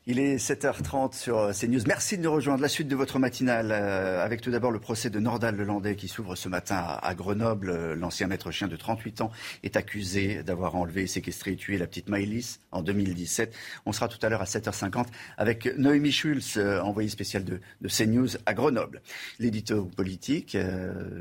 [0.08, 1.82] Il est 7h30 sur CNews.
[1.88, 2.62] Merci de nous rejoindre.
[2.62, 6.08] La suite de votre matinale, euh, avec tout d'abord le procès de Nordal Lelandais qui
[6.08, 7.72] s'ouvre ce matin à, Grenoble.
[7.72, 9.32] Euh, l'ancien maître chien de 38 ans
[9.64, 13.56] est accusé d'avoir enlevé, séquestré et tué la petite Maëlys en 2017.
[13.88, 15.08] On sera tout à l'heure à 7h50
[15.40, 19.02] avec Noémie Schulz, euh, envoyée spéciale de, de, CNews à Grenoble.
[19.40, 20.56] L'édito politique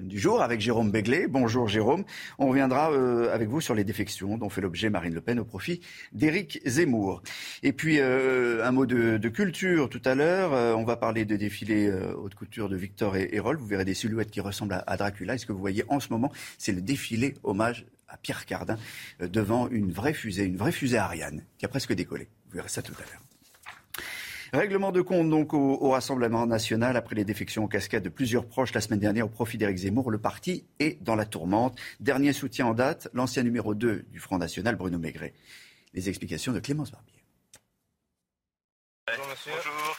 [0.02, 1.26] du jour avec Jérôme Béglé.
[1.26, 2.04] Bonjour Jérôme.
[2.38, 2.90] On reviendra
[3.32, 5.80] avec vous sur les défections dont fait l'objet Marine Le Pen au profit
[6.12, 7.22] d'Éric Zemmour.
[7.62, 10.52] Et puis un mot de, culture tout à l'heure.
[10.52, 13.56] Euh, on va parler de défilé euh, haute couture de Victor et Hérol.
[13.56, 15.34] Vous verrez des silhouettes qui ressemblent à, Dracula.
[15.34, 18.76] Et ce que vous voyez en ce moment, c'est le défilé hommage à Pierre Cardin
[19.22, 22.28] euh, devant une vraie fusée, une vraie fusée Ariane qui a presque décollé.
[22.48, 23.22] Vous verrez ça tout à l'heure.
[24.52, 28.46] Règlement de compte donc au, au, Rassemblement national après les défections en cascade de plusieurs
[28.46, 30.10] proches la semaine dernière au profit d'Éric Zemmour.
[30.10, 31.78] Le parti est dans la tourmente.
[32.00, 35.32] Dernier soutien en date, l'ancien numéro 2 du Front national, Bruno Maigret.
[35.94, 37.13] Les explications de Clémence Barbier.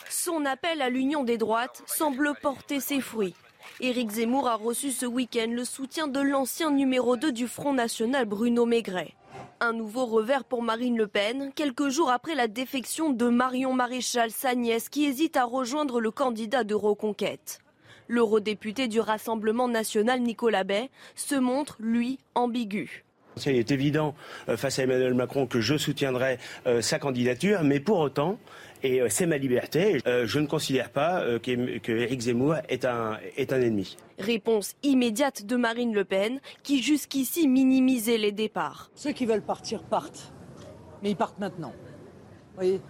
[0.09, 3.35] Son appel à l'union des droites semble porter ses fruits.
[3.79, 8.25] Éric Zemmour a reçu ce week-end le soutien de l'ancien numéro 2 du Front National,
[8.25, 9.13] Bruno Maigret.
[9.59, 14.31] Un nouveau revers pour Marine Le Pen, quelques jours après la défection de Marion Maréchal,
[14.31, 17.59] sa nièce, qui hésite à rejoindre le candidat de Reconquête.
[18.07, 23.04] L'eurodéputé du Rassemblement national, Nicolas Bay, se montre, lui, ambigu.
[23.45, 24.15] Il est évident
[24.49, 26.37] euh, face à Emmanuel Macron que je soutiendrai
[26.67, 28.37] euh, sa candidature, mais pour autant,
[28.83, 29.99] et euh, c'est ma liberté.
[30.07, 33.97] Euh, je ne considère pas euh, qu'Éric Zemmour est un, est un ennemi.
[34.19, 38.89] Réponse immédiate de Marine Le Pen, qui jusqu'ici minimisait les départs.
[38.95, 40.31] Ceux qui veulent partir partent,
[41.01, 41.73] mais ils partent maintenant.
[41.73, 42.81] Vous voyez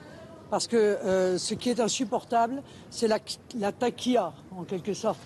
[0.50, 3.20] parce que ce qui est insupportable, c'est la,
[3.58, 5.20] la taquilla, en quelque sorte,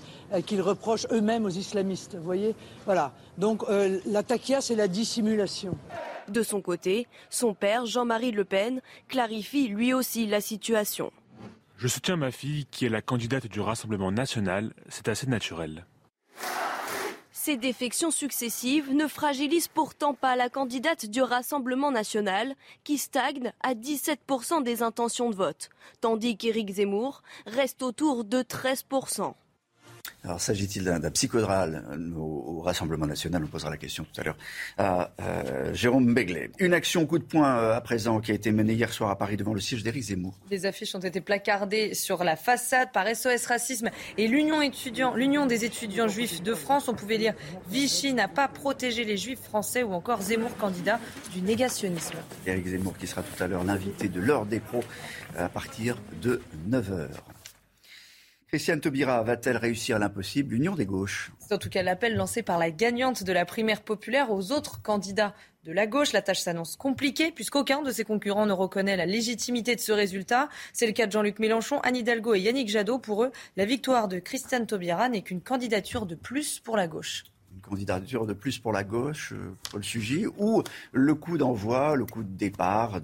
[0.46, 2.16] qu'ils reprochent eux-mêmes aux islamistes.
[2.16, 2.56] Vous voyez?
[2.86, 3.14] Voilà.
[3.38, 3.64] Donc
[4.06, 5.78] la taquilla, c'est la dissimulation.
[6.28, 11.12] De son côté, son père, Jean-Marie Le Pen, clarifie lui aussi la situation.
[11.78, 15.86] Je soutiens ma fille qui est la candidate du Rassemblement national, c'est assez naturel.
[17.42, 22.54] Ces défections successives ne fragilisent pourtant pas la candidate du Rassemblement national,
[22.84, 25.70] qui stagne à 17% des intentions de vote,
[26.02, 29.36] tandis qu'Éric Zemmour reste autour de 13%.
[30.24, 31.84] Alors, s'agit-il d'un psychodrale
[32.18, 34.38] au, Rassemblement national On posera la question tout à l'heure
[34.78, 36.52] à euh, Jérôme Beglet.
[36.60, 39.18] Une action coup de poing euh, à présent qui a été menée hier soir à
[39.18, 40.34] Paris devant le siège d'Éric Zemmour.
[40.50, 44.60] Des affiches ont été placardées sur la façade par SOS Racisme et l'Union
[45.46, 46.90] des étudiants juifs de France.
[46.90, 47.34] On pouvait lire
[47.70, 51.00] Vichy n'a pas protégé les juifs français ou encore Zemmour candidat
[51.34, 52.18] du négationnisme.
[52.46, 54.84] Éric Zemmour qui sera tout à l'heure l'invité de l'heure des pros
[55.38, 57.08] à partir de 9h.
[58.50, 60.56] Christiane Taubira va-t-elle réussir l'impossible?
[60.56, 61.32] L'union des gauches.
[61.38, 64.82] C'est en tout cas l'appel lancé par la gagnante de la primaire populaire aux autres
[64.82, 65.36] candidats
[65.66, 66.14] de la gauche.
[66.14, 70.50] La tâche s'annonce compliquée puisqu'aucun de ses concurrents ne reconnaît la légitimité de ce résultat.
[70.74, 72.98] C'est le cas de Jean-Luc Mélenchon, Anne Hidalgo et Yannick Jadot.
[72.98, 77.26] Pour eux, la victoire de Christiane Taubira n'est qu'une candidature de plus pour la gauche
[77.54, 82.06] une candidature de plus pour la gauche, euh, Paul Sugy, ou le coup d'envoi, le
[82.06, 83.02] coup de départ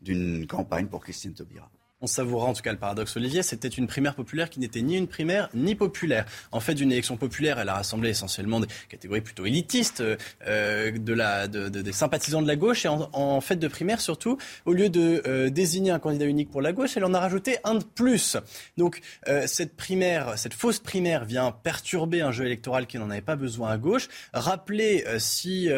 [0.00, 1.70] d'une campagne pour Christiane Taubira?
[2.02, 4.96] On savoura en tout cas le paradoxe, Olivier, c'était une primaire populaire qui n'était ni
[4.96, 6.26] une primaire ni populaire.
[6.52, 10.02] En fait, d'une élection populaire, elle a rassemblé essentiellement des catégories plutôt élitistes,
[10.46, 14.36] euh, de la, de, des sympathisants de la gauche, et en, fait de primaire surtout,
[14.66, 17.56] au lieu de euh, désigner un candidat unique pour la gauche, elle en a rajouté
[17.64, 18.36] un de plus.
[18.76, 23.22] Donc euh, cette primaire, cette fausse primaire vient perturber un jeu électoral qui n'en avait
[23.22, 24.08] pas besoin à gauche.
[24.34, 25.68] Rappeler, si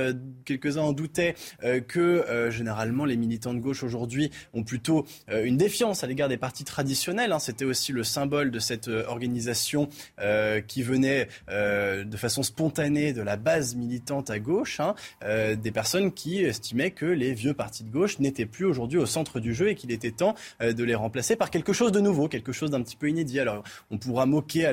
[0.44, 1.34] quelques-uns en doutaient,
[1.86, 7.32] que généralement les militants de gauche aujourd'hui ont plutôt une défiance l'égard des partis traditionnels.
[7.32, 7.38] Hein.
[7.38, 9.88] C'était aussi le symbole de cette euh, organisation
[10.20, 14.94] euh, qui venait euh, de façon spontanée de la base militante à gauche, hein.
[15.22, 19.40] des personnes qui estimaient que les vieux partis de gauche n'étaient plus aujourd'hui au centre
[19.40, 22.52] du jeu et qu'il était temps de les remplacer par quelque chose de nouveau, quelque
[22.52, 23.40] chose d'un petit peu inédit.
[23.40, 24.72] Alors on pourra moquer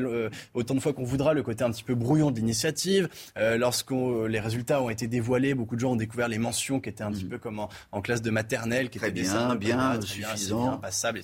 [0.53, 3.09] autant de fois qu'on voudra le côté un petit peu brouillon de l'initiative.
[3.35, 7.03] Lorsque les résultats ont été dévoilés, beaucoup de gens ont découvert les mentions qui étaient
[7.03, 7.29] un petit mmh.
[7.29, 7.59] peu comme
[7.91, 11.19] en, classe de maternelle, qui étaient bien, bien, suffisant, bien, passable,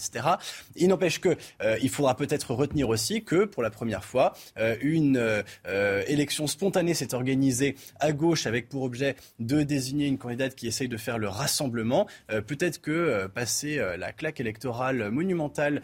[0.75, 4.75] Il n'empêche que euh, il faudra peut-être retenir aussi que pour la première fois, euh,
[4.81, 10.55] une euh, élection spontanée s'est organisée à gauche avec pour objet de désigner une candidate
[10.55, 12.07] qui essaye de faire le rassemblement.
[12.47, 15.81] peut-être que passer la claque électorale monumentale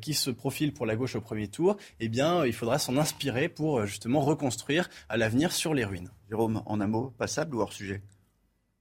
[0.00, 3.86] qui se profile pour la gauche au premier tour, eh il faudra s'en inspirer pour
[3.86, 6.10] justement reconstruire à l'avenir sur les ruines.
[6.28, 8.02] Jérôme, en un mot, passable ou hors sujet?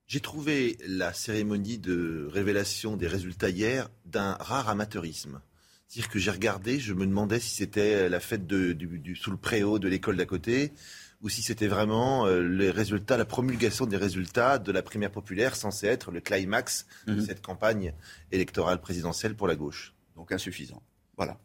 [0.08, 5.42] J'ai trouvé la cérémonie de révélation des résultats hier d'un rare amateurisme.
[5.88, 9.38] C'est-à-dire que j'ai regardé, je me demandais si c'était la fête de, du, sous le
[9.38, 10.74] préau de l'école d'à côté,
[11.22, 15.56] ou si c'était vraiment euh, les résultats, la promulgation des résultats de la primaire populaire
[15.56, 17.22] censée être le climax de mhm.
[17.26, 17.94] cette campagne
[18.32, 19.94] électorale présidentielle pour la gauche.
[20.16, 20.82] Donc insuffisant.
[21.18, 21.38] Voilà.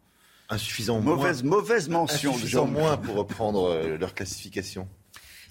[0.48, 1.58] Insuffisant mauvaise, moins.
[1.58, 2.32] Mauvaise mention.
[2.32, 4.88] Insuffisant moins pour reprendre euh, leur classification.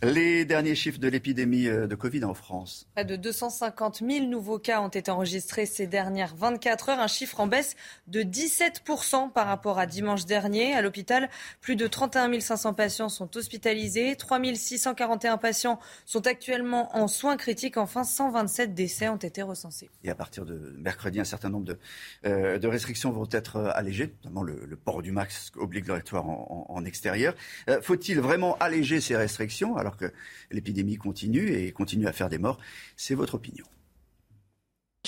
[0.02, 2.88] Les derniers chiffres de l'épidémie euh, de Covid en France.
[2.96, 7.42] Près de 250 000 nouveaux cas ont été enregistrés ces dernières 24 heures, un chiffre
[7.42, 7.76] en baisse
[8.08, 10.74] de 17% par rapport à dimanche dernier.
[10.74, 17.10] À l'hôpital, plus de 31 500 patients sont hospitalisés, 3 641 patients sont actuellement en
[17.10, 17.76] soins critiques.
[17.76, 19.90] Enfin, 127 décès ont été recensés.
[20.06, 21.78] Et à partir de mercredi, un certain nombre de,
[22.26, 26.66] euh, de restrictions vont être euh, allégées, notamment le, le port du max obligatoire en,
[26.70, 27.34] en, en extérieur.
[27.70, 29.76] Euh, Faut-il vraiment alléger ces restrictions?
[29.76, 30.12] Alors que
[30.52, 32.60] l'épidémie continue et continue à faire des morts
[32.98, 33.66] C'est votre opinion.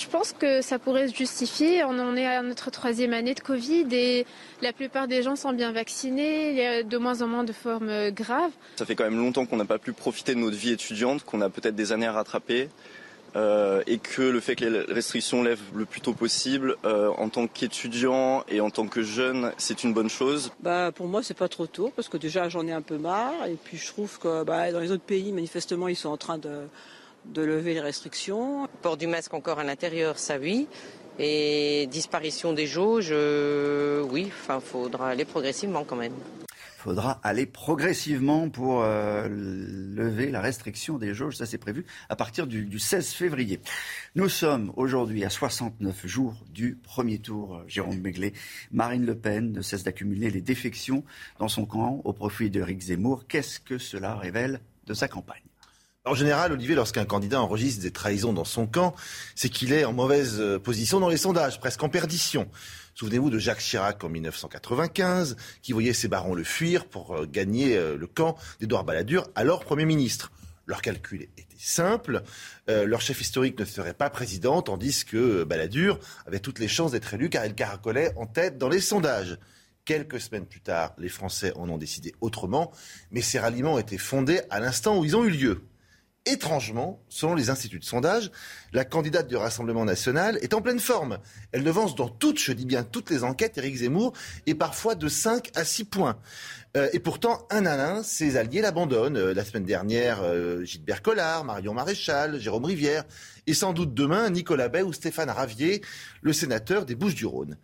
[0.00, 1.84] Je pense que ça pourrait se justifier.
[1.84, 4.26] On en est à notre troisième année de Covid et
[4.62, 6.50] la plupart des gens sont bien vaccinés.
[6.50, 8.52] Il y a de moins en moins de formes graves.
[8.76, 11.42] Ça fait quand même longtemps qu'on n'a pas pu profiter de notre vie étudiante, qu'on
[11.42, 12.70] a peut-être des années à rattraper.
[13.34, 17.30] Euh, et que le fait que les restrictions lèvent le plus tôt possible, euh, en
[17.30, 20.52] tant qu'étudiant et en tant que jeune, c'est une bonne chose?
[20.60, 23.46] Bah pour moi c'est pas trop tôt parce que déjà j'en ai un peu marre
[23.46, 26.36] et puis je trouve que bah, dans les autres pays manifestement ils sont en train
[26.36, 26.68] de,
[27.24, 28.68] de lever les restrictions.
[28.82, 30.66] Port du masque encore à l'intérieur, ça oui.
[31.18, 36.14] Et disparition des jauges, euh, oui, enfin faudra aller progressivement quand même
[36.82, 41.36] faudra aller progressivement pour euh, lever la restriction des jauges.
[41.36, 43.60] Ça, c'est prévu à partir du, du, 16 février.
[44.16, 47.54] Nous sommes aujourd'hui à 69 jours du premier tour.
[47.54, 48.32] Euh, Jérôme Begley,
[48.72, 51.04] Marine Le Pen ne cesse d'accumuler les défections
[51.38, 53.26] dans son camp au profit de Rick Zemmour.
[53.28, 55.42] Qu'est-ce que cela révèle de sa campagne?
[56.04, 58.92] En général, Olivier, lorsqu'un candidat enregistre des trahisons dans son camp,
[59.36, 62.50] c'est qu'il est en mauvaise position dans les sondages, presque en perdition.
[62.94, 68.06] Souvenez-vous de Jacques Chirac en 1995, qui voyait ses barons le fuir pour gagner le
[68.06, 70.30] camp d'Édouard Balladur, alors Premier ministre.
[70.66, 72.22] Leur calcul était simple.
[72.68, 76.92] Euh, leur chef historique ne serait pas président, tandis que Balladur avait toutes les chances
[76.92, 79.38] d'être élu car il caracolait en tête dans les sondages.
[79.84, 82.70] Quelques semaines plus tard, les Français en ont décidé autrement,
[83.10, 85.62] mais ces ralliements étaient fondés à l'instant où ils ont eu lieu.
[86.24, 88.30] Étrangement, selon les instituts de sondage,
[88.72, 91.18] la candidate du Rassemblement national est en pleine forme.
[91.50, 94.12] Elle devance dans toutes, je dis bien toutes les enquêtes, Éric Zemmour,
[94.46, 96.20] et parfois de 5 à 6 points.
[96.76, 99.16] Euh, et pourtant, un à un, ses alliés l'abandonnent.
[99.16, 103.02] Euh, la semaine dernière, euh, Gilbert Collard, Marion Maréchal, Jérôme Rivière,
[103.48, 105.82] et sans doute demain, Nicolas Bay ou Stéphane Ravier,
[106.20, 107.56] le sénateur des Bouches-du-Rhône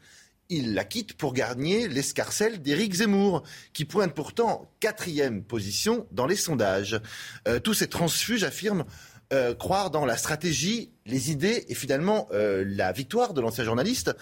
[0.49, 3.43] il la quitte pour gagner l'escarcelle d'Éric Zemmour,
[3.73, 7.01] qui pointe pourtant quatrième position dans les sondages.
[7.47, 8.85] Euh, tous ces transfuges affirment
[9.33, 14.15] euh, croire dans la stratégie, les idées et finalement euh, la victoire de l'ancien journaliste.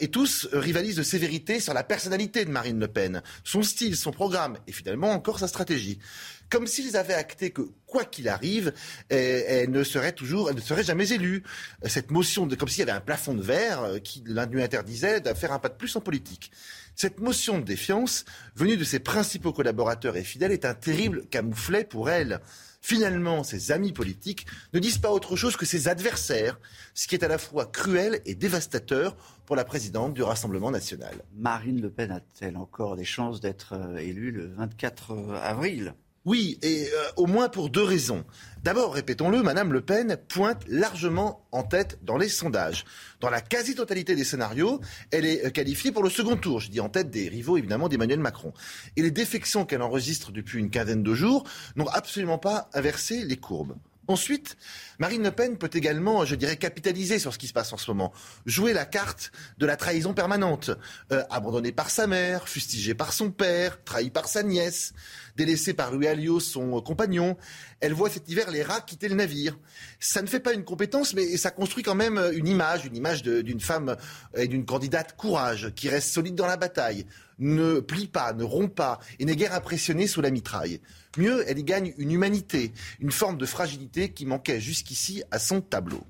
[0.00, 4.10] Et tous rivalisent de sévérité sur la personnalité de Marine Le Pen, son style, son
[4.10, 6.00] programme et finalement encore sa stratégie.
[6.50, 8.72] Comme s'ils avaient acté que quoi qu'il arrive,
[9.08, 11.42] elle, ne serait toujours, elle ne serait jamais élue.
[11.84, 15.20] Cette motion de, comme s'il y avait un plafond de verre qui l'un lui interdisait
[15.20, 16.50] de faire un pas de plus en politique.
[16.94, 18.24] Cette motion de défiance,
[18.56, 22.40] venue de ses principaux collaborateurs et fidèles, est un terrible camouflet pour elle.
[22.80, 26.58] Finalement, ses amis politiques ne disent pas autre chose que ses adversaires,
[26.94, 29.16] ce qui est à la fois cruel et dévastateur
[29.46, 31.14] pour la présidente du Rassemblement national.
[31.36, 35.94] Marine Le Pen a-t-elle encore des chances d'être élue le 24 avril?
[36.28, 38.22] Oui, et euh, au moins pour deux raisons.
[38.62, 42.84] D'abord, répétons-le, Madame Le Pen pointe largement en tête dans les sondages.
[43.20, 46.60] Dans la quasi-totalité des scénarios, elle est qualifiée pour le second tour.
[46.60, 48.52] Je dis en tête des rivaux, évidemment, d'Emmanuel Macron.
[48.98, 51.44] Et les défections qu'elle enregistre depuis une quinzaine de jours
[51.76, 53.76] n'ont absolument pas inversé les courbes.
[54.10, 54.56] Ensuite,
[54.98, 57.90] Marine Le Pen peut également, je dirais, capitaliser sur ce qui se passe en ce
[57.90, 58.10] moment.
[58.46, 60.70] Jouer la carte de la trahison permanente.
[61.12, 64.94] Euh, abandonnée par sa mère, fustigée par son père, trahie par sa nièce,
[65.36, 66.08] délaissée par Louis
[66.40, 67.36] son compagnon.
[67.80, 69.58] Elle voit cet hiver les rats quitter le navire.
[70.00, 73.22] Ça ne fait pas une compétence, mais ça construit quand même une image, une image
[73.22, 73.94] d'une femme
[74.34, 77.04] et d'une candidate courage, qui reste solide dans la bataille,
[77.38, 80.80] ne plie pas, ne rompt pas, et n'est guère impressionnée sous la mitraille.
[81.18, 85.60] Mieux, elle y gagne une humanité, une forme de fragilité qui manquait jusqu'ici à son
[85.60, 86.06] tableau.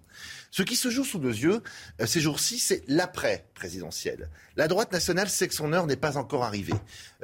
[0.51, 1.63] Ce qui se joue sous nos yeux
[2.01, 4.29] euh, ces jours-ci, c'est l'après-présidentiel.
[4.57, 6.75] La droite nationale sait que son heure n'est pas encore arrivée.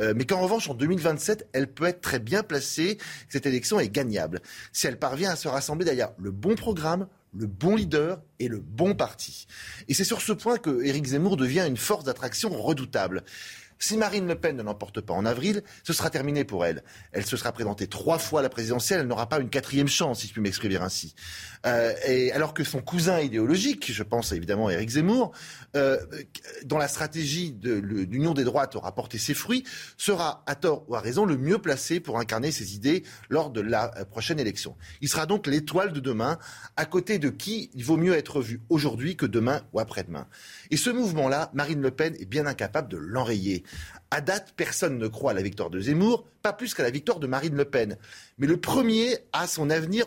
[0.00, 2.98] Euh, mais qu'en revanche, en 2027, elle peut être très bien placée.
[3.28, 4.40] Cette élection est gagnable.
[4.72, 7.06] Si elle parvient à se rassembler derrière le bon programme,
[7.36, 9.46] le bon leader et le bon parti.
[9.88, 13.24] Et c'est sur ce point que Éric Zemmour devient une force d'attraction redoutable.
[13.78, 16.82] Si Marine Le Pen ne l'emporte pas en avril, ce sera terminé pour elle.
[17.12, 20.20] Elle se sera présentée trois fois à la présidentielle, elle n'aura pas une quatrième chance,
[20.20, 21.14] si je puis m'exprimer ainsi.
[21.66, 25.32] Euh, et alors que son cousin idéologique, je pense évidemment à Éric Zemmour,
[25.76, 25.98] euh,
[26.64, 29.64] dont la stratégie de l'union des droites aura porté ses fruits,
[29.96, 33.60] sera, à tort ou à raison, le mieux placé pour incarner ses idées lors de
[33.60, 34.76] la euh, prochaine élection.
[35.00, 36.38] Il sera donc l'étoile de demain,
[36.76, 40.26] à côté de qui il vaut mieux être vu aujourd'hui que demain ou après-demain.
[40.70, 43.64] Et ce mouvement-là, Marine Le Pen est bien incapable de l'enrayer.
[44.10, 47.20] À date, personne ne croit à la victoire de Zemmour, pas plus qu'à la victoire
[47.20, 47.96] de Marine Le Pen.
[48.38, 50.06] Mais le premier a son avenir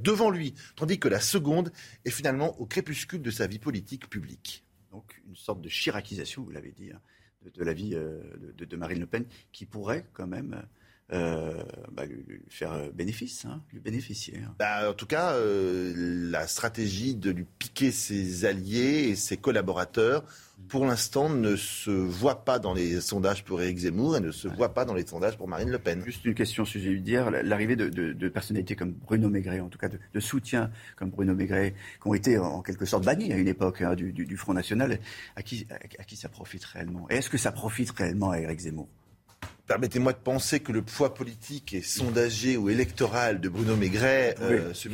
[0.00, 1.72] devant lui, tandis que la seconde
[2.04, 4.64] est finalement au crépuscule de sa vie politique publique.
[4.90, 7.00] Donc une sorte de chiracisation, vous l'avez dit, hein,
[7.54, 8.20] de, la vie euh,
[8.56, 10.62] de, Marine Le Pen, qui pourrait quand même
[11.12, 11.62] euh,
[11.92, 14.38] bah, lui, faire bénéfice, hein, lui bénéficier.
[14.38, 14.54] Hein.
[14.58, 20.24] Bah, en tout cas, la stratégie de lui piquer ses alliés et ses collaborateurs
[20.68, 24.48] pour l'instant, ne se voit pas dans les sondages pour Éric Zemmour et ne se
[24.48, 26.02] voit pas dans les sondages pour Marine Le Pen.
[26.04, 29.88] Juste une question, si j'ai dire, l'arrivée de, personnalités comme Bruno Maigret, en tout cas
[29.88, 33.82] de, soutien comme Bruno Maigret, qui ont été en quelque sorte bannis à une époque
[33.82, 34.98] hein, du, Front National,
[35.36, 37.06] à qui, à, qui ça profite réellement?
[37.10, 38.88] Et est-ce que ça profite réellement à Éric Zemmour?
[39.72, 44.74] Permettez-moi de penser que le poids politique et sondagé ou électoral de Bruno Maigret euh,
[44.74, 44.90] se,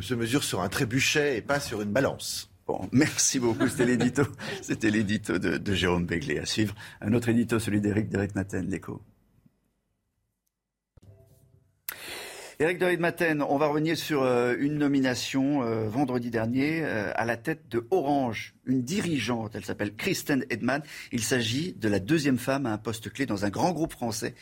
[0.00, 2.48] se mesure sur un trébuchet et pas sur une balance
[2.92, 3.68] merci beaucoup.
[3.68, 4.22] C'était l'édito.
[4.62, 6.74] C'était l'édito de, Jérôme Béglé à suivre.
[7.00, 9.02] Un autre édito, celui d'Éric Derek Maten, l'écho.
[12.60, 17.24] Éric de Maten, on va revenir sur euh, une nomination euh, vendredi dernier euh, à
[17.24, 20.82] la tête de Orange, une dirigeante, elle s'appelle Kristen Edman.
[21.12, 24.34] Il s'agit de la deuxième femme à un poste clé dans un grand groupe français,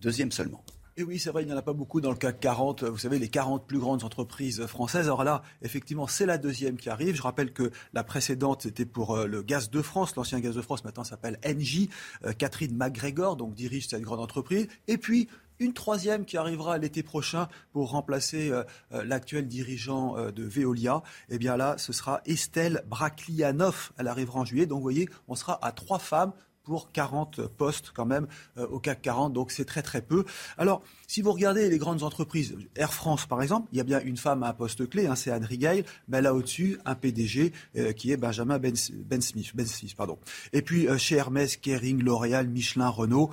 [0.00, 0.62] deuxième seulement.
[0.98, 2.84] Et oui, c'est vrai, il n'y en a pas beaucoup dans le CAC 40.
[2.84, 5.06] Vous savez, les 40 plus grandes entreprises françaises.
[5.06, 7.16] Alors là, effectivement, c'est la deuxième qui arrive.
[7.16, 10.16] Je rappelle que la précédente, c'était pour le Gaz de France.
[10.16, 11.38] L'ancien Gaz de France, maintenant, s'appelle.
[11.44, 14.68] Euh, Catherine McGregor, donc, dirige cette grande entreprise.
[14.88, 21.02] Et puis, une troisième qui arrivera l'été prochain pour remplacer euh, l'actuel dirigeant de Veolia.
[21.28, 23.92] Eh bien là, ce sera Estelle Braclianoff.
[23.98, 24.66] Elle arrivera en juillet.
[24.66, 26.32] Donc vous voyez, on sera à trois femmes
[26.66, 28.26] pour 40 postes quand même
[28.58, 30.24] euh, au CAC 40, donc c'est très très peu.
[30.58, 34.00] Alors, si vous regardez les grandes entreprises, Air France par exemple, il y a bien
[34.00, 37.52] une femme à un poste clé, hein, c'est Anne Rigail, mais là au-dessus, un PDG
[37.76, 38.74] euh, qui est Benjamin ben,
[39.04, 39.94] ben, Smith, ben Smith.
[39.96, 40.18] Pardon.
[40.52, 43.30] Et puis euh, chez Hermès, Kering, L'Oréal, Michelin, Renault,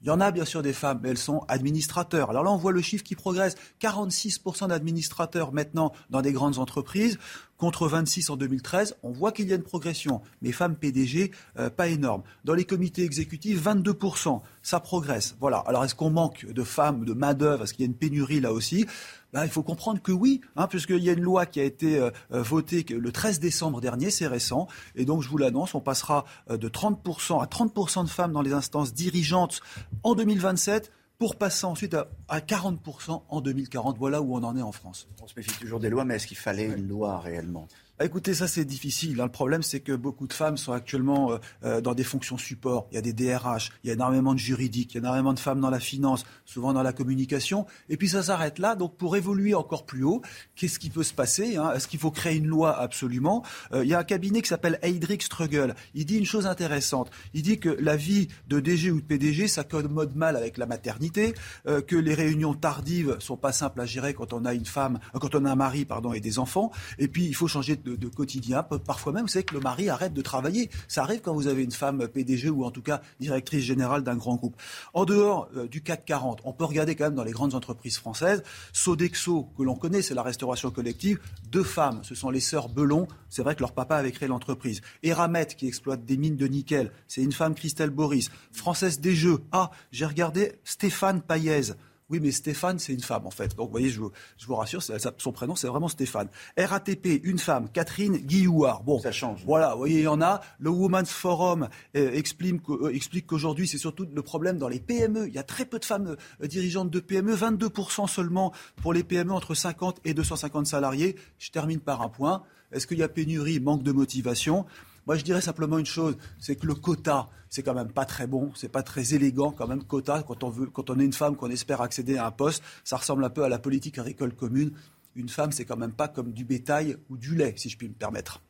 [0.00, 2.30] il y en a bien sûr des femmes, mais elles sont administrateurs.
[2.30, 3.56] Alors là, on voit le chiffre qui progresse.
[3.80, 7.18] 46% d'administrateurs maintenant dans des grandes entreprises
[7.56, 8.96] contre 26 en 2013.
[9.02, 12.22] On voit qu'il y a une progression, mais femmes PDG, euh, pas énorme.
[12.44, 14.40] Dans les comités exécutifs, 22%.
[14.62, 15.36] Ça progresse.
[15.40, 15.58] Voilà.
[15.66, 17.64] Alors est-ce qu'on manque de femmes, de main-d'œuvre?
[17.64, 18.86] Est-ce qu'il y a une pénurie là aussi?
[19.32, 21.98] Ben, il faut comprendre que oui, hein, puisqu'il y a une loi qui a été
[21.98, 25.80] euh, euh, votée le 13 décembre dernier, c'est récent, et donc je vous l'annonce, on
[25.80, 29.60] passera de 30% à 30% de femmes dans les instances dirigeantes
[30.04, 33.98] en 2027 pour passer ensuite à, 40% en 2040.
[33.98, 35.08] Voilà où on en est en France.
[35.22, 37.68] On se méfie toujours des lois, mais est-ce qu'il fallait une loi réellement?
[38.04, 39.20] Écoutez, ça c'est difficile.
[39.20, 39.24] Hein.
[39.24, 42.86] Le problème, c'est que beaucoup de femmes sont actuellement euh, euh, dans des fonctions support.
[42.90, 45.32] Il y a des DRH, il y a énormément de juridiques, il y a énormément
[45.32, 47.66] de femmes dans la finance, souvent dans la communication.
[47.88, 48.74] Et puis ça s'arrête là.
[48.74, 50.20] Donc pour évoluer encore plus haut,
[50.56, 51.72] qu'est-ce qui peut se passer hein?
[51.74, 52.76] Est-ce qu'il faut créer une loi?
[52.78, 53.42] Absolument
[53.72, 55.74] euh, Il y a un cabinet qui s'appelle Heydrich Struggle.
[55.94, 57.10] Il dit une chose intéressante.
[57.32, 61.34] Il dit que la vie de DG ou de PDG s'accommode mal avec la maternité,
[61.64, 65.34] que les réunions tardives sont pas simples à gérer quand on a une femme, quand
[65.34, 66.70] on a un mari, pardon, et des enfants.
[66.98, 68.62] Et puis il faut changer de de, quotidien.
[68.62, 70.70] Parfois même, vous savez que le mari arrête de travailler.
[70.88, 74.16] Ça arrive quand vous avez une femme PDG ou en tout cas directrice générale d'un
[74.16, 74.56] grand groupe.
[74.94, 77.98] En dehors euh, du CAC 40, on peut regarder quand même dans les grandes entreprises
[77.98, 78.42] françaises.
[78.72, 81.20] Sodexo, que l'on connaît, c'est la restauration collective.
[81.50, 83.06] Deux femmes, ce sont les sœurs Belon.
[83.28, 84.80] C'est vrai que leur papa avait créé l'entreprise.
[85.02, 88.30] Eramet, qui exploite des mines de nickel, c'est une femme, Christelle Boris.
[88.52, 89.38] Française des Jeux.
[89.52, 91.72] Ah, j'ai regardé Stéphane Paillez.
[92.08, 93.56] Oui, mais Stéphane, c'est une femme, en fait.
[93.56, 96.28] Donc, vous voyez, je vous, je vous rassure, son prénom, c'est vraiment Stéphane.
[96.56, 98.84] RATP, une femme, Catherine Guillouard.
[98.84, 99.44] Bon, ça change.
[99.44, 100.40] Voilà, vous voyez, il y en a.
[100.60, 105.26] Le Women's Forum euh, explique, euh, explique qu'aujourd'hui, c'est surtout le problème dans les PME.
[105.26, 109.02] Il y a très peu de femmes euh, dirigeantes de PME, 22% seulement pour les
[109.02, 111.16] PME entre 50 et 250 salariés.
[111.38, 112.44] Je termine par un point.
[112.70, 114.64] Est-ce qu'il y a pénurie, manque de motivation?
[115.06, 118.26] Moi, je dirais simplement une chose, c'est que le quota, c'est quand même pas très
[118.26, 121.12] bon, c'est pas très élégant quand même quota quand on veut, quand on est une
[121.12, 124.34] femme qu'on espère accéder à un poste, ça ressemble un peu à la politique agricole
[124.34, 124.72] commune.
[125.14, 127.88] Une femme, c'est quand même pas comme du bétail ou du lait, si je puis
[127.88, 128.42] me permettre.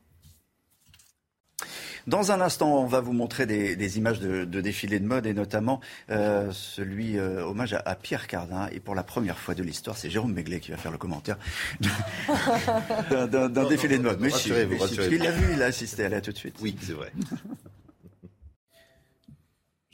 [2.06, 5.80] Dans un instant, on va vous montrer des, images de, défilés de mode et notamment
[6.10, 8.68] euh, celui euh, hommage à, Pierre Cardin.
[8.72, 11.36] Et pour la première fois de l'histoire, c'est Jérôme Meglet qui va faire le commentaire
[13.10, 14.20] d'un défilé de mode.
[14.20, 16.04] Mais si, il l'a vu, il a assisté.
[16.04, 16.56] Allez, à tout de suite.
[16.60, 17.12] Oui, c'est vrai.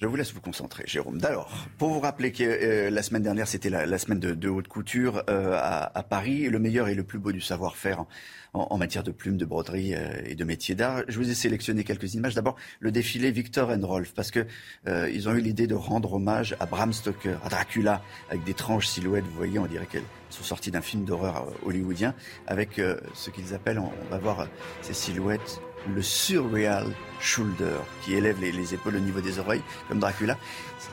[0.02, 1.18] Je vous laisse vous concentrer, Jérôme.
[1.18, 5.22] D'alors, pour vous rappeler que euh, la semaine dernière, c'était la, semaine de, haute couture
[5.30, 8.04] euh, à, Paris, le meilleur et le plus beau du savoir-faire
[8.54, 11.02] en, matière de plumes, de broderie euh, et de métiers d'art.
[11.08, 12.34] Je vous ai sélectionné quelques images.
[12.34, 14.46] D'abord, le défilé Victor and Rolf, parce que
[14.86, 19.24] ils ont eu l'idée de rendre hommage à Bram Stoker, à Dracula, avec d'étranges silhouettes.
[19.24, 22.14] Vous voyez, on dirait qu'elles sont sorties d'un film d'horreur hollywoodien,
[22.46, 22.80] avec
[23.14, 24.48] ce qu'ils appellent, on va voir
[24.82, 26.86] ces silhouettes le surreal
[27.20, 30.36] shoulder, qui élève les, épaules au niveau des oreilles, comme Dracula.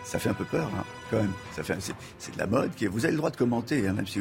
[0.04, 1.34] Ça, fait un peu peur, hein, quand même.
[1.56, 2.74] Ça fait, c'est, de la mode.
[2.76, 4.20] Qui, vous avez le droit de commenter, hein, même si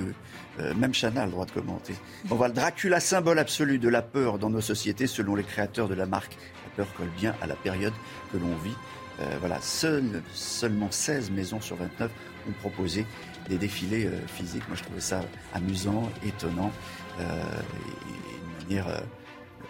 [0.61, 1.95] euh, même Chana a le droit de commenter.
[2.31, 5.89] On voit le Dracula, symbole absolu de la peur dans nos sociétés, selon les créateurs
[5.89, 6.37] de la marque.
[6.65, 7.95] La peur colle bien à la période
[8.33, 8.77] que l'on vit.
[9.21, 12.11] Euh, voilà, Seul, seulement 16 maisons sur 29
[12.49, 13.05] ont proposé
[13.49, 14.67] des défilés euh, physiques.
[14.69, 15.21] Moi, je trouvais ça
[15.53, 16.73] amusant, étonnant,
[17.19, 19.03] et, et une manière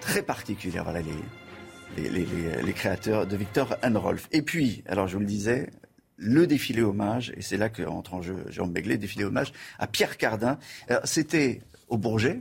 [0.00, 0.84] très particulière.
[0.84, 2.26] Voilà les, les,
[2.62, 4.28] les, créateurs de Victor Rolf.
[4.32, 5.70] Et puis, alors je vous le disais,
[6.16, 10.16] le défilé hommage, et c'est là qu'entre en jeu Jérôme Begley, défilé hommage à Pierre
[10.16, 10.58] Cardin.
[11.04, 12.40] C'était au Bourget,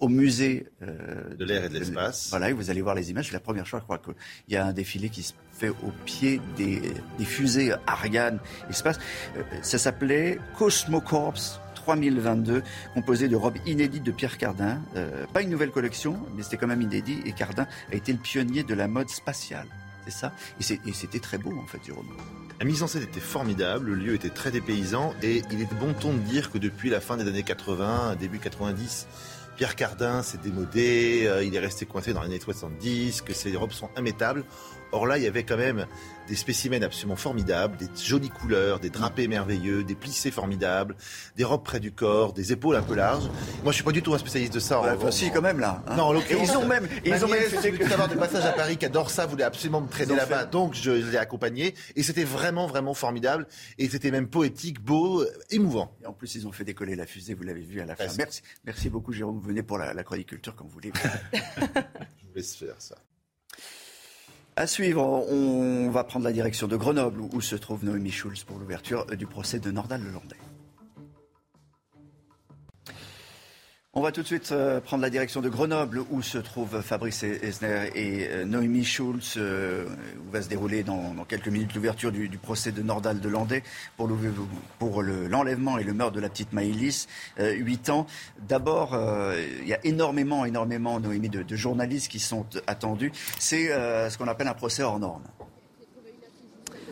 [0.00, 2.28] au musée euh, de l'air et de l'espace.
[2.30, 3.26] Voilà, et vous allez voir les images.
[3.26, 4.14] C'est la première fois, je crois, qu'il
[4.48, 6.80] y a un défilé qui se fait au pied des,
[7.18, 8.38] des fusées Ariane
[8.70, 8.98] Espace.
[9.36, 12.62] Euh, ça s'appelait Cosmocorps 3022,
[12.92, 14.82] composé de robes inédites de Pierre Cardin.
[14.94, 17.20] Euh, pas une nouvelle collection, mais c'était quand même inédit.
[17.24, 19.66] Et Cardin a été le pionnier de la mode spatiale.
[20.04, 20.32] C'est ça?
[20.60, 22.06] Et c'était très beau, en fait, Jérôme.
[22.60, 25.94] La mise en scène était formidable, le lieu était très dépaysant et il est bon
[25.94, 29.06] ton de dire que depuis la fin des années 80, début 90,
[29.56, 33.56] Pierre Cardin s'est démodé, euh, il est resté coincé dans les années 70, que ses
[33.56, 34.44] robes sont immétables.
[34.92, 35.86] Or là, il y avait quand même
[36.28, 40.94] des spécimens absolument formidables, des jolies couleurs, des drapés merveilleux, des plissés formidables,
[41.36, 43.28] des robes près du corps, des épaules un peu larges.
[43.62, 44.80] Moi, je suis pas du tout un spécialiste de ça.
[44.80, 45.82] Ouais, si, quand même là.
[45.86, 45.96] Hein.
[45.96, 48.86] Non, en ils ont même, ils ont même fait avoir des passages à Paris qui
[48.86, 52.66] adore ça, voulait absolument me traîner là-bas, donc je, je l'ai accompagné et c'était vraiment
[52.66, 53.46] vraiment formidable
[53.78, 55.96] et c'était même poétique, beau, émouvant.
[56.02, 58.04] Et en plus, ils ont fait décoller la fusée, vous l'avez vu à la fin.
[58.18, 59.40] Merci, merci beaucoup, Jérôme.
[59.40, 60.92] Venez pour la, la chronique culture quand vous voulez.
[61.32, 62.96] je vous laisse faire ça.
[64.58, 68.58] À suivre, on va prendre la direction de Grenoble où se trouve Noémie Schulz pour
[68.58, 70.00] l'ouverture du procès de Nordal
[73.98, 77.24] On va tout de suite euh, prendre la direction de Grenoble où se trouvent Fabrice
[77.24, 79.86] Esner et euh, Noémie Schulz, euh,
[80.20, 83.64] où va se dérouler dans, quelques minutes l'ouverture du, procès de Nordal de Landais
[83.96, 87.08] pour, l'enlèvement et le meurtre de la petite Maïlis,
[87.40, 88.06] 8 ans.
[88.48, 88.96] D'abord,
[89.62, 93.10] il y a énormément, énormément, Noémie, de, de journalistes qui sont attendus.
[93.40, 95.24] C'est ce qu'on appelle un procès hors norme.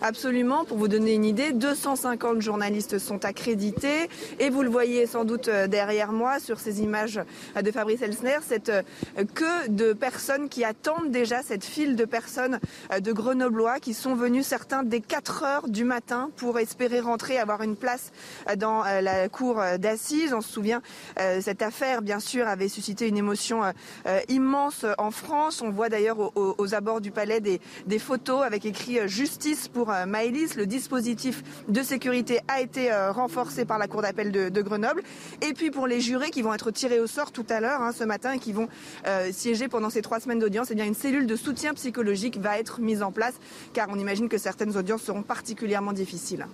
[0.02, 0.64] Absolument.
[0.64, 5.48] Pour vous donner une idée, 250 journalistes sont accrédités et vous le voyez sans doute
[5.48, 7.18] euh, derrière moi sur ces images
[7.56, 8.82] euh, de Fabrice Elsner, cette euh,
[9.34, 12.60] queue de personnes qui attendent déjà cette file de personnes
[13.00, 17.62] de Grenoblois qui sont venus certains dès 4 heures du matin pour espérer rentrer, avoir
[17.62, 18.12] une place
[18.58, 20.34] dans la cour d'assises.
[20.34, 20.82] On se souvient,
[21.40, 23.62] cette affaire, bien sûr, avait suscité une émotion
[24.28, 25.62] immense en France.
[25.62, 30.06] On voit d'ailleurs aux, abords du palais des, des photos avec écrit justice pour euh,
[30.06, 30.56] Maëlys.
[30.56, 35.02] Le dispositif de sécurité a été euh, renforcé par la Cour d'appel de, Grenoble.
[35.42, 37.92] Et puis pour les jurés qui vont être tirés au sort tout à l'heure, hein,
[37.92, 38.68] ce matin, et qui vont
[39.06, 42.58] euh, siéger pendant ces trois semaines d'audience, eh bien une cellule de soutien psychologique va
[42.58, 43.34] être mise en place,
[43.72, 46.46] car on imagine que certaines audiences seront particulièrement difficiles.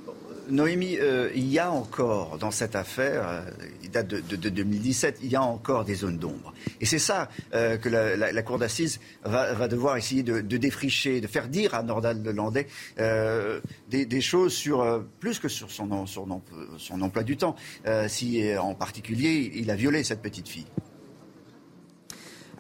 [0.49, 0.99] Noémie,
[1.35, 3.45] il y a encore dans cette affaire,
[3.83, 6.53] il date de, 2017, il y a encore des zones d'ombre.
[6.81, 11.75] Et c'est ça que la, Cour d'assises va, devoir essayer de, défricher, de faire dire
[11.75, 12.67] à Nordal Lelandais
[12.99, 17.57] euh, des, choses sur euh, plus que sur son, son emploi du temps,
[17.87, 20.67] euh, si en particulier il a violé cette petite fille.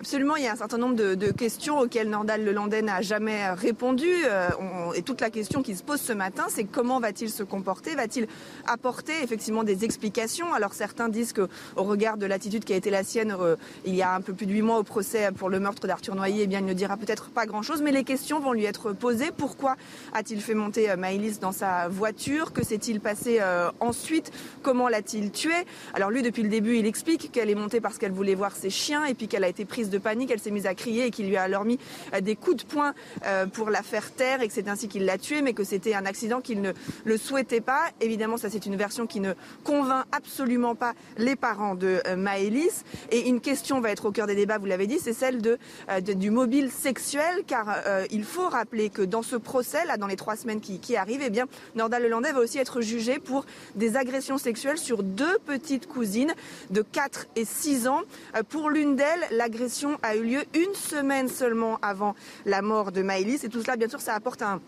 [0.02, 4.08] Absolument, il y a un certain nombre de, questions auxquelles Nordal Lelandais n'a jamais répondu.
[4.24, 4.48] Euh,
[4.96, 8.26] et toute la question qui se pose ce matin, c'est comment va-t-il se comporter Va-t-il
[8.66, 10.52] apporter effectivement des explications?
[10.54, 11.46] Alors certains disent qu'au
[11.76, 13.54] regard de l'attitude qui a été la sienne euh,
[13.84, 16.16] il y a un peu plus de huit mois au procès pour le meurtre d'Arthur
[16.16, 17.80] Noyer, eh bien, il ne dira peut-être pas grand-chose.
[17.80, 19.30] Mais les questions vont lui être posées.
[19.30, 19.76] Pourquoi
[20.12, 22.52] a-t-il fait monter euh, dans sa voiture?
[22.52, 23.38] Que s'est-il passé
[23.78, 24.32] ensuite?
[24.62, 25.54] Comment l'a-t-il tué?
[25.94, 28.70] Alors lui, depuis le début, il explique qu'elle est montée parce qu'elle voulait voir ses
[28.70, 31.10] chiens et puis qu'elle a été prise de panique, elle s'est mise à crier et
[31.10, 31.78] qu'il lui a alors mis
[32.14, 32.94] euh, des coups de poing
[33.26, 35.94] euh, pour la faire taire et que c'est ainsi qu'il l'a tuée, mais que c'était
[35.94, 36.72] un accident qu'il ne
[37.04, 37.82] le souhaitait pas.
[38.00, 42.84] Évidemment, ça c'est une version qui ne convainc absolument pas les parents de euh, Maëlys.
[43.10, 45.58] Et une question va être au cœur des débats, vous l'avez dit, c'est celle de,
[46.00, 50.36] du mobile sexuel, car il faut rappeler que dans ce procès, là, dans les trois
[50.36, 53.44] semaines qui, arrivent, eh bien, Nordal Lelandais va aussi être jugé pour
[53.74, 56.34] des agressions sexuelles sur deux petites cousines
[56.70, 58.02] de 4 et 6 ans.
[58.48, 62.14] Pour l'une d'elles, l'agression a eu lieu une semaine seulement avant
[62.46, 63.44] la mort de Maëlys.
[63.44, 64.60] Et tout cela, bien sûr, ça apporte un,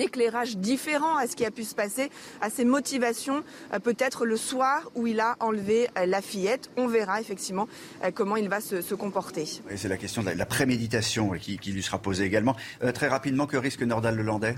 [0.00, 4.36] éclairage différent à ce qui a pu se passer, à ses motivations, euh, peut-être le
[4.36, 6.70] soir où il a enlevé euh, la fillette.
[6.76, 7.68] On verra effectivement
[8.02, 9.46] euh, comment il va se, comporter.
[9.76, 12.56] c'est la question de la, préméditation qui, lui sera posée également.
[12.94, 14.54] très rapidement, que risque Nordal Lelandais?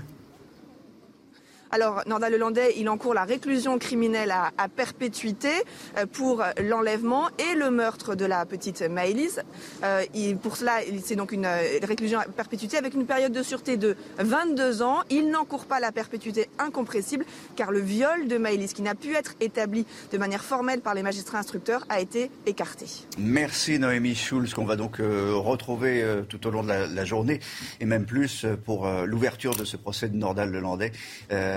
[1.71, 5.49] Alors, Nordal Lelandais, il encourt la réclusion criminelle à, perpétuité
[5.97, 9.39] euh, pour l'enlèvement et le meurtre de la petite Maëlys.
[9.83, 10.03] Euh,
[10.41, 13.95] pour cela, c'est donc une euh, réclusion à perpétuité avec une période de sûreté de
[14.19, 14.99] 22 ans.
[15.09, 17.25] Il n'encourt pas la perpétuité incompressible
[17.55, 21.03] car le viol de Maëlys, qui n'a pu être établi de manière formelle par les
[21.03, 22.85] magistrats instructeurs, a été écarté.
[23.17, 27.39] Merci Noémie Schulz, qu'on va donc retrouver tout au long de la, journée
[27.79, 30.91] et même plus pour l'ouverture de ce procès de Nordal Lelandais.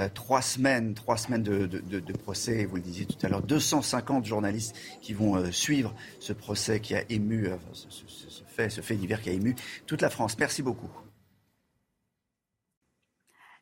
[0.00, 4.74] Euh, trois semaines, trois semaines de, procès, vous le disiez tout à l'heure, 250 journalistes
[5.00, 9.20] qui vont euh, suivre ce procès qui a ému, euh, ce, fait, ce fait divers
[9.20, 9.54] qui a ému
[9.86, 10.36] toute la France.
[10.38, 10.90] Merci beaucoup.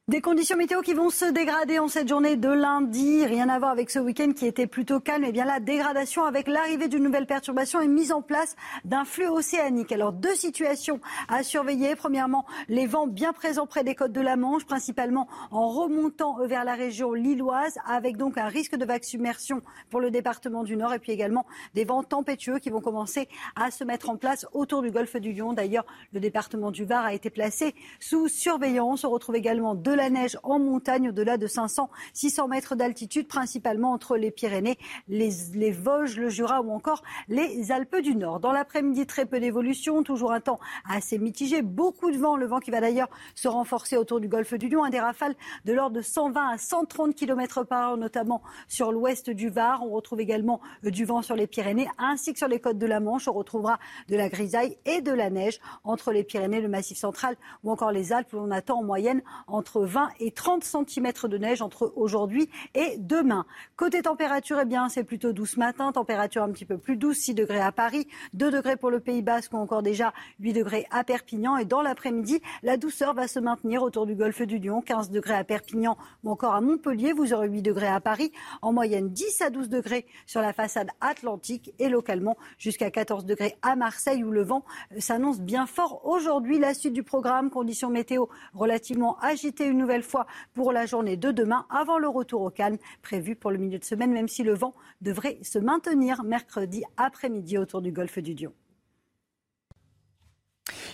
[0.09, 3.27] Des conditions météo qui vont se dégrader en cette journée de lundi.
[3.27, 5.23] Rien à voir avec ce week-end qui était plutôt calme.
[5.25, 8.57] Et eh bien la dégradation avec l'arrivée d'une nouvelle perturbation et mise en place
[8.87, 9.93] d'un flux océanique.
[9.93, 10.99] Alors deux situations
[11.29, 11.95] à surveiller.
[11.95, 16.65] Premièrement, les vents bien présents près des côtes de la Manche, principalement en remontant vers
[16.65, 19.61] la région lilloise, avec donc un risque de vague submersion
[19.91, 20.95] pour le département du Nord.
[20.95, 21.45] Et puis également
[21.75, 25.35] des vents tempétueux qui vont commencer à se mettre en place autour du golfe du
[25.35, 25.53] Lion.
[25.53, 29.05] D'ailleurs, le département du Var a été placé sous surveillance.
[29.05, 34.17] On retrouve également de la neige en montagne au-delà de 500-600 mètres d'altitude, principalement entre
[34.17, 38.41] les Pyrénées, les, Vosges, le Jura ou encore les Alpes du Nord.
[38.41, 42.61] Dans l'après-midi, très peu d'évolution, toujours un temps assez mitigé, beaucoup de vent, le vent
[42.61, 45.35] qui va d'ailleurs se renforcer autour du golfe du Lion, un des rafales
[45.65, 49.83] de l'ordre de 120 à 130 km par heure, notamment sur l'ouest du Var.
[49.83, 52.87] On retrouve également euh, du vent sur les Pyrénées, ainsi que sur les côtes de
[52.87, 53.27] la Manche.
[53.27, 57.37] On retrouvera de la grisaille et de la neige entre les Pyrénées, le Massif central
[57.65, 61.39] ou encore les Alpes, où l'on attend en moyenne entre 20 et 30 cm de
[61.39, 63.47] neige entre aujourd'hui et demain.
[63.77, 65.91] Côté température, eh bien, c'est plutôt doux ce matin.
[65.91, 69.23] Température un petit peu plus douce, 6 degrés à Paris, 2 degrés pour le Pays
[69.23, 71.57] Basque ou encore déjà 8 degrés à Perpignan.
[71.57, 75.35] Et dans l'après-midi, la douceur va se maintenir autour du golfe du Lion, 15 degrés
[75.35, 77.13] à Perpignan ou encore à Montpellier.
[77.13, 78.31] Vous aurez 8 degrés à Paris.
[78.61, 83.57] En moyenne, 10 à 12 degrés sur la façade atlantique et localement jusqu'à 14 degrés
[83.63, 84.65] à Marseille où le vent
[84.99, 86.59] s'annonce bien fort aujourd'hui.
[86.59, 91.67] La suite du programme, conditions météo relativement agitées nouvelle fois pour la journée de demain
[91.71, 94.75] avant le retour au calme prévu pour le milieu de semaine, même si le vent
[95.01, 98.53] devrait se maintenir mercredi après-midi autour du golfe du Lion.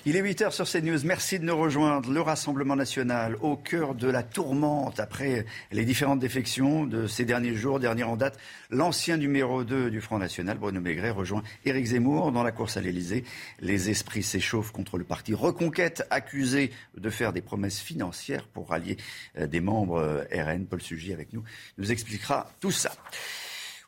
[0.06, 0.98] Il est 8h sur CNews.
[1.05, 2.10] Merci de nous rejoindre.
[2.10, 7.55] Le Rassemblement national au cœur de la tourmente après les différentes défections de ces derniers
[7.55, 7.80] jours.
[7.80, 8.38] Dernière en date,
[8.70, 12.80] l'ancien numéro 2 du Front national, Bruno Maigret, rejoint Éric Zemmour dans la course à
[12.80, 13.24] l'Elysée.
[13.60, 18.96] Les esprits s'échauffent contre le parti Reconquête, accusé de faire des promesses financières pour rallier
[19.38, 20.66] euh, des membres euh, RN.
[20.66, 21.42] Paul Sugy avec nous
[21.78, 22.92] nous expliquera tout ça.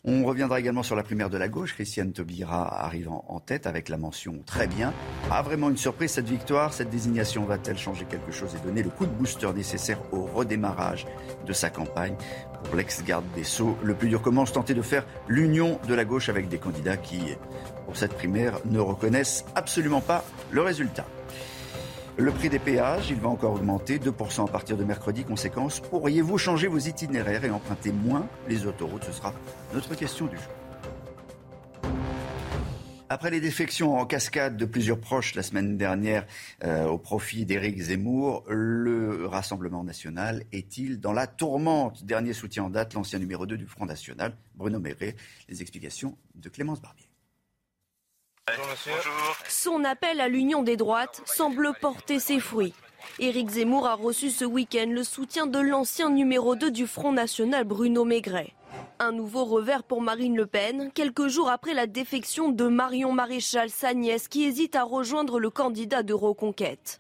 [0.09, 1.75] On reviendra également sur la primaire de la gauche.
[1.75, 4.95] Christiane Taubira arrive en, tête avec la mention très bien.
[5.33, 8.91] Ah, vraiment une surprise cette victoire, cette désignation va-t-elle changer quelque chose et donner le
[8.91, 11.07] coup de booster nécessaire au redémarrage
[11.45, 12.15] de sa campagne
[12.63, 16.29] Pour l'ex-garde des Sceaux, le plus dur commence, tenter de faire l'union de la gauche
[16.29, 17.21] avec des candidats qui,
[17.85, 21.07] pour cette primaire, ne reconnaissent absolument pas le résultat.
[22.19, 25.23] Le prix des péages, il va encore augmenter, 2% à partir de mercredi.
[25.23, 29.05] Conséquence, pourriez-vous changer vos itinéraires et emprunter moins les autoroutes?
[29.05, 29.35] Ce sera
[29.75, 30.53] notre question du jour.
[33.11, 36.27] Après les défections en cascade de plusieurs proches la semaine dernière
[36.65, 42.03] euh, au profit d'Éric Zemmour, le Rassemblement national est-il dans la tourmente?
[42.05, 45.17] Dernier soutien en date, l'ancien numéro 2 du Front national, Bruno Méré.
[45.51, 47.06] Les explications de Clémence Barbier.
[49.49, 52.75] Son appel à l'union des droites semble porter ses fruits.
[53.19, 57.65] Éric Zemmour a reçu ce week-end le soutien de l'ancien numéro 2 du Front National,
[57.65, 58.53] Bruno Maigret.
[59.01, 63.69] Un nouveau revers pour Marine Le Pen, quelques jours après la défection de Marion Maréchal,
[63.69, 66.99] sa nièce, qui hésite à rejoindre le candidat de Reconquête.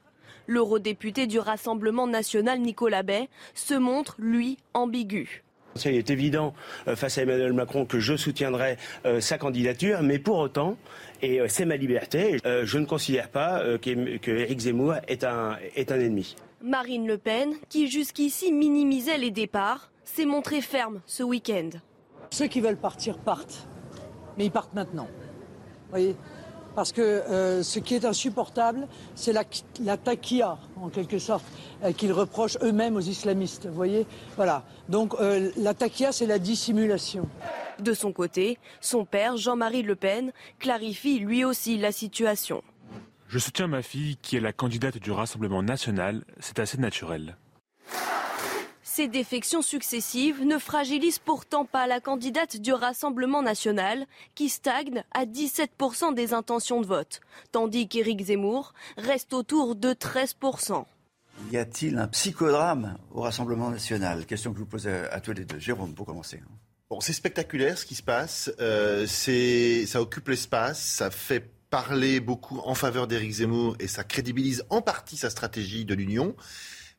[0.48, 5.44] L'eurodéputé du Rassemblement national, Nicolas Bay, se montre, lui, ambigu.
[5.84, 6.54] Il est évident
[6.88, 10.76] euh, face à Emmanuel Macron que je soutiendrai euh, sa candidature, mais pour autant,
[11.22, 16.00] et euh, c'est ma liberté, je ne considère pas que Zemmour est un, est un
[16.00, 16.36] ennemi.
[16.62, 21.70] Marine Le Pen, qui jusqu'ici minimisait les départs, s'est montrée ferme ce week-end.
[22.30, 23.68] Ceux qui veulent partir partent,
[24.36, 25.08] mais ils partent maintenant.
[25.90, 26.16] voyez
[26.76, 29.44] parce que euh, ce qui est insupportable, c'est la,
[29.82, 29.96] la
[30.76, 31.44] en quelque sorte,
[31.82, 33.66] euh, qu'ils reprochent eux-mêmes aux islamistes.
[33.66, 34.06] Vous voyez?
[34.36, 34.62] Voilà.
[34.90, 37.28] Donc euh, la taquilla, c'est la dissimulation.
[37.80, 42.62] De son côté, son père, Jean-Marie Le Pen, clarifie lui aussi la situation.
[43.28, 46.24] Je soutiens ma fille qui est la candidate du Rassemblement national.
[46.40, 47.36] C'est assez naturel.
[48.96, 55.26] Ces défections successives ne fragilisent pourtant pas la candidate du Rassemblement national, qui stagne à
[55.26, 57.20] 17% des intentions de vote,
[57.52, 60.86] tandis qu'Éric Zemmour reste autour de 13%.
[61.52, 64.24] Y a-t-il un psychodrame au Rassemblement national?
[64.24, 65.58] Question que je vous pose à, tous les deux.
[65.58, 66.40] Jérôme, pour commencer.
[66.88, 68.50] Bon, c'est spectaculaire ce qui se passe.
[68.60, 74.04] Euh, c'est, ça occupe l'espace, ça fait parler beaucoup en faveur d'Éric Zemmour et ça
[74.04, 76.34] crédibilise en partie sa stratégie de l'Union.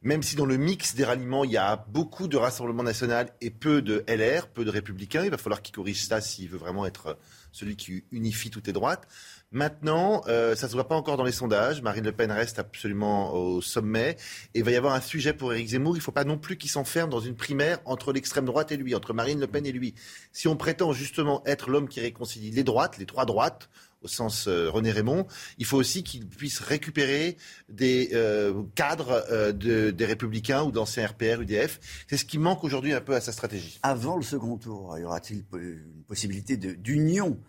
[0.03, 3.49] Même si dans le mix des ralliements, il y a beaucoup de Rassemblement national et
[3.49, 6.85] peu de LR, peu de Républicains, il va falloir qu'il corrige ça s'il veut vraiment
[6.85, 7.17] être
[7.51, 9.07] celui qui unifie toutes les droites.
[9.51, 11.81] Maintenant, euh, ça ne se voit pas encore dans les sondages.
[11.81, 14.17] Marine Le Pen reste absolument au sommet.
[14.53, 15.95] Et il va y avoir un sujet pour Éric Zemmour.
[15.95, 18.77] Il ne faut pas non plus qu'il s'enferme dans une primaire entre l'extrême droite et
[18.77, 19.95] lui, entre Marine Le Pen et lui.
[20.33, 23.69] Si on prétend justement être l'homme qui réconcilie les droites, les trois droites,
[24.01, 25.25] au sens euh, René Raymond,
[25.57, 27.37] il faut aussi qu'il puisse récupérer
[27.69, 32.05] des euh, cadres des Républicains ou d'anciens RPR, UDF.
[32.07, 33.79] C'est ce qui manque aujourd'hui un peu à sa stratégie.
[33.83, 37.39] Avant le second tour, y aura-t-il une possibilité d'union?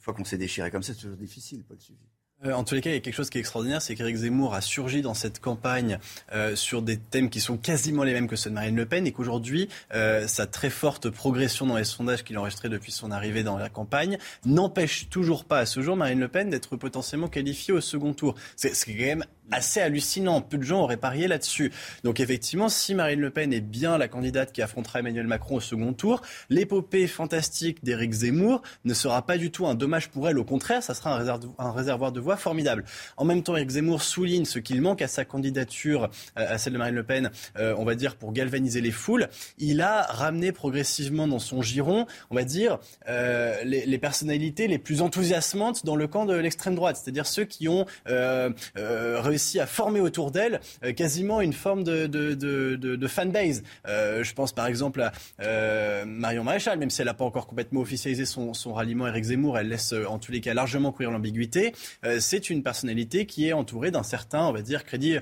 [0.00, 1.98] Fois qu'on s'est déchiré comme ça, c'est toujours difficile, Paul Suivi.
[2.44, 4.16] Euh, en tous les cas, il y a quelque chose qui est extraordinaire, c'est qu'Éric
[4.16, 5.98] Zemmour a surgi dans cette campagne
[6.32, 9.06] euh, sur des thèmes qui sont quasiment les mêmes que ceux de Marine Le Pen
[9.06, 13.10] et qu'aujourd'hui, euh, sa très forte progression dans les sondages qu'il a enregistrés depuis son
[13.10, 17.28] arrivée dans la campagne n'empêche toujours pas à ce jour Marine Le Pen d'être potentiellement
[17.28, 18.34] qualifiée au second tour.
[18.56, 20.40] C'est quand même assez hallucinant.
[20.40, 21.72] Peu de gens auraient parié là-dessus.
[22.04, 25.60] Donc effectivement, si Marine Le Pen est bien la candidate qui affrontera Emmanuel Macron au
[25.60, 30.38] second tour, l'épopée fantastique d'Éric Zemmour ne sera pas du tout un dommage pour elle.
[30.38, 32.84] Au contraire, ça sera un, réservoir de voix formidable.
[33.16, 36.72] En même temps, Éric Zemmour souligne ce qu'il manque à sa candidature, euh, à celle
[36.72, 39.28] de Marine Le Pen, euh, on va dire pour galvaniser les foules.
[39.58, 42.78] Il a ramené progressivement dans son giron, on va dire,
[43.08, 47.66] euh, les, personnalités les plus enthousiasmantes dans le camp de l'extrême droite, c'est-à-dire ceux qui
[47.66, 53.62] ont réussi réussi à former autour d'elle euh, quasiment une forme de, de, de, fanbase.
[53.86, 57.46] Euh, je pense par exemple à euh, Marion Maréchal, même si elle n'a pas encore
[57.46, 61.74] complètement officialisé son, ralliement Eric Zemmour, elle laisse en tous les cas largement courir l'ambiguïté.
[62.18, 65.16] c'est une personnalité qui est entourée d'un certain, on va dire, crédit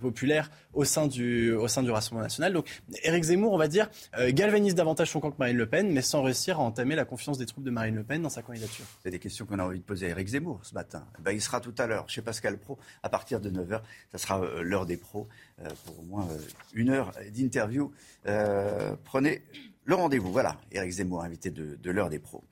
[0.00, 2.52] populaire au sein du, au sein du Rassemblement national.
[2.52, 2.66] Donc
[3.02, 3.88] Éric Zemmour, on va dire,
[4.30, 7.38] galvanise davantage son camp que Marine Le Pen, mais sans réussir à entamer la confiance
[7.38, 8.84] des troupes de Marine Le Pen dans sa candidature.
[9.02, 11.06] C'est des questions qu'on a envie de poser à Éric Zemmour ce matin.
[11.18, 13.80] Eh ben, il sera tout à l'heure chez Pascal Pro à partir partir de 9h.
[14.12, 15.26] Ça sera euh, l'heure des pros
[15.60, 16.38] euh, pour au moins euh,
[16.74, 17.90] une heure d'interview.
[19.04, 19.42] Prenez
[19.84, 20.30] le rendez-vous.
[20.30, 22.44] Voilà, Eric Zemmour, invité de, de l'heure des pros.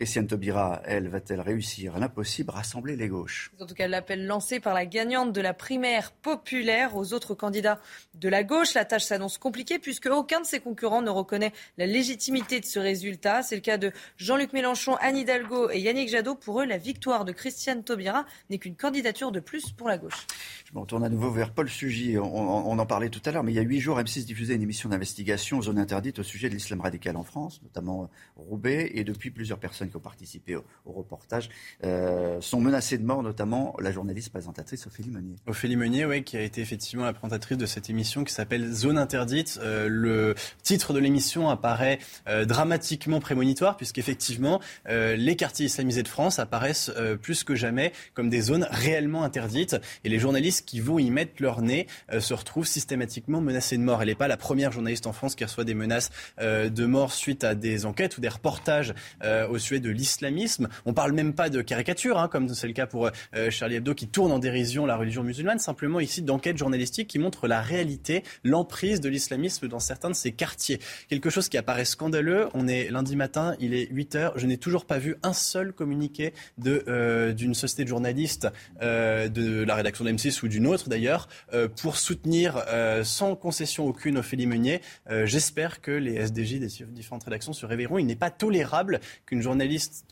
[0.00, 3.52] Christiane Taubira, elle, va-t-elle réussir l'impossible, rassembler les gauches?
[3.60, 7.78] En tout cas, l'appel lancé par la gagnante de la primaire populaire aux autres candidats
[8.14, 8.72] de la gauche.
[8.72, 12.78] La tâche s'annonce compliquée puisque aucun de ses concurrents ne reconnaît la légitimité de ce
[12.78, 13.42] résultat.
[13.42, 16.34] C'est le cas de Jean-Luc Mélenchon, Anne Hidalgo et Yannick Jadot.
[16.34, 20.26] Pour eux, la victoire de Christiane Taubira n'est qu'une candidature de plus pour la gauche.
[20.64, 22.16] Je me retourne à nouveau vers Paul Sugy.
[22.16, 24.62] On, en parlait tout à l'heure, mais il y a huit jours, M6 diffusait une
[24.62, 29.04] émission d'investigation aux zones interdites au sujet de l'islam radical en France, notamment Roubaix, et
[29.04, 31.48] depuis plusieurs personnes qui ont participé au, reportage
[31.84, 35.36] euh, sont menacées de mort, notamment la journaliste présentatrice Ophélie Meunier.
[35.46, 38.98] Ophélie Meunier, oui, qui a été effectivement la présentatrice de cette émission qui s'appelle Zone
[38.98, 39.58] interdite.
[39.62, 41.98] Euh, le titre de l'émission apparaît
[42.28, 46.90] euh, dramatiquement prémonitoire, puisqu'effectivement, les quartiers islamisés de France apparaissent
[47.22, 51.32] plus que jamais comme des zones réellement interdites, et les journalistes qui vont y mettre
[51.40, 51.86] leur nez
[52.18, 54.02] se retrouvent systématiquement menacés de mort.
[54.02, 57.44] Elle n'est pas la première journaliste en France qui reçoit des menaces de mort suite
[57.44, 60.68] à des enquêtes ou des reportages au sujet de l'islamisme.
[60.86, 63.10] On parle même pas de caricature, hein, comme c'est le cas pour
[63.50, 67.46] Charlie Hebdo qui tourne en dérision la religion musulmane, simplement ici d'enquêtes journalistiques qui montrent
[67.46, 70.80] la réalité, l'emprise de l'islamisme dans certains de ces quartiers.
[71.08, 72.48] Quelque chose qui apparaît scandaleux.
[72.54, 74.32] On est lundi matin, il est 8 heures.
[74.36, 78.48] Je n'ai toujours pas vu un seul communiqué d'une société de journalistes
[78.80, 83.86] de la rédaction de M6 ou d'une autre d'ailleurs, euh, pour soutenir euh, sans concession
[83.86, 84.80] aucune Ophélie Meunier.
[85.10, 87.98] Euh, j'espère que les SDJ des différentes rédactions se réveilleront.
[87.98, 89.42] Il n'est pas tolérable qu'une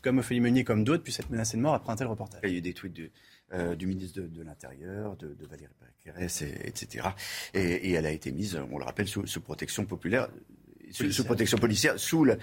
[0.01, 2.41] comme Ophélie Meunier, comme d'autres, puisse être menacée de mort après un tel reportage.
[2.43, 3.11] Il y a eu des tweets du,
[3.77, 5.71] du ministre de, l'Intérieur, de, Valérie
[6.03, 7.09] Pécresse, etc.
[7.53, 10.29] Et, elle a été mise, on le rappelle, sous, protection populaire
[10.91, 12.35] sous, protection policière, sous la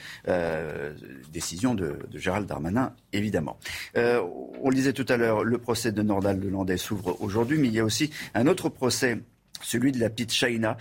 [1.32, 3.58] décision de, Gérald Darmanin, évidemment.
[3.94, 7.68] on le disait tout à l'heure, le procès de Nordal de Landais s'ouvre aujourd'hui, mais
[7.68, 9.18] il y a aussi un autre procès
[9.62, 10.76] celui de la petite Shaina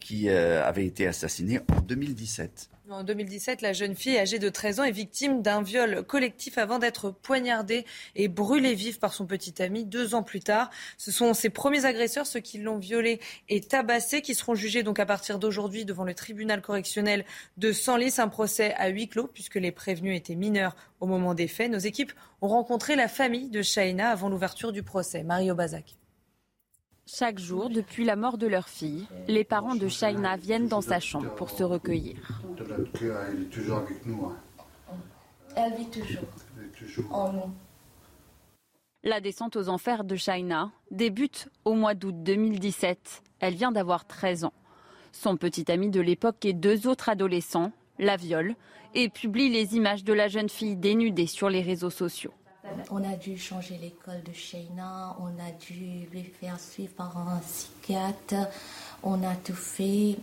[0.00, 2.70] qui avait été assassinée en 2017.
[2.90, 6.78] En 2017, la jeune fille âgée de 13 ans est victime d'un viol collectif avant
[6.78, 7.84] d'être poignardée
[8.16, 10.70] et brûlée vive par son petit ami deux ans plus tard.
[10.96, 13.20] Ce sont ses premiers agresseurs, ceux qui l'ont violée
[13.50, 17.26] et tabassée, qui seront jugés donc à partir d'aujourd'hui devant le tribunal correctionnel
[17.58, 18.14] de Senlis.
[18.18, 21.70] Un procès à huis clos puisque les prévenus étaient mineurs au moment des faits.
[21.70, 25.24] Nos équipes ont rencontré la famille de Shaina avant l'ouverture du procès.
[25.24, 25.97] Mario Bazac.
[27.10, 31.00] Chaque jour, depuis la mort de leur fille, les parents de Shaina viennent dans sa
[31.00, 32.42] chambre pour se recueillir.
[32.60, 34.30] Elle est toujours avec nous.
[35.56, 37.10] Elle vit toujours.
[37.10, 37.50] En nous.
[39.04, 43.22] La descente aux enfers de Shaina débute au mois d'août 2017.
[43.40, 44.52] Elle vient d'avoir 13 ans.
[45.12, 48.54] Son petit ami de l'époque et deux autres adolescents la violent
[48.94, 52.34] et publient les images de la jeune fille dénudée sur les réseaux sociaux.
[52.90, 57.38] On a dû changer l'école de Sheina, on a dû lui faire suivre par un
[57.38, 58.48] psychiatre,
[59.02, 60.16] on a tout fait,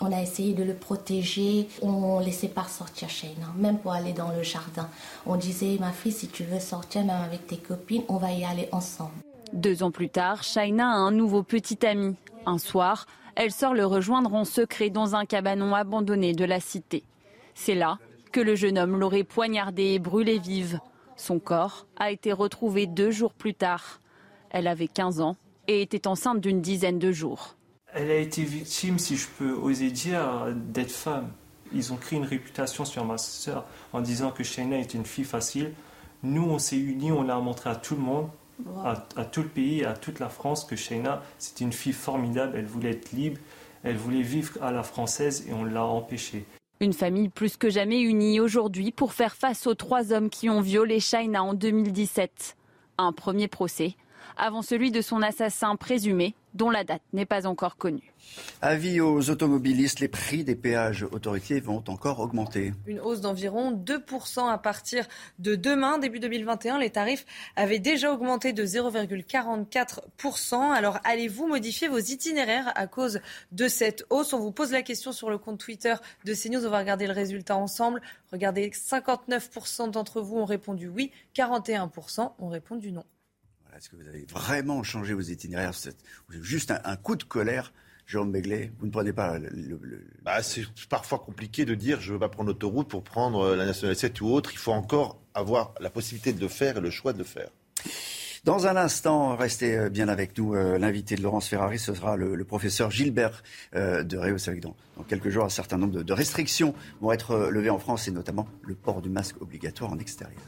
[0.00, 4.12] on a essayé de le protéger, on ne laissait pas sortir Sheina, même pour aller
[4.12, 4.88] dans le jardin.
[5.26, 8.44] On disait, ma fille, si tu veux sortir, même avec tes copines, on va y
[8.44, 9.12] aller ensemble.
[9.52, 12.16] Deux ans plus tard, Shaina a un nouveau petit ami.
[12.46, 13.06] Un soir,
[13.36, 17.04] elle sort le rejoindre en secret dans un cabanon abandonné de la cité.
[17.54, 17.98] C'est là
[18.32, 20.80] que le jeune homme l'aurait poignardée et brûlée vive.
[21.16, 24.00] Son corps a été retrouvé deux jours plus tard.
[24.50, 25.36] Elle avait 15 ans
[25.68, 27.56] et était enceinte d'une dizaine de jours.
[27.94, 31.30] Elle a été victime, si je peux oser dire, d'être femme.
[31.74, 35.24] Ils ont créé une réputation sur ma sœur en disant que Shaina est une fille
[35.24, 35.72] facile.
[36.22, 38.28] Nous, on s'est unis, on l'a montré à tout le monde,
[38.84, 42.54] à, à tout le pays, à toute la France, que Shaina, c'est une fille formidable.
[42.56, 43.38] Elle voulait être libre,
[43.82, 46.44] elle voulait vivre à la française et on l'a empêchée.
[46.82, 50.60] Une famille plus que jamais unie aujourd'hui pour faire face aux trois hommes qui ont
[50.60, 52.56] violé Shaina en 2017.
[52.98, 53.94] Un premier procès
[54.36, 58.12] avant celui de son assassin présumé, dont la date n'est pas encore connue.
[58.60, 62.72] Avis aux automobilistes, les prix des péages autoroutiers vont encore augmenter.
[62.86, 65.06] Une hausse d'environ 2% à partir
[65.38, 66.78] de demain, début 2021.
[66.78, 67.26] Les tarifs
[67.56, 70.72] avaient déjà augmenté de 0,44%.
[70.72, 73.20] Alors allez-vous modifier vos itinéraires à cause
[73.50, 74.32] de cette hausse?
[74.32, 76.66] On vous pose la question sur le compte Twitter de CNews.
[76.66, 78.00] On va regarder le résultat ensemble.
[78.32, 83.04] Regardez, 59% d'entre vous ont répondu oui, 41% ont répondu non.
[83.76, 85.72] Est-ce que vous avez vraiment changé vos itinéraires
[86.30, 87.72] juste un, un coup de colère
[88.06, 92.12] Jérôme Béglé, vous ne prenez pas le, Bah, c'est parfois compliqué de dire je ne
[92.14, 94.50] veux pas prendre l'autoroute pour prendre euh, la nationale 7 ou autre.
[94.52, 97.48] Il faut encore avoir la possibilité de le faire et le choix de le faire.
[98.44, 100.54] Dans un instant, restez euh, bien avec nous.
[100.54, 103.44] euh, L'invité de Laurence Ferrari, ce sera le, le professeur Gilbert
[103.76, 104.36] euh, de Réau.
[104.60, 108.08] Dans, dans quelques jours, un certain nombre de, de restrictions vont être levées en France
[108.08, 110.40] et notamment le port du masque obligatoire en extérieur.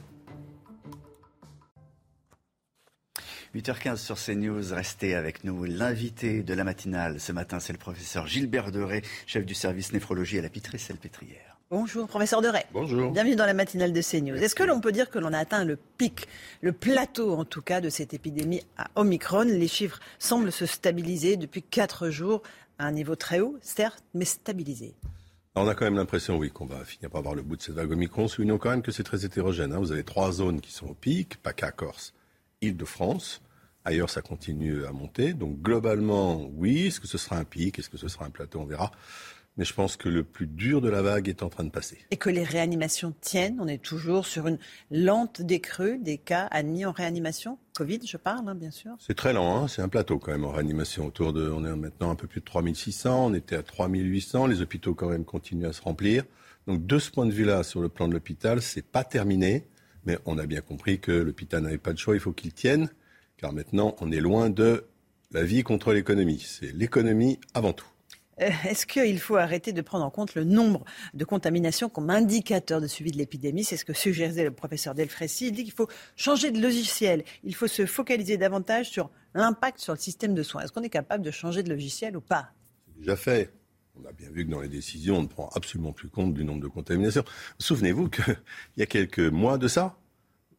[3.54, 5.64] 8h15 sur CNews, restez avec nous.
[5.64, 10.38] L'invité de la matinale ce matin, c'est le professeur Gilbert Deray, chef du service néphrologie
[10.38, 11.56] à la Pitré-Salpêtrière.
[11.70, 12.64] Bonjour, professeur Deray.
[12.72, 13.12] Bonjour.
[13.12, 14.36] Bienvenue dans la matinale de CNews.
[14.36, 16.26] Est-ce que l'on peut dire que l'on a atteint le pic,
[16.62, 19.44] le plateau en tout cas de cette épidémie à Omicron?
[19.44, 22.42] Les chiffres semblent se stabiliser depuis quatre jours
[22.78, 24.94] à un niveau très haut, certes, mais stabilisé.
[25.54, 27.76] On a quand même l'impression, oui, qu'on va finir par voir le bout de cette
[27.76, 28.26] vague Omicron.
[28.26, 29.72] Soulignons quand même que c'est très hétérogène.
[29.72, 29.78] hein.
[29.78, 32.13] Vous avez trois zones qui sont au pic, PACA, Corse,
[32.64, 33.42] Île-de-France.
[33.84, 35.34] Ailleurs, ça continue à monter.
[35.34, 36.86] Donc, globalement, oui.
[36.86, 37.78] Est-ce que ce sera un pic?
[37.78, 38.60] Est-ce que ce sera un plateau?
[38.60, 38.90] On verra.
[39.56, 41.98] Mais je pense que le plus dur de la vague est en train de passer.
[42.10, 44.58] Et que les réanimations tiennent, on est toujours sur une
[44.90, 47.58] lente décrue des cas admis en réanimation.
[47.76, 48.96] Covid, je parle, hein, bien sûr.
[48.98, 49.68] C'est très lent, hein.
[49.68, 51.06] c'est un plateau quand même en réanimation.
[51.06, 54.60] Autour de, on est maintenant un peu plus de 3600, on était à 3800, les
[54.60, 56.24] hôpitaux quand même continuent à se remplir.
[56.66, 59.68] Donc de ce point de vue-là, sur le plan de l'hôpital, c'est pas terminé,
[60.06, 62.88] mais on a bien compris que l'hôpital n'avait pas de choix, il faut qu'il tienne,
[63.36, 64.84] car maintenant on est loin de
[65.30, 66.44] la vie contre l'économie.
[66.46, 67.86] C'est l'économie avant tout.
[68.40, 72.80] Euh, Est-ce qu'il faut arrêter de prendre en compte le nombre de contaminations comme indicateur
[72.80, 73.64] de suivi de l'épidémie?
[73.64, 75.48] C'est ce que suggérait le professeur Delfrécy.
[75.48, 77.24] Il dit qu'il faut changer de logiciel.
[77.44, 80.62] Il faut se focaliser davantage sur l'impact sur le système de soins.
[80.62, 82.50] Est-ce qu'on est capable de changer de logiciel ou pas?
[82.96, 83.52] Déjà fait.
[83.96, 86.44] On a bien vu que dans les décisions, on ne prend absolument plus compte du
[86.44, 87.24] nombre de contaminations.
[87.58, 88.36] Souvenez-vous qu'il
[88.76, 89.96] y a quelques mois de ça,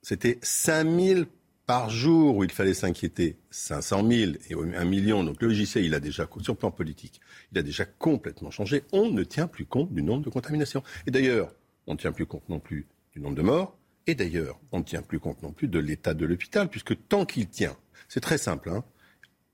[0.02, 1.28] c'était 5000
[1.66, 3.38] par jour où il fallait s'inquiéter.
[3.50, 5.24] 500 000 et 1 million.
[5.24, 7.22] Donc le logiciel, il a déjà, sur le plan politique,
[7.52, 8.84] il a déjà complètement changé.
[8.92, 10.84] On ne tient plus compte du nombre de contaminations.
[11.08, 11.54] Et d'ailleurs,
[11.88, 13.78] on ne tient plus compte non plus du nombre de morts.
[14.08, 17.26] Et d'ailleurs, on ne tient plus compte non plus de l'état de l'hôpital, puisque tant
[17.26, 17.76] qu'il tient,
[18.08, 18.84] c'est très simple, hein,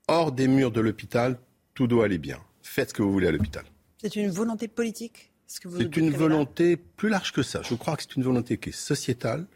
[0.08, 1.38] hors des murs de l'hôpital,
[1.72, 2.38] tout doit aller bien.
[2.62, 3.64] Faites ce que vous voulez à l'hôpital.
[4.02, 7.62] C'est une volonté politique Est-ce que vous C'est une volonté plus large que ça.
[7.62, 9.46] Je crois que c'est une volonté qui est sociétale.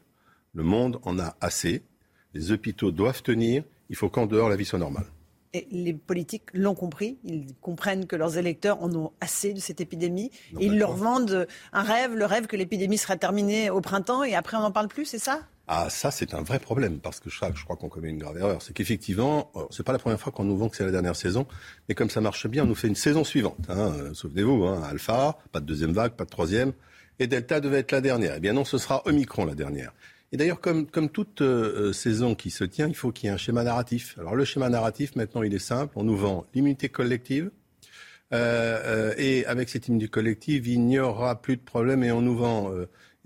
[0.54, 1.82] Le monde en a assez.
[2.32, 3.64] Les hôpitaux doivent tenir.
[3.90, 5.06] Il faut qu'en dehors, la vie soit normale.
[5.52, 7.18] Et les politiques l'ont compris.
[7.24, 10.30] Ils comprennent que leurs électeurs en ont assez de cette épidémie.
[10.60, 14.34] Et ils leur vendent un rêve, le rêve que l'épidémie sera terminée au printemps et
[14.34, 15.40] après on n'en parle plus, c'est ça?
[15.68, 18.38] Ah, ça, c'est un vrai problème, parce que crois, je crois qu'on commet une grave
[18.38, 18.62] erreur.
[18.62, 21.16] C'est qu'effectivement, euh, c'est pas la première fois qu'on nous vend que c'est la dernière
[21.16, 21.46] saison,
[21.88, 23.66] mais comme ça marche bien, on nous fait une saison suivante.
[23.68, 23.92] Hein.
[23.98, 26.72] Euh, Souvenez-vous, hein, Alpha, pas de deuxième vague, pas de troisième,
[27.18, 28.34] et Delta devait être la dernière.
[28.36, 29.92] Eh bien non, ce sera Omicron la dernière.
[30.32, 33.34] Et d'ailleurs, comme, comme toute euh, saison qui se tient, il faut qu'il y ait
[33.34, 34.16] un schéma narratif.
[34.18, 35.92] Alors le schéma narratif, maintenant, il est simple.
[35.96, 37.50] On nous vend l'immunité collective.
[38.32, 42.02] Euh, euh, et avec cette immunité collective, il n'y aura plus de problème.
[42.02, 42.72] Et on nous vend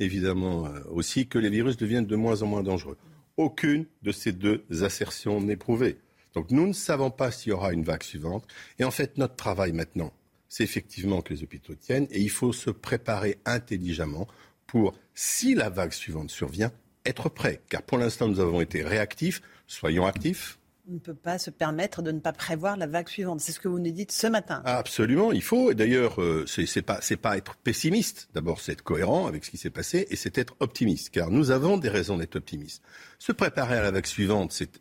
[0.00, 2.96] évidemment aussi que les virus deviennent de moins en moins dangereux.
[3.36, 5.98] Aucune de ces deux assertions n'est prouvée.
[6.34, 8.44] Donc nous ne savons pas s'il y aura une vague suivante.
[8.78, 10.12] Et en fait, notre travail maintenant,
[10.48, 12.06] c'est effectivement que les hôpitaux tiennent.
[12.10, 14.26] Et il faut se préparer intelligemment
[14.66, 16.72] pour, si la vague suivante survient,
[17.04, 17.60] être prêt.
[17.68, 19.42] Car pour l'instant, nous avons été réactifs.
[19.66, 20.59] Soyons actifs.
[20.90, 23.38] On ne peut pas se permettre de ne pas prévoir la vague suivante.
[23.40, 24.60] C'est ce que vous nous dites ce matin.
[24.64, 25.70] Absolument, il faut.
[25.70, 28.28] Et d'ailleurs, euh, ce n'est pas, pas être pessimiste.
[28.34, 31.10] D'abord, c'est être cohérent avec ce qui s'est passé et c'est être optimiste.
[31.10, 32.82] Car nous avons des raisons d'être optimistes.
[33.20, 34.80] Se préparer à la vague suivante, c'est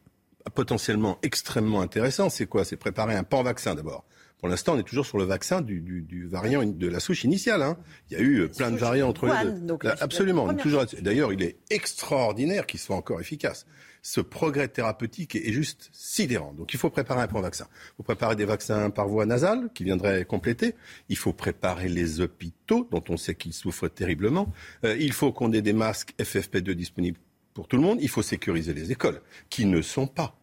[0.56, 2.32] potentiellement extrêmement intéressant.
[2.32, 2.66] C'est quoi?
[2.66, 4.04] C'est préparer un pan-vaccin d'abord.
[4.40, 7.24] Pour l'instant, on est toujours sur le vaccin du, du, du variant de la souche
[7.24, 7.62] initiale.
[7.62, 7.78] Hein.
[8.10, 9.60] Il y a eu plein de variants entre les deux.
[9.60, 10.52] Donc, Absolument.
[10.56, 10.86] Toujours...
[11.02, 13.68] D'ailleurs, il est extraordinaire qu'il soit encore efficace.
[14.02, 16.54] Ce progrès thérapeutique est, juste sidérant.
[16.54, 17.68] Donc, il faut préparer un plan vaccin.
[17.72, 20.76] Il faut préparer des vaccins par voie nasale qui viendraient compléter.
[21.10, 24.52] Il faut préparer les hôpitaux dont on sait qu'ils souffrent terriblement.
[24.86, 27.20] Euh, il faut qu'on ait des masques FFP2 disponibles
[27.54, 28.00] pour tout le monde.
[28.02, 30.39] Il faut sécuriser les écoles qui ne sont pas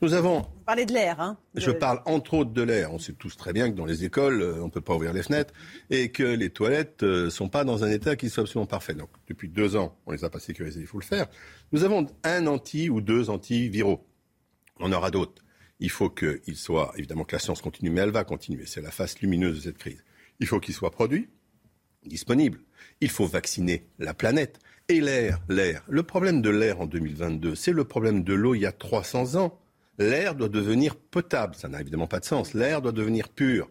[0.00, 0.40] Nous avons.
[0.40, 2.92] Vous parlez de l'air, hein Je parle entre autres de l'air.
[2.92, 5.12] On sait tous très bien que dans les écoles, euh, on ne peut pas ouvrir
[5.12, 5.54] les fenêtres
[5.90, 8.94] et que les toilettes ne euh, sont pas dans un état qui soit absolument parfait.
[8.94, 11.28] Donc, depuis deux ans, on ne les a pas sécurisées, il faut le faire.
[11.70, 14.04] Nous avons un anti ou deux antiviraux.
[14.80, 15.42] On aura d'autres.
[15.78, 18.66] Il faut qu'il soit, évidemment que la science continue, mais elle va continuer.
[18.66, 20.04] C'est la face lumineuse de cette crise.
[20.40, 21.28] Il faut qu'il soit produit,
[22.04, 22.58] disponible.
[23.00, 24.58] Il faut vacciner la planète.
[24.88, 25.84] Et l'air, l'air.
[25.88, 29.36] Le problème de l'air en 2022, c'est le problème de l'eau il y a 300
[29.36, 29.58] ans.
[29.98, 31.54] L'air doit devenir potable.
[31.54, 32.54] Ça n'a évidemment pas de sens.
[32.54, 33.70] L'air doit devenir pur.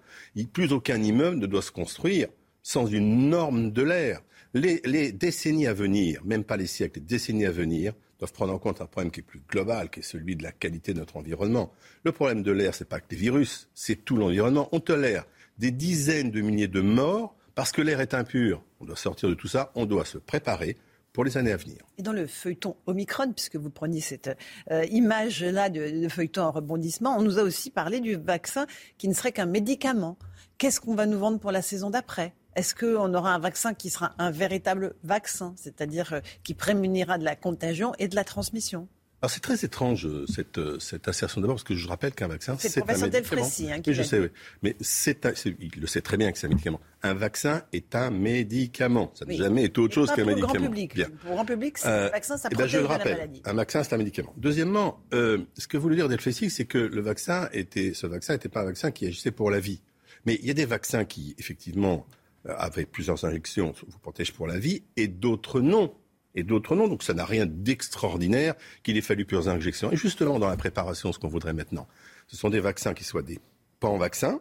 [0.54, 2.28] Plus aucun immeuble ne doit se construire
[2.64, 4.22] sans une norme de l'air.
[4.54, 8.60] Les, décennies à venir, même pas les siècles, les décennies à venir, doivent prendre en
[8.60, 11.18] compte un problème qui est plus global, qui est celui de la qualité de notre
[11.18, 11.72] environnement.
[12.04, 14.70] Le problème de l'air, c'est pas que les virus, c'est tout l'environnement.
[14.72, 15.26] On tolère
[15.58, 18.64] des dizaines de milliers de morts parce que l'air est impur.
[18.80, 20.78] On doit sortir de tout ça, on doit se préparer
[21.14, 21.78] pour les années à venir.
[21.98, 24.38] Et dans le feuilleton Omicron, puisque vous preniez cette
[24.72, 28.66] euh, image-là de, feuilleton en rebondissement, on nous a aussi parlé du vaccin
[28.98, 30.18] qui ne serait qu'un médicament.
[30.58, 32.34] Qu'est-ce qu'on va nous vendre pour la saison d'après?
[32.56, 37.24] Est-ce qu'on aura un vaccin qui sera un véritable vaccin, c'est-à-dire euh, qui prémunira de
[37.24, 38.88] la contagion et de la transmission?
[39.22, 42.28] Alors c'est très étrange euh, cette, euh, cette assertion d'abord parce que je rappelle qu'un
[42.28, 43.46] vaccin c'est un médicament.
[43.46, 44.30] Hein, je sais, oui.
[44.64, 45.28] mais c'est
[45.60, 46.80] il le sait très bien que c'est un médicament.
[47.04, 49.12] Un vaccin est un médicament.
[49.14, 50.54] Ça n'a jamais été autre chose qu'un médicament.
[50.54, 50.96] Grand public.
[50.96, 51.10] Bien.
[51.22, 53.42] Pour le grand public, euh, un vaccin, ça eh ben, je le rappelle, la maladie.
[53.46, 54.34] Un vaccin, c'est un médicament.
[54.38, 58.50] Deuxièmement, euh, ce que voulait dire Delphesi, c'est que le vaccin était, ce vaccin n'était
[58.50, 59.82] pas un vaccin qui agissait pour la vie.
[60.26, 62.08] Mais il y a des vaccins qui, effectivement,
[62.46, 65.94] avec plusieurs injections, vous protègent pour la vie, et d'autres non
[66.36, 66.88] et d'autres non.
[66.88, 69.92] Donc ça n'a rien d'extraordinaire qu'il ait fallu plusieurs injections.
[69.92, 71.88] Et justement, dans la préparation, ce qu'on voudrait maintenant,
[72.28, 73.40] ce sont des vaccins qui soient des
[73.80, 74.40] pan-vaccins,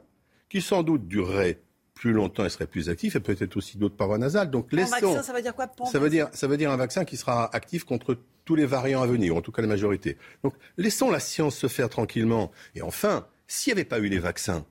[0.48, 1.60] qui sans doute dureraient
[1.94, 4.50] plus longtemps et seraient plus actifs, et peut-être aussi d'autres par voie nasale.
[4.50, 5.12] Donc laissons.
[5.12, 7.54] Vaccin, ça veut dire quoi ça veut dire, ça veut dire un vaccin qui sera
[7.54, 10.16] actif contre tous les variants à venir, en tout cas la majorité.
[10.42, 12.50] Donc laissons la science se faire tranquillement.
[12.74, 14.64] Et enfin, s'il n'y avait pas eu les vaccins,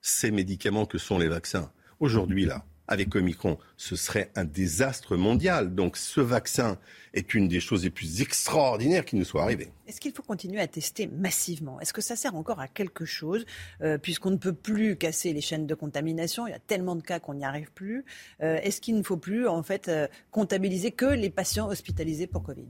[0.00, 5.74] ces médicaments que sont les vaccins, aujourd'hui là, avec Omicron, ce serait un désastre mondial.
[5.74, 6.78] Donc ce vaccin
[7.14, 9.68] est une des choses les plus extraordinaires qui nous soit arrivées.
[9.86, 11.80] Est-ce qu'il faut continuer à tester massivement?
[11.80, 13.46] Est-ce que ça sert encore à quelque chose
[13.80, 17.02] euh, Puisqu'on ne peut plus casser les chaînes de contamination, il y a tellement de
[17.02, 18.04] cas qu'on n'y arrive plus.
[18.42, 22.42] Euh, est-ce qu'il ne faut plus en fait euh, comptabiliser que les patients hospitalisés pour
[22.42, 22.68] Covid?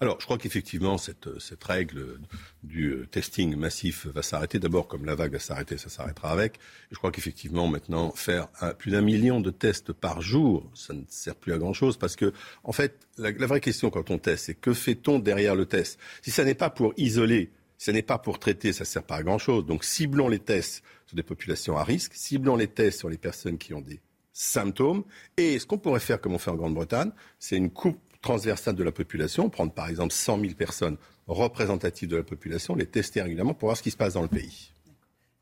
[0.00, 2.18] Alors, je crois qu'effectivement, cette, cette, règle
[2.64, 4.58] du testing massif va s'arrêter.
[4.58, 6.58] D'abord, comme la vague va s'arrêter, ça s'arrêtera avec.
[6.90, 8.48] je crois qu'effectivement, maintenant, faire
[8.78, 12.32] plus d'un million de tests par jour, ça ne sert plus à grand-chose parce que,
[12.64, 15.98] en fait, la, vraie question quand on teste, c'est que fait-on derrière le test?
[16.22, 19.02] Si ça n'est pas pour isoler, si ça n'est pas pour traiter, ça ne sert
[19.02, 19.66] pas à grand-chose.
[19.66, 23.58] Donc, ciblons les tests sur des populations à risque, ciblons les tests sur les personnes
[23.58, 24.00] qui ont des
[24.32, 25.04] symptômes.
[25.36, 28.82] Et ce qu'on pourrait faire, comme on fait en Grande-Bretagne, c'est une coupe transversale de
[28.82, 33.54] la population, prendre par exemple 100 000 personnes représentatives de la population, les tester régulièrement
[33.54, 34.72] pour voir ce qui se passe dans le pays.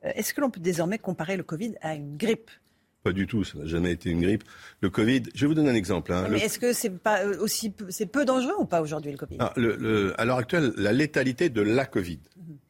[0.05, 2.51] Euh, est-ce que l'on peut désormais comparer le Covid à une grippe?
[3.05, 4.43] Pas du tout, ça n'a jamais été une grippe.
[4.81, 6.13] Le Covid, je vais vous donner un exemple.
[6.13, 6.27] Hein.
[6.31, 9.37] Mais est-ce que c'est pas euh, aussi c'est peu dangereux ou pas aujourd'hui le Covid?
[9.39, 9.53] Ah,
[10.19, 12.19] À l'heure actuelle, la létalité de la Covid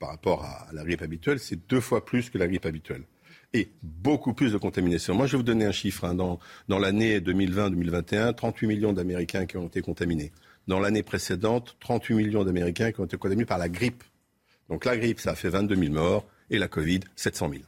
[0.01, 3.05] par rapport à la grippe habituelle, c'est deux fois plus que la grippe habituelle
[3.55, 5.15] et beaucoup plus de contamination.
[5.15, 6.05] Moi, je vais vous donner un chiffre.
[6.05, 6.15] Hein.
[6.15, 10.33] Dans, dans l'année 2020-2021, 38 millions d'Américains qui ont été contaminés.
[10.67, 14.03] Dans l'année précédente, 38 millions d'Américains qui ont été contaminés par la grippe.
[14.69, 17.63] Donc la grippe, ça a fait 22 000 morts et la Covid, 700 000.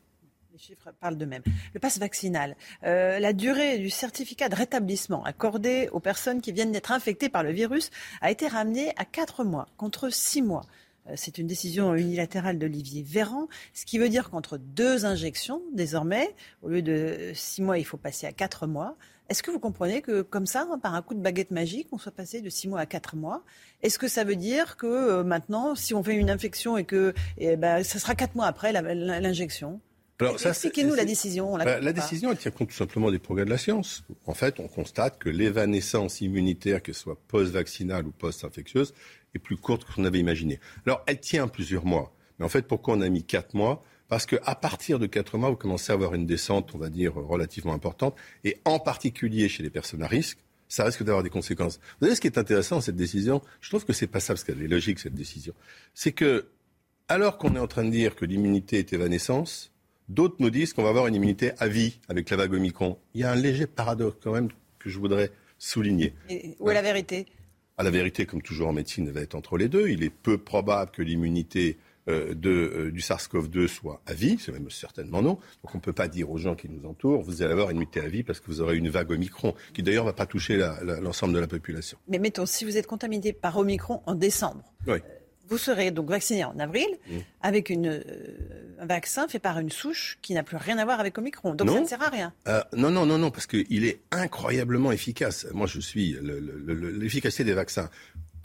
[0.57, 1.43] Les chiffres parlent d'eux-mêmes.
[1.75, 6.73] Le passe vaccinal, euh, la durée du certificat de rétablissement accordé aux personnes qui viennent
[6.73, 7.91] d'être infectées par le virus
[8.23, 10.65] a été ramenée à 4 mois contre 6 mois.
[11.09, 16.35] Euh, c'est une décision unilatérale d'Olivier Véran, ce qui veut dire qu'entre deux injections, désormais,
[16.63, 18.97] au lieu de 6 mois, il faut passer à 4 mois.
[19.29, 22.13] Est-ce que vous comprenez que comme ça, par un coup de baguette magique, on soit
[22.13, 23.43] passé de 6 mois à 4 mois?
[23.83, 27.13] Est-ce que ça veut dire que euh, maintenant, si on fait une infection et que
[27.37, 29.83] eh ben, ça sera 4 mois après l'injection?
[30.21, 31.57] Expliquez-nous la décision.
[31.57, 34.05] la, bah, décision, elle tient compte tout simplement des progrès de la science.
[34.27, 38.95] En fait, on constate que l'évanescence immunitaire, que ce soit post-vaccinale ou post-infectieuse,
[39.35, 40.59] est plus courte que ce qu'on avait imaginé.
[40.87, 42.15] Alors, elle tient plusieurs mois.
[42.39, 43.85] Mais en fait, pourquoi on a mis quatre mois?
[44.09, 47.15] Parce qu'à partir de quatre mois, vous commencez à avoir une descente, on va dire,
[47.15, 48.17] relativement importante.
[48.45, 50.39] Et en particulier chez les personnes à risque,
[50.69, 51.79] ça risque d'avoir des conséquences.
[52.01, 54.35] Vous savez ce qui est intéressant dans cette décision Je trouve que c'est pas ça,
[54.35, 55.55] parce qu'elle est logique, cette décision.
[55.95, 56.49] C'est que,
[57.09, 59.73] alors qu'on est en train de dire que l'immunité est évanescence,
[60.09, 62.99] D'autres nous disent qu'on va avoir une immunité à vie avec la vague Omicron.
[63.15, 66.15] Il y a un léger paradoxe quand même que je voudrais souligner.
[66.61, 67.27] où est la vérité?
[67.77, 69.89] À ah, La vérité, comme toujours en médecine, va être entre les deux.
[69.89, 71.77] Il est peu probable que l'immunité
[72.09, 75.41] euh, euh, du SARS-CoV-2 soit à vie, c'est même certainement non.
[75.65, 77.79] Donc on ne peut pas dire aux gens qui nous entourent, vous allez avoir une
[77.79, 80.27] immunité à vie parce que vous aurez une vague Omicron, qui d'ailleurs ne va pas
[80.27, 80.57] toucher
[81.03, 81.99] l'ensemble de la population.
[82.07, 84.99] Mais mettons, si vous êtes contaminé par Omicron en décembre, oui
[85.49, 87.17] vous serez donc vacciné en avril mmh.
[87.43, 88.03] avec une, euh,
[88.79, 91.55] un vaccin fait par une souche qui n'a plus rien à voir avec Omicron.
[91.55, 92.33] Donc ça ne sert à rien.
[92.49, 95.47] Euh, non, non, non, non, parce qu'il est incroyablement efficace.
[95.53, 97.91] Moi, je suis l'efficacité des vaccins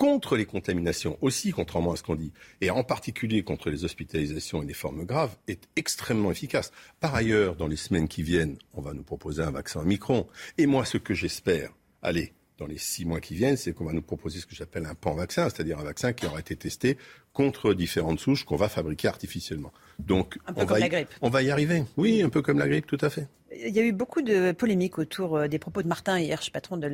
[0.02, 4.64] contre les contaminations aussi, contrairement à ce qu'on dit, et en particulier contre les hospitalisations
[4.64, 6.72] et les formes graves, est extrêmement efficace.
[7.00, 10.26] Par ailleurs, dans les semaines qui viennent, on va nous proposer un vaccin Omicron.
[10.58, 11.72] Et moi, ce que j'espère,
[12.02, 14.86] allez, dans les six mois qui viennent, c'est qu'on va nous proposer ce que j'appelle
[14.86, 16.96] un pan-vaccin, c'est-à-dire un vaccin qui aura été testé
[17.34, 19.74] contre différentes souches qu'on va fabriquer artificiellement.
[20.08, 21.84] Donc, on, va y, on va y arriver.
[21.98, 23.28] Oui, un peu comme la grippe, tout à fait.
[23.54, 26.78] Il y a eu beaucoup de polémiques autour euh, des propos de Martin Hirsch, patron
[26.78, 26.88] de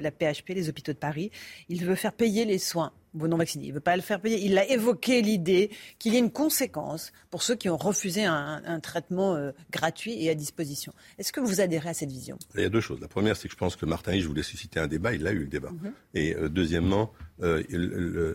[0.00, 1.30] la PHP, les hôpitaux de Paris.
[1.68, 3.66] Il veut faire payer les soins vos non-vaccinés.
[3.66, 4.44] Il ne veut pas le faire payer.
[4.44, 8.80] Il a évoqué l'idée qu'il y ait une conséquence pour ceux qui ont refusé un,
[8.80, 10.92] traitement euh, gratuit et à disposition.
[11.18, 12.38] Est-ce que vous adhérez à cette vision?
[12.54, 13.00] Il y a deux choses.
[13.00, 15.12] La première, c'est que je pense que Martin Hirsch voulait susciter un débat.
[15.14, 15.70] Il a eu le débat.
[15.70, 15.92] Mhm.
[16.14, 17.12] Et euh, deuxièmement,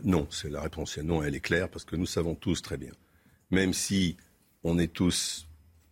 [0.03, 0.27] non.
[0.29, 1.23] C'est la réponse est non.
[1.23, 2.91] Elle est claire parce que nous savons tous très bien,
[3.51, 4.17] même si
[4.63, 5.47] on est tous,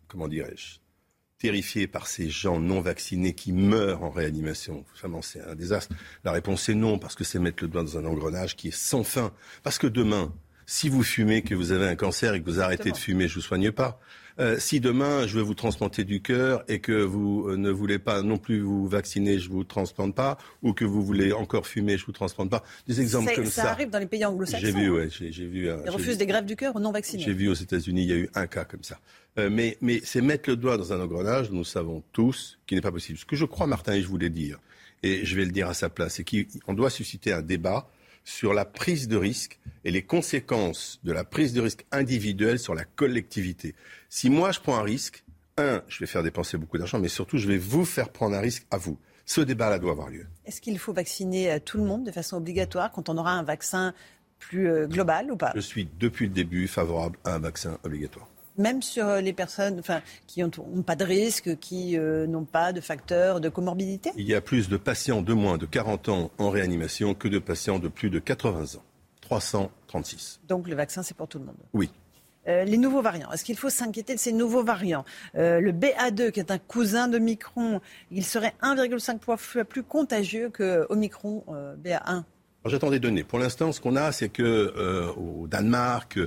[0.08, 0.80] comment dirais-je,
[1.38, 4.86] terrifiés par ces gens non vaccinés qui meurent en réanimation.
[4.98, 5.94] Vraiment, c'est un désastre.
[6.24, 8.76] La réponse est non, parce que c'est mettre le doigt dans un engrenage qui est
[8.76, 9.34] sans fin.
[9.62, 10.34] Parce que demain,
[10.66, 13.34] si vous fumez, que vous avez un cancer et que vous arrêtez de fumer, je
[13.34, 14.00] ne vous soigne pas.
[14.40, 18.00] Euh, si demain je veux vous transplanter du cœur et que vous euh, ne voulez
[18.00, 21.98] pas non plus vous vacciner, je vous transplante pas, ou que vous voulez encore fumer,
[21.98, 22.64] je vous transplante pas.
[22.88, 23.64] Des exemples comme ça.
[23.64, 24.66] Ça arrive dans les pays anglo-saxons.
[24.66, 25.70] J'ai vu, ouais, j'ai vu.
[25.86, 27.24] Ils refusent des grèves du cœur aux non vaccinés.
[27.24, 29.00] J'ai vu aux États-Unis, il y a eu un cas comme ça.
[29.38, 32.82] Euh, mais, mais c'est mettre le doigt dans un engrenage, nous savons tous, qui n'est
[32.82, 33.18] pas possible.
[33.20, 34.60] Ce que je crois, Martin, et je voulais dire,
[35.04, 37.90] et je vais le dire à sa place, c'est qu'on doit susciter un débat
[38.26, 42.76] sur la prise de risque et les conséquences de la prise de risque individuelle sur
[42.76, 43.76] la collectivité.
[44.10, 45.24] Si moi je prends un risque,
[45.58, 48.42] un, je vais faire dépenser beaucoup d'argent, mais surtout je vais vous faire prendre un
[48.42, 48.98] risque à vous.
[49.26, 50.26] Ce débat-là doit avoir lieu.
[50.46, 53.44] Est-ce qu'il faut vacciner euh, tout le monde de façon obligatoire quand on aura un
[53.44, 53.94] vaccin
[54.38, 55.54] plus euh, global ou pas?
[55.56, 58.28] Je suis depuis le début favorable à un vaccin obligatoire
[58.58, 62.74] même sur euh, les personnes enfin, qui n'ont pas de risque, qui euh, n'ont pas
[62.74, 66.32] de facteurs de comorbidité Il y a plus de patients de moins de 40 ans
[66.38, 68.84] en réanimation que de patients de plus de 80 ans.
[69.22, 70.42] 336.
[70.48, 71.90] Donc le vaccin, c'est pour tout le monde Oui.
[72.48, 75.04] Euh, les nouveaux variants, est-ce qu'il faut s'inquiéter de ces nouveaux variants?
[75.34, 80.86] Le BA2, qui est un cousin de Micron, il serait 1,5 fois plus contagieux que
[80.90, 81.44] Omicron
[81.84, 82.24] BA1
[82.68, 83.24] J'attends des données.
[83.24, 84.72] Pour l'instant, ce qu'on a, c'est que
[85.18, 86.20] au Danemark,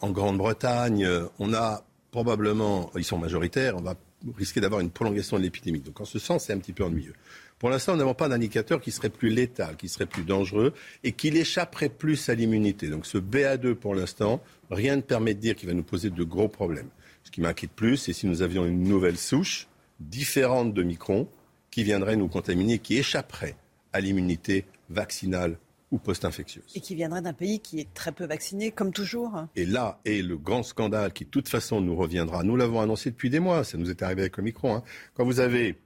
[0.00, 3.94] en Grande-Bretagne, euh, on a probablement, ils sont majoritaires, on va
[4.36, 5.80] risquer d'avoir une prolongation de l'épidémie.
[5.80, 7.14] Donc en ce sens, c'est un petit peu ennuyeux.
[7.58, 11.12] Pour l'instant, nous n'avons pas d'indicateur qui serait plus létal, qui serait plus dangereux et
[11.12, 12.88] qui échapperait plus à l'immunité.
[12.88, 16.24] Donc ce BA2, pour l'instant, rien ne permet de dire qu'il va nous poser de
[16.24, 16.88] gros problèmes.
[17.22, 19.66] Ce qui m'inquiète plus, c'est si nous avions une nouvelle souche
[20.00, 21.28] différente de Micron
[21.70, 23.56] qui viendrait nous contaminer, qui échapperait
[23.92, 25.56] à l'immunité vaccinale
[25.98, 26.64] post-infectieuse.
[26.74, 29.46] Et qui viendrait d'un pays qui est très peu vacciné, comme toujours.
[29.56, 32.42] Et là est le grand scandale qui, de toute façon, nous reviendra.
[32.42, 33.64] Nous l'avons annoncé depuis des mois.
[33.64, 34.70] Ça nous est arrivé avec le micro.
[34.70, 34.82] Hein.
[35.14, 35.76] Quand vous avez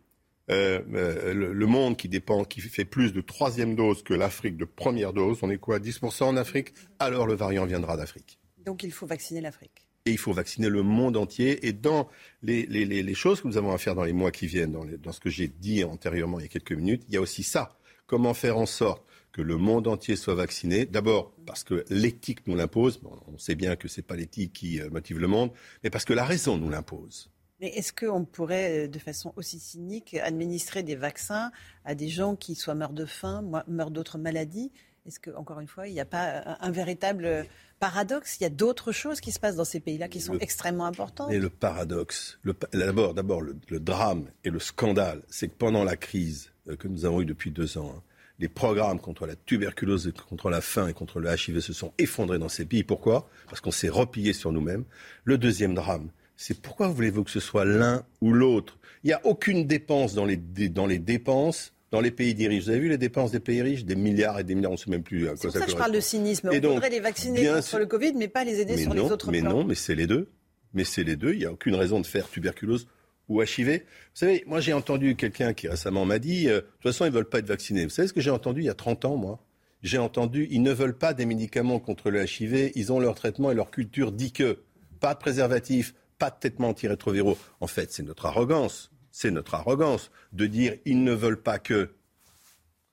[0.50, 4.64] euh, euh, le, monde qui dépend, qui fait plus de troisième dose que l'Afrique de
[4.64, 6.72] première dose, on est quoi 10% en Afrique?
[6.98, 8.38] Alors le variant viendra d'Afrique.
[8.64, 9.86] Donc il faut vacciner l'Afrique.
[10.06, 11.66] Et il faut vacciner le monde entier.
[11.66, 12.08] Et dans
[12.42, 14.86] les, les, les, choses que nous avons à faire dans les mois qui viennent, dans,
[14.86, 17.42] dans ce que j'ai dit antérieurement il y a quelques minutes, il y a aussi
[17.42, 17.76] ça.
[18.06, 19.04] Comment faire en sorte
[19.38, 20.84] que le monde entier soit vacciné.
[20.84, 23.00] D'abord parce que l'éthique nous l'impose.
[23.04, 25.52] on sait bien que ce n'est pas l'éthique qui euh, motive le monde,
[25.84, 27.30] mais parce que la raison nous l'impose.
[27.60, 31.52] Mais est-ce qu'on pourrait, euh, de façon aussi cynique, administrer des vaccins
[31.84, 34.72] à des gens qui soient morts de faim, meurent d'autres maladies?
[35.06, 37.46] Est-ce que, encore une fois, il n'y a pas un, véritable
[37.78, 38.38] paradoxe?
[38.40, 41.30] Il y a d'autres choses qui se passent dans ces pays-là qui sont extrêmement importantes.
[41.30, 42.40] Et le paradoxe,
[42.72, 47.04] d'abord, d'abord le, drame et le scandale, c'est que pendant la crise euh, que nous
[47.04, 48.02] avons eue depuis deux ans, hein,
[48.38, 52.38] les programmes contre la tuberculose, contre la faim et contre le HIV se sont effondrés
[52.38, 52.84] dans ces pays.
[52.84, 53.28] Pourquoi?
[53.48, 54.84] Parce qu'on s'est replié sur nous-mêmes.
[55.24, 58.78] Le deuxième drame, c'est pourquoi voulez-vous que ce soit l'un ou l'autre?
[59.02, 62.64] Il n'y a aucune dépense dans les, dans les dépenses dans les pays riches.
[62.64, 63.84] Vous avez vu les dépenses des pays riches?
[63.84, 65.60] Des milliards et des milliards, on ne sait même plus à quoi ça C'est pour
[65.60, 66.50] ça que je parle de cynisme.
[66.52, 69.40] on voudrait les vacciner contre le Covid, mais pas les aider sur les autres mais
[69.40, 69.50] plans.
[69.50, 70.28] Mais non, mais c'est les deux.
[70.74, 71.32] Mais c'est les deux.
[71.32, 72.86] Il n'y a aucune raison de faire tuberculose
[73.28, 73.78] ou HIV.
[73.78, 73.84] Vous
[74.14, 77.14] savez, moi j'ai entendu quelqu'un qui récemment m'a dit, euh, de toute façon ils ne
[77.14, 77.84] veulent pas être vaccinés.
[77.84, 79.44] Vous savez ce que j'ai entendu il y a 30 ans, moi?
[79.82, 83.52] J'ai entendu, ils ne veulent pas des médicaments contre le HIV, ils ont leur traitement
[83.52, 84.58] et leur culture dit que
[84.98, 87.38] pas de préservatif, pas de traitement antirétroviraux.
[87.60, 91.90] En fait, c'est notre arrogance, c'est notre arrogance de dire ils ne veulent pas que.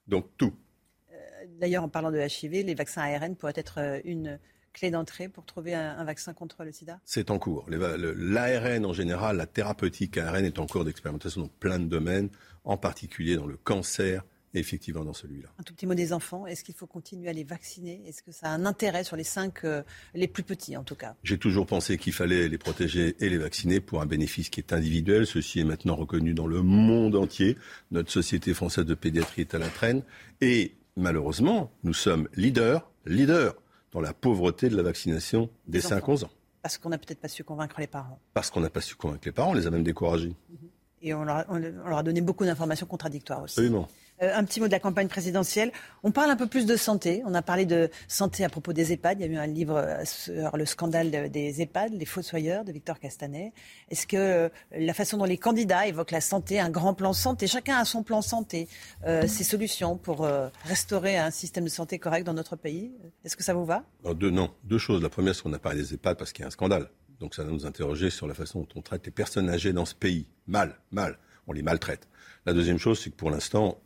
[0.07, 0.53] Donc tout.
[1.11, 1.15] Euh,
[1.59, 4.39] d'ailleurs, en parlant de HIV, les vaccins ARN pourraient être euh, une
[4.75, 6.99] clé d'entrée pour trouver un, vaccin contre le sida?
[7.05, 7.65] C'est en cours.
[7.69, 12.29] L'ARN en général, la thérapeutique ARN est en cours d'expérimentation dans plein de domaines,
[12.65, 14.23] en particulier dans le cancer
[14.53, 15.49] et effectivement dans celui-là.
[15.59, 16.45] Un tout petit mot des enfants.
[16.45, 18.01] Est-ce qu'il faut continuer à les vacciner?
[18.07, 19.81] Est-ce que ça a un intérêt sur les cinq, euh,
[20.13, 21.15] les plus petits en tout cas?
[21.23, 24.73] J'ai toujours pensé qu'il fallait les protéger et les vacciner pour un bénéfice qui est
[24.73, 25.25] individuel.
[25.25, 27.57] Ceci est maintenant reconnu dans le monde entier.
[27.91, 30.03] Notre société française de pédiatrie est à la traîne.
[30.41, 33.55] Et malheureusement, nous sommes leaders, leaders
[33.95, 36.29] dans la pauvreté de la vaccination des, 5-11 ans.
[36.61, 38.19] Parce qu'on n'a peut-être pas su convaincre les parents.
[38.33, 40.35] Parce qu'on n'a pas su convaincre les parents, on les a même découragés.
[41.01, 43.53] Et on leur a, donné beaucoup d'informations contradictoires aussi.
[43.53, 43.87] Absolument.
[44.21, 45.73] Euh, un petit mot de la campagne présidentielle.
[46.03, 47.21] On parle un peu plus de santé.
[47.25, 49.19] On a parlé de santé à propos des EHPAD.
[49.19, 52.71] Il y a eu un livre euh, sur le scandale des EHPAD, les fossoyeurs de
[52.71, 53.51] Victor Castanet.
[53.89, 57.47] Est-ce que euh, la façon dont les candidats évoquent la santé, un grand plan santé,
[57.47, 58.67] chacun a son plan santé,
[59.05, 60.27] ses solutions pour
[60.63, 62.91] restaurer un système de santé correct dans notre pays,
[63.23, 63.83] est-ce que ça vous va?
[64.15, 65.01] Deux, Non, deux choses.
[65.01, 66.89] La première, c'est qu'on a parlé des EHPAD parce qu'il y a un scandale.
[67.19, 69.85] Donc ça va nous interroger sur la façon dont on traite les personnes âgées dans
[69.85, 70.27] ce pays.
[70.47, 71.17] Mal, mal.
[71.47, 72.07] On les maltraite.
[72.45, 73.79] La deuxième chose, c'est que pour l'instant,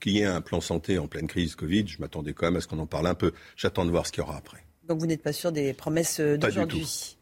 [0.00, 2.60] qu'il y ait un plan santé en pleine crise Covid, je m'attendais quand même à
[2.60, 3.32] ce qu'on en parle un peu.
[3.56, 4.64] J'attends de voir ce qu'il y aura après.
[4.86, 7.16] Donc vous n'êtes pas sûr des promesses d'aujourd'hui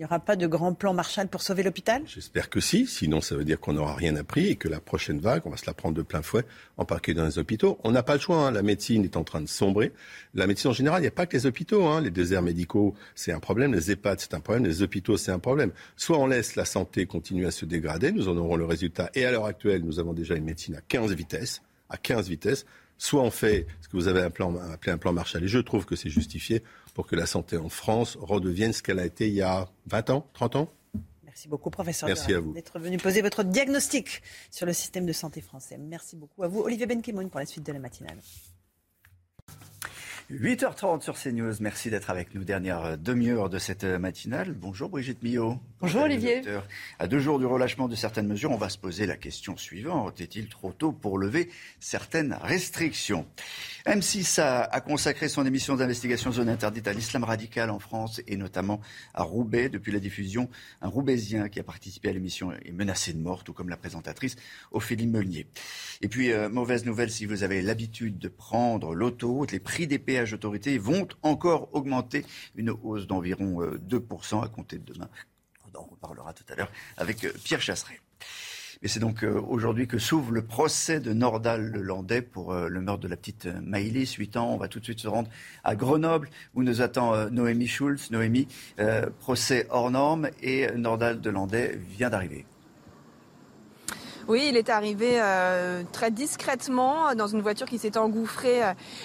[0.00, 2.00] il n'y aura pas de grand plan Marshall pour sauver l'hôpital?
[2.06, 5.20] J'espère que si, sinon ça veut dire qu'on n'aura rien appris et que la prochaine
[5.20, 6.46] vague, on va se la prendre de plein fouet,
[6.88, 7.78] particulier dans les hôpitaux.
[7.84, 8.50] On n'a pas le choix, hein.
[8.50, 9.92] la médecine est en train de sombrer.
[10.32, 11.84] La médecine en général, il n'y a pas que les hôpitaux.
[11.84, 12.00] Hein.
[12.00, 15.38] Les déserts médicaux, c'est un problème, les EHPAD, c'est un problème, les hôpitaux, c'est un
[15.38, 15.70] problème.
[15.98, 19.10] Soit on laisse la santé continuer à se dégrader, nous en aurons le résultat.
[19.14, 21.60] Et à l'heure actuelle, nous avons déjà une médecine à 15 vitesses,
[21.90, 22.64] à 15 vitesses.
[22.96, 24.46] Soit on fait ce que vous avez appelé
[24.86, 28.16] un plan Marshall, et je trouve que c'est justifié pour que la santé en France
[28.20, 30.68] redevienne ce qu'elle a été il y a 20 ans, 30 ans
[31.24, 32.06] Merci beaucoup, professeur.
[32.06, 32.52] Merci à vous.
[32.52, 35.78] D'être venu poser votre diagnostic sur le système de santé français.
[35.78, 38.18] Merci beaucoup à vous, Olivier Benkemoun, pour la suite de la matinale.
[40.30, 41.54] 8h30 sur CNews.
[41.60, 42.44] Merci d'être avec nous.
[42.44, 44.52] Dernière demi-heure de cette matinale.
[44.52, 45.58] Bonjour Brigitte Millot.
[45.80, 46.42] Bonjour Olivier.
[46.98, 50.20] À deux jours du relâchement de certaines mesures, on va se poser la question suivante.
[50.20, 51.48] Est-il trop tôt pour lever
[51.78, 53.26] certaines restrictions?
[53.86, 58.82] M6 a, consacré son émission d'investigation zone interdite à l'islam radical en France et notamment
[59.14, 59.70] à Roubaix.
[59.70, 60.50] Depuis la diffusion,
[60.82, 64.36] un Roubaisien qui a participé à l'émission est menacé de mort, tout comme la présentatrice
[64.72, 65.46] Ophélie Meunier.
[66.02, 69.98] Et puis, euh, mauvaise nouvelle, si vous avez l'habitude de prendre l'auto, les prix des
[69.98, 75.08] péages d'autorité vont encore augmenter, une hausse d'environ 2% euh, à compter de demain.
[75.74, 78.00] On en reparlera tout à l'heure avec euh, Pierre Chasseret.
[78.82, 82.68] Et c'est donc euh, aujourd'hui que s'ouvre le procès de Nordal le Landais pour euh,
[82.68, 84.52] le meurtre de la petite Maïlis, 8 ans.
[84.52, 85.28] On va tout de suite se rendre
[85.64, 88.10] à Grenoble où nous attend Noémie Schulz.
[88.10, 88.48] Noémie,
[89.20, 92.46] procès hors norme et Nordal de Landais vient d'arriver.
[94.28, 98.62] Oui, il est arrivé euh, très discrètement dans une voiture qui s'est engouffrée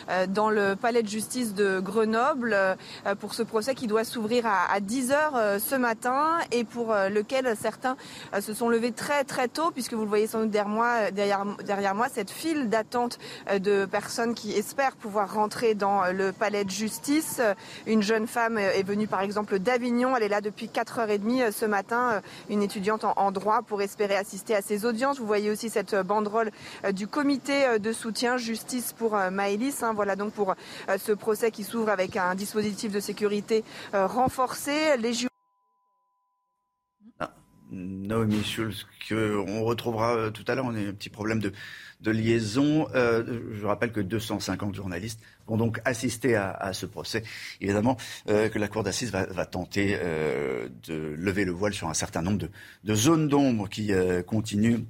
[0.09, 2.75] euh, dans le palais de justice de Grenoble euh,
[3.19, 7.55] pour ce procès qui doit s'ouvrir à, à, 10 heures ce matin et pour lequel
[7.59, 7.95] certains
[8.39, 11.45] se sont levés très très tôt puisque vous le voyez sans doute derrière moi, derrière,
[11.63, 13.17] derrière moi cette file d'attente
[13.57, 17.41] de personnes qui espèrent pouvoir rentrer dans le palais de justice.
[17.87, 22.21] Une jeune femme est venue par exemple d'Avignon, elle est là depuis 4h30 ce matin,
[22.49, 25.04] une étudiante en, en droit pour espérer assister à ces audiences.
[25.13, 26.51] Vous voyez aussi cette banderole
[26.83, 29.83] euh, du comité euh, de soutien Justice pour euh, Maëlys.
[29.83, 29.93] Hein.
[29.93, 30.55] Voilà donc pour
[30.97, 33.63] ce procès qui s'ouvre avec un dispositif de sécurité
[33.93, 34.97] renforcé.
[34.97, 35.27] Les
[37.71, 40.65] Naomi Schulz, qu'on retrouvera tout à l'heure.
[40.65, 41.51] On a un petit problème de,
[42.05, 42.87] de liaison.
[42.93, 47.23] je rappelle que 250 journalistes vont donc assister à, ce procès.
[47.59, 49.97] Évidemment que la Cour d'assises va, tenter
[50.87, 52.47] de lever le voile sur un certain nombre
[52.83, 53.91] de, zones d'ombre qui
[54.25, 54.81] continuent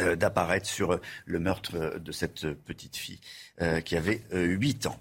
[0.00, 3.20] euh, d'apparaître sur le meurtre de cette petite fille
[3.62, 4.96] euh, qui avait 8 euh, ans.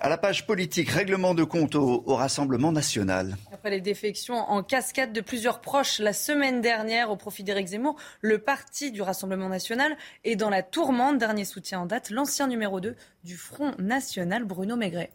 [0.00, 3.36] À la page politique, règlement de compte au, Rassemblement national.
[3.52, 7.96] Après les défections en cascade de plusieurs proches la semaine dernière au profit d'Éric Zemmour,
[8.20, 11.18] le parti du Rassemblement national est dans la tourmente.
[11.18, 15.10] Dernier soutien en date, l'ancien numéro 2 du Front national, Bruno Maigret.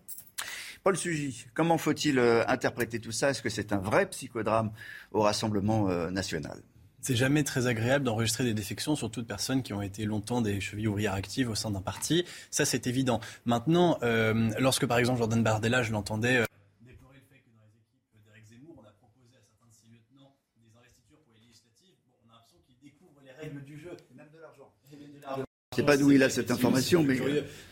[0.83, 3.31] Paul Sugy, comment faut-il interpréter tout ça?
[3.31, 4.71] Est-ce que c'est un vrai psychodrame
[5.11, 6.61] au Rassemblement national?
[7.01, 10.59] C'est jamais très agréable d'enregistrer des défections sur toute personne qui ont été longtemps des
[10.59, 12.25] chevilles ouvrières actives au sein d'un parti.
[12.51, 13.19] Ça, c'est évident.
[13.45, 16.37] Maintenant, euh, lorsque par exemple Jordan Bardella, je l'entendais.
[16.37, 16.45] Euh,
[16.81, 19.73] déplorer le fait que dans les équipes d'Éric Zemmour, on a proposé à certains de
[19.73, 21.95] ses lieutenants des investitures pour les législatives.
[22.07, 23.95] Bon, on a l'impression qu'ils découvrent les règles du jeu.
[24.11, 24.69] Et même de l'argent.
[24.91, 27.19] Je sais pas d'où il a cette information, mais...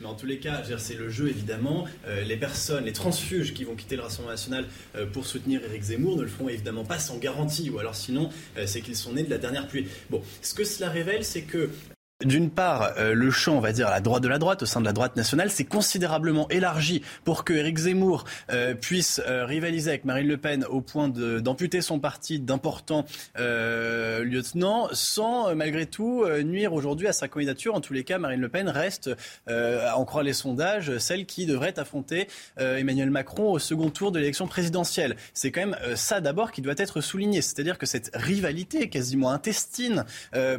[0.02, 1.86] mais en tous les cas, c'est le jeu évidemment.
[2.08, 4.66] Euh, les personnes, les transfuges qui vont quitter le Rassemblement national
[4.96, 8.30] euh, pour soutenir Éric Zemmour ne le feront évidemment pas sans garantie, ou alors sinon
[8.58, 9.88] euh, c'est qu'ils sont nés de la dernière pluie.
[10.10, 11.70] Bon, ce que cela révèle, c'est que
[12.26, 14.66] d'une part, euh, le champ, on va dire, à la droite de la droite, au
[14.66, 19.46] sein de la droite nationale, s'est considérablement élargi pour que Éric Zemmour euh, puisse euh,
[19.46, 23.06] rivaliser avec Marine Le Pen au point d'amputer son parti d'importants
[23.38, 27.76] lieutenants, sans malgré tout nuire aujourd'hui à sa candidature.
[27.76, 29.12] En tous les cas, Marine Le Pen reste,
[29.48, 32.28] à en croire les sondages, celle qui devrait affronter
[32.58, 35.16] Emmanuel Macron au second tour de l'élection présidentielle.
[35.34, 40.06] C'est quand même ça d'abord qui doit être souligné, c'est-à-dire que cette rivalité quasiment intestine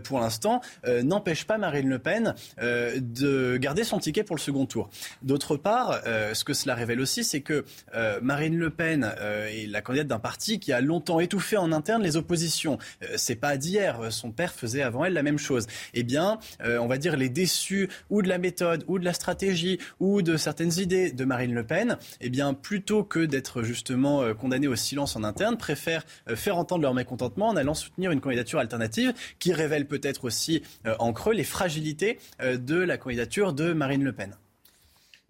[0.05, 0.61] pour l'instant
[1.03, 4.91] n'empêche pas Marine Le Pen euh, de garder son ticket pour le second tour.
[5.23, 7.65] D'autre part, euh, ce que cela révèle aussi, c'est que
[7.95, 12.03] euh, Marine Le Pen est la candidate d'un parti qui a longtemps étouffé en interne
[12.03, 12.79] les oppositions.
[13.16, 14.01] c'est pas d'hier.
[14.11, 15.66] Son père faisait avant elle la même chose.
[15.95, 19.79] Eh bien, on va dire les déçus ou de la méthode ou de la stratégie
[20.01, 24.66] ou de certaines idées de Marine Le Pen, eh bien, plutôt que d'être justement condamnés
[24.66, 26.05] au silence en interne, préfèrent
[26.35, 30.62] faire entendre leur mécontentement en allant soutenir une candidature alternative qui révèle peut-être aussi
[30.99, 34.36] en creux les fragilités euh, de la candidature de Marine Le Pen.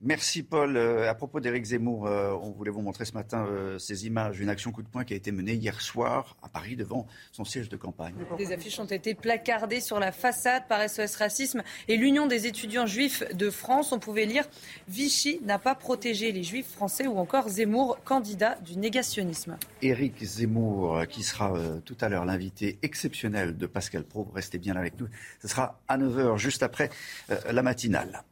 [0.00, 0.76] Merci Paul.
[0.76, 3.48] Euh, à propos d'Éric Zemmour, euh, on voulait vous montrer ce matin
[3.78, 6.76] ces images d'une action coup de poing qui a été menée hier soir à Paris
[6.76, 8.14] devant son siège de campagne.
[8.36, 12.86] Des affiches ont été placardées sur la façade par SOS Racisme et l'Union des étudiants
[12.86, 13.90] juifs de France.
[13.90, 14.48] On pouvait lire
[14.86, 19.56] Vichy n'a pas protégé les juifs français ou encore Zemmour, candidat du négationnisme.
[19.82, 21.52] Éric Zemmour, qui sera
[21.84, 24.28] tout à l'heure l'invité exceptionnel de Pascal Pro.
[24.32, 25.08] Restez bien avec nous.
[25.42, 26.90] Ce sera à 9h, juste après
[27.50, 28.22] la matinale.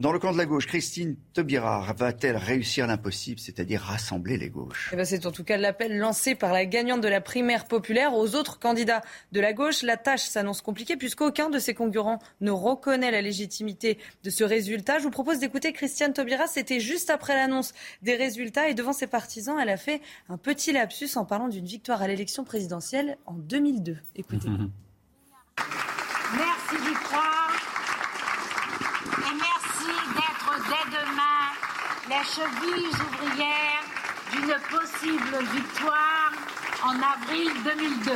[0.00, 4.88] Dans le camp de la gauche, Christine Taubira va-t-elle réussir l'impossible, c'est-à-dire rassembler les gauches?
[4.94, 8.14] Eh ben, C'est en tout cas l'appel lancé par la gagnante de la primaire populaire
[8.14, 9.02] aux autres candidats
[9.32, 9.82] de la gauche.
[9.82, 15.00] La tâche s'annonce compliquée puisqu'aucun de ses concurrents ne reconnaît la légitimité de ce résultat.
[15.00, 16.46] Je vous propose d'écouter Christiane Taubira.
[16.46, 20.00] C'était juste après l'annonce des résultats et devant ses partisans, elle a fait
[20.30, 23.98] un petit lapsus en parlant d'une victoire à l'élection présidentielle en 2002.
[24.16, 24.48] Écoutez.
[25.58, 27.50] Merci d'y croire
[30.70, 31.50] dès demain
[32.10, 33.84] les chevilles ouvrières
[34.32, 36.32] d'une possible victoire
[36.82, 38.12] en avril 2002.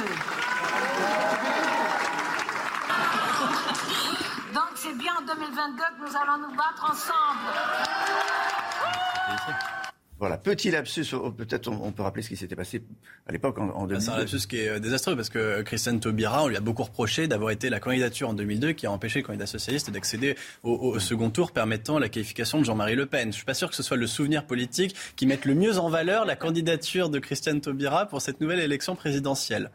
[4.52, 7.38] Donc c'est bien en 2022 que nous allons nous battre ensemble.
[10.20, 12.82] Voilà, petit lapsus, oh, peut-être on, peut rappeler ce qui s'était passé
[13.26, 14.00] à l'époque en, 2002.
[14.00, 16.84] C'est un lapsus qui est euh, désastreux parce que Christiane Taubira, on lui a beaucoup
[16.84, 20.98] reproché d'avoir été la candidature en 2002 qui a empêché le candidat socialiste d'accéder au,
[21.00, 23.32] second tour permettant la qualification de Jean-Marie Le Pen.
[23.32, 25.88] Je suis pas sûr que ce soit le souvenir politique qui mette le mieux en
[25.88, 29.70] valeur la candidature de Christiane Taubira pour cette nouvelle élection présidentielle.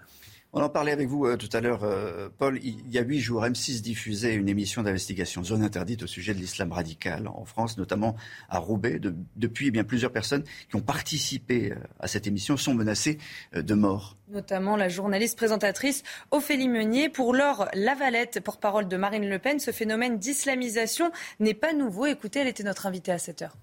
[0.51, 2.59] On en parlait avec vous euh, tout à l'heure, euh, Paul.
[2.63, 6.39] Il y a huit jours, M6 diffusait une émission d'investigation zone interdite au sujet de
[6.39, 8.15] l'islam radical en France, notamment
[8.49, 8.99] à Roubaix.
[9.35, 13.19] depuis, eh bien plusieurs personnes qui ont participé euh, à cette émission sont menacées
[13.53, 14.17] de mort.
[14.29, 16.01] Notamment la journaliste présentatrice
[16.31, 17.09] Ophélie Meunier.
[17.09, 22.07] Pour Laure Lavalette, porte-parole de Marine Le Pen, ce phénomène d'islamisation n'est pas nouveau.
[22.07, 23.55] Écoutez, elle était notre invitée à cette heure.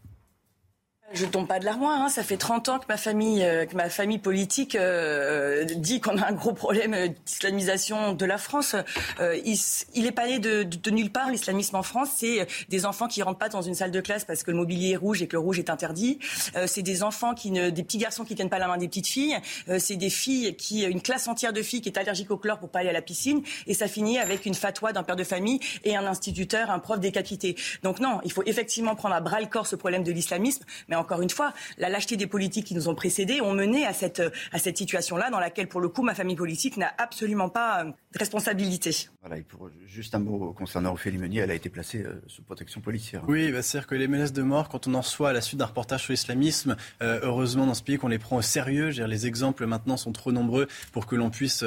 [1.12, 2.00] Je tombe pas de l'armoire.
[2.00, 2.08] Hein.
[2.08, 6.18] Ça fait 30 ans que ma famille, euh, que ma famille politique euh, dit qu'on
[6.18, 8.74] a un gros problème d'islamisation de la France.
[9.20, 9.56] Euh, il,
[9.94, 11.30] il est pas né de, nulle part.
[11.30, 14.42] L'islamisme en France, c'est des enfants qui rentrent pas dans une salle de classe parce
[14.42, 16.18] que le mobilier est rouge et que le rouge est interdit.
[16.66, 19.06] c'est des enfants qui ne, des petits garçons qui tiennent pas la main des petites
[19.06, 19.36] filles.
[19.78, 22.68] c'est des filles qui, une classe entière de filles qui est allergique au chlore pour
[22.68, 23.42] pas aller à la piscine.
[23.66, 26.98] Et ça finit avec une fatwa d'un père de famille et un instituteur, un prof
[26.98, 27.56] décapité.
[27.82, 30.64] Donc non, il faut effectivement prendre à bras le corps ce problème de l'islamisme.
[30.96, 33.92] Mais encore une fois, la lâcheté des politiques qui nous ont précédés ont mené à
[33.92, 37.84] cette, à cette situation-là dans laquelle, pour le coup, ma famille politique n'a absolument pas
[37.84, 39.10] de responsabilité.
[39.20, 42.80] Voilà, et pour juste un mot concernant Ophélie Meunier, elle a été placée sous protection
[42.80, 43.24] policière.
[43.28, 45.58] Oui, bah, c'est-à-dire que les menaces de mort, quand on en reçoit à la suite
[45.58, 48.88] d'un reportage sur l'islamisme, heureusement dans ce pays qu'on les prend au sérieux.
[48.88, 51.62] Les exemples maintenant sont trop nombreux pour que l'on puisse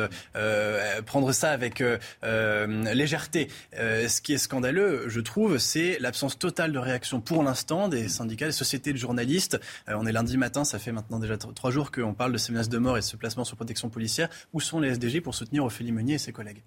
[1.06, 1.84] prendre ça avec
[2.24, 3.50] légèreté.
[3.74, 8.48] ce qui est scandaleux, je trouve, c'est l'absence totale de réaction pour l'instant des syndicats,
[8.48, 9.60] des sociétés de journalistes.
[9.90, 12.52] Euh, on est lundi matin, ça fait maintenant déjà trois jours qu'on parle de ces
[12.52, 14.30] menaces de mort et de ce placement sous protection policière.
[14.54, 16.64] Où sont les SDG pour soutenir Ophélie Meunier et ses collègues?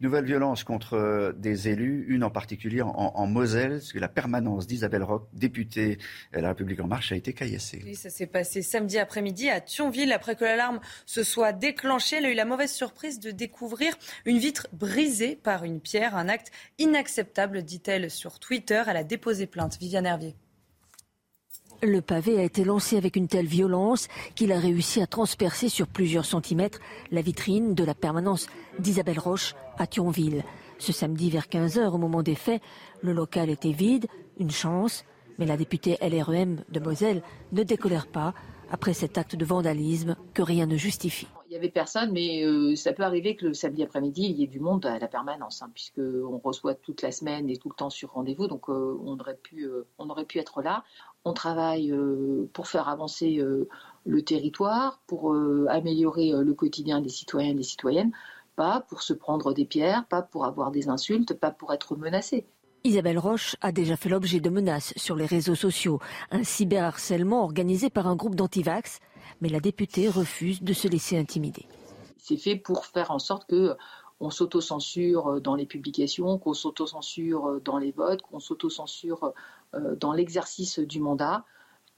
[0.00, 4.66] Nouvelle violence contre euh, des élus, une en particulier en, Moselle, parce que la permanence
[4.66, 5.98] d'Isabelle Roch, députée
[6.32, 7.82] de La République En Marche, a été caillassée.
[7.84, 12.16] Oui, ça s'est passé samedi après-midi à Thionville, après que l'alarme se soit déclenchée.
[12.16, 13.94] Elle a eu la mauvaise surprise de découvrir
[14.24, 18.82] une vitre brisée par une pierre, un acte inacceptable, dit-elle sur Twitter.
[18.86, 19.78] Elle a déposé plainte.
[19.78, 20.34] Viviane Hervier.
[21.82, 25.86] Le pavé a été lancé avec une telle violence qu'il a réussi à transpercer sur
[25.86, 26.80] plusieurs centimètres
[27.12, 28.48] la vitrine de la permanence
[28.80, 30.42] d'Isabelle Roche à Thionville.
[30.78, 32.60] Ce samedi vers 15h, au moment des faits,
[33.00, 34.08] le local était vide,
[34.40, 35.04] une chance,
[35.38, 37.22] mais la députée LREM de Moselle
[37.52, 38.34] ne décolère pas
[38.72, 41.28] après cet acte de vandalisme que rien ne justifie.
[41.48, 44.44] Il n'y avait personne, mais euh, ça peut arriver que le samedi après-midi, il y
[44.44, 47.74] ait du monde à la permanence, hein, puisqu'on reçoit toute la semaine et tout le
[47.74, 50.84] temps sur rendez-vous, donc euh, on, aurait pu, euh, on aurait pu être là.
[51.24, 51.94] On travaille
[52.52, 53.42] pour faire avancer
[54.06, 55.34] le territoire, pour
[55.68, 58.12] améliorer le quotidien des citoyens et des citoyennes,
[58.56, 62.46] pas pour se prendre des pierres, pas pour avoir des insultes, pas pour être menacé.
[62.84, 65.98] Isabelle Roche a déjà fait l'objet de menaces sur les réseaux sociaux,
[66.30, 69.00] un cyberharcèlement organisé par un groupe d'antivax,
[69.40, 71.66] mais la députée refuse de se laisser intimider.
[72.18, 73.76] C'est fait pour faire en sorte que
[74.20, 79.32] on s'auto-censure dans les publications, qu'on s'auto-censure dans les votes, qu'on s'auto-censure
[79.74, 81.44] euh, dans l'exercice du mandat.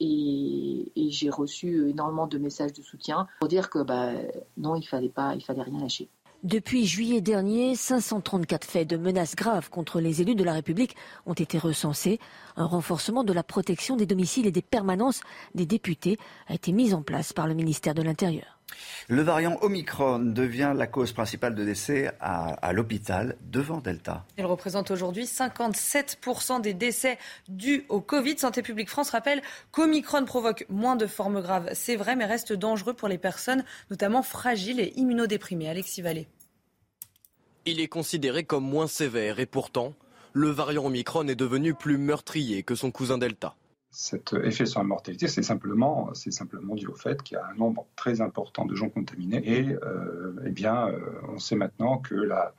[0.00, 4.12] Et, j'ai reçu énormément de messages de soutien pour dire que bah,
[4.56, 6.08] non, il fallait pas, il fallait rien lâcher.
[6.42, 10.96] Depuis juillet dernier, 534 faits de menaces graves contre les élus de la République
[11.26, 12.18] ont été recensés.
[12.56, 15.20] Un renforcement de la protection des domiciles et des permanences
[15.54, 16.16] des députés
[16.48, 18.59] a été mis en place par le ministère de l'Intérieur.
[19.08, 24.24] Le variant Omicron devient la cause principale de décès à, l'hôpital devant Delta.
[24.38, 27.18] Il représente aujourd'hui 57% des décès
[27.48, 28.38] dus au Covid.
[28.38, 29.42] Santé publique France rappelle
[29.72, 31.70] qu'Omicron provoque moins de formes graves.
[31.72, 35.68] C'est vrai, mais reste dangereux pour les personnes, notamment fragiles et immunodéprimées.
[35.68, 36.28] Alexis Vallée.
[37.66, 39.92] Il est considéré comme moins sévère et pourtant,
[40.32, 43.54] le variant Omicron est devenu plus meurtrier que son cousin Delta
[43.90, 46.12] cet effet sur la mortalité, c'est simplement,
[46.74, 49.42] dû au fait qu'il y a un nombre très important de gens contaminés.
[49.44, 52.54] Et euh, eh bien, euh, on sait maintenant que la,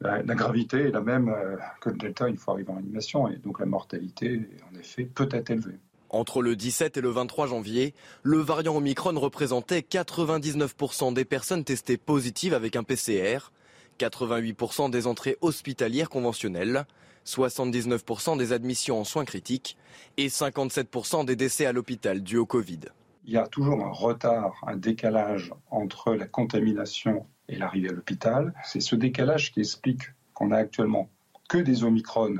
[0.00, 3.28] la, gravité est la même euh, que le delta une fois arrivé en animation.
[3.28, 5.78] Et donc la mortalité, en effet, peut être élevée.
[6.08, 7.94] Entre le 17 et le 23 janvier,
[8.24, 13.52] le variant Omicron représentait 99% des personnes testées positives avec un PCR,
[14.00, 16.86] 88% des entrées hospitalières conventionnelles,
[17.26, 19.76] 79% des admissions en soins critiques
[20.16, 22.80] et 57% des décès à l'hôpital dus au Covid.
[23.24, 28.54] Il y a toujours un retard, un décalage entre la contamination et l'arrivée à l'hôpital.
[28.64, 30.02] C'est ce décalage qui explique
[30.34, 31.10] qu'on a actuellement
[31.48, 32.36] que des Omicron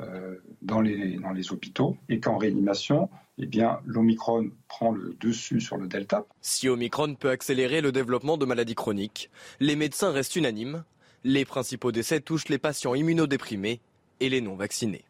[0.00, 3.08] euh, dans, les, dans les hôpitaux et qu'en réanimation,
[3.38, 6.24] eh bien, l'Omicron prend le dessus sur le Delta.
[6.40, 9.30] Si Omicron peut accélérer le développement de maladies chroniques,
[9.60, 10.84] les médecins restent unanimes.
[11.22, 13.80] Les principaux décès touchent les patients immunodéprimés
[14.20, 15.04] et les non vaccinés.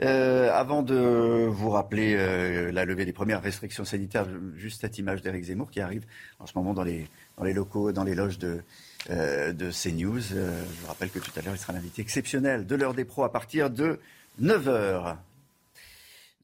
[0.00, 4.26] Euh, avant de vous rappeler euh, la levée des premières restrictions sanitaires,
[4.56, 6.04] juste cette image d'Éric Zemmour qui arrive
[6.38, 8.62] en ce moment dans les, dans les locaux, dans les loges de,
[9.10, 10.20] euh, de CNews.
[10.20, 13.24] je vous rappelle que tout à l'heure, il sera l'invité exceptionnel de l'heure des pros
[13.24, 14.00] à partir de
[14.40, 15.16] 9h.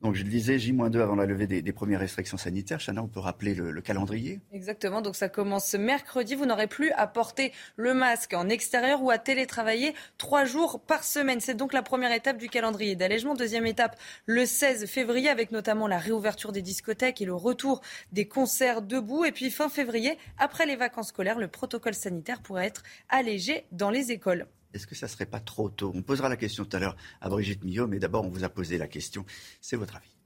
[0.00, 2.78] Donc je le disais, J-2 avant la levée des, premières restrictions sanitaires.
[2.78, 4.40] Chana, on peut rappeler le, calendrier?
[4.52, 6.36] Exactement, donc ça commence mercredi.
[6.36, 11.02] Vous n'aurez plus à porter le masque en extérieur ou à télétravailler trois jours par
[11.02, 11.40] semaine.
[11.40, 13.34] C'est donc la première étape du calendrier d'allègement.
[13.34, 17.80] Deuxième étape, le 16 février, avec notamment la réouverture des discothèques et le retour
[18.12, 19.24] des concerts debout.
[19.24, 23.90] Et puis fin février, après les vacances scolaires, le protocole sanitaire pourrait être allégé dans
[23.90, 24.46] les écoles.
[24.74, 25.92] Est-ce que ça ne serait pas trop tôt?
[25.94, 28.48] On posera la question tout à l'heure à Brigitte Millot, mais d'abord on vous a
[28.48, 29.24] posé la question.
[29.60, 30.18] C'est votre avis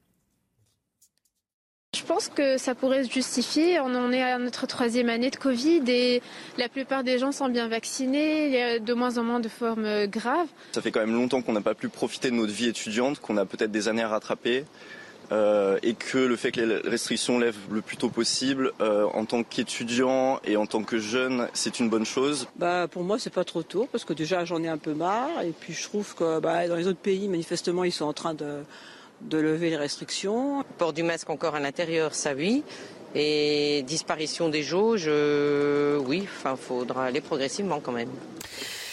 [1.95, 3.79] je pense que ça pourrait se justifier.
[3.79, 6.23] On en est à notre troisième année de Covid et
[6.57, 8.47] la plupart des gens sont bien vaccinés.
[8.47, 10.49] Il y a de moins en moins de formes graves.
[10.73, 13.37] Ça fait quand même longtemps qu'on n'a pas pu profiter de notre vie étudiante, qu'on
[13.37, 14.65] a peut-être des années à rattraper.
[15.33, 19.25] Euh, et que le fait que les restrictions lèvent le plus tôt possible, euh, en
[19.25, 22.49] tant qu'étudiant et en tant que jeune, c'est une bonne chose?
[22.57, 25.41] Bah pour moi c'est pas trop tôt parce que déjà j'en ai un peu marre
[25.43, 28.35] et puis je trouve que bah, dans les autres pays manifestement ils sont en train
[28.35, 28.63] de
[29.23, 30.65] de lever les restrictions.
[30.77, 32.63] Port du masque encore à l'intérieur, ça oui.
[33.15, 38.11] Et disparition des jauges, euh, oui, enfin, faudra aller progressivement quand même.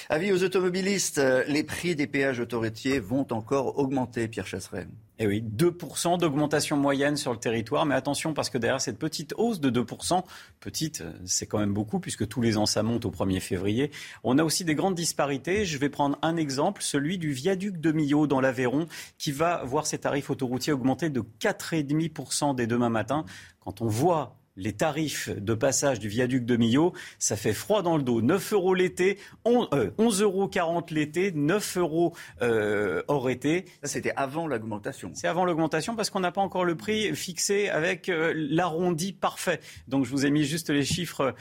[0.07, 4.87] Avis aux automobilistes, les prix des péages autoroutiers vont encore augmenter, Pierre Chasseret.
[5.21, 7.85] Et eh oui, 2% d'augmentation moyenne sur le territoire.
[7.85, 10.23] Mais attention, parce que derrière cette petite hausse de 2%,
[10.61, 13.91] petite, c'est quand même beaucoup, puisque tous les ans ça monte au 1er février,
[14.23, 15.65] on a aussi des grandes disparités.
[15.65, 18.87] Je vais prendre un exemple, celui du viaduc de Millau dans l'Aveyron,
[19.17, 23.25] qui va voir ses tarifs autoroutiers augmenter de 4,5% dès demain matin.
[23.59, 27.97] Quand on voit les tarifs de passage du viaduc de Millau, ça fait froid dans
[27.97, 28.21] le dos.
[28.21, 33.65] 9 euros l'été, 11,40 euh, euros l'été, 9 euros euh, hors été.
[33.83, 35.11] Ça, c'était avant l'augmentation.
[35.13, 39.59] C'est avant l'augmentation parce qu'on n'a pas encore le prix fixé avec euh, l'arrondi parfait.
[39.87, 41.33] Donc, je vous ai mis juste les chiffres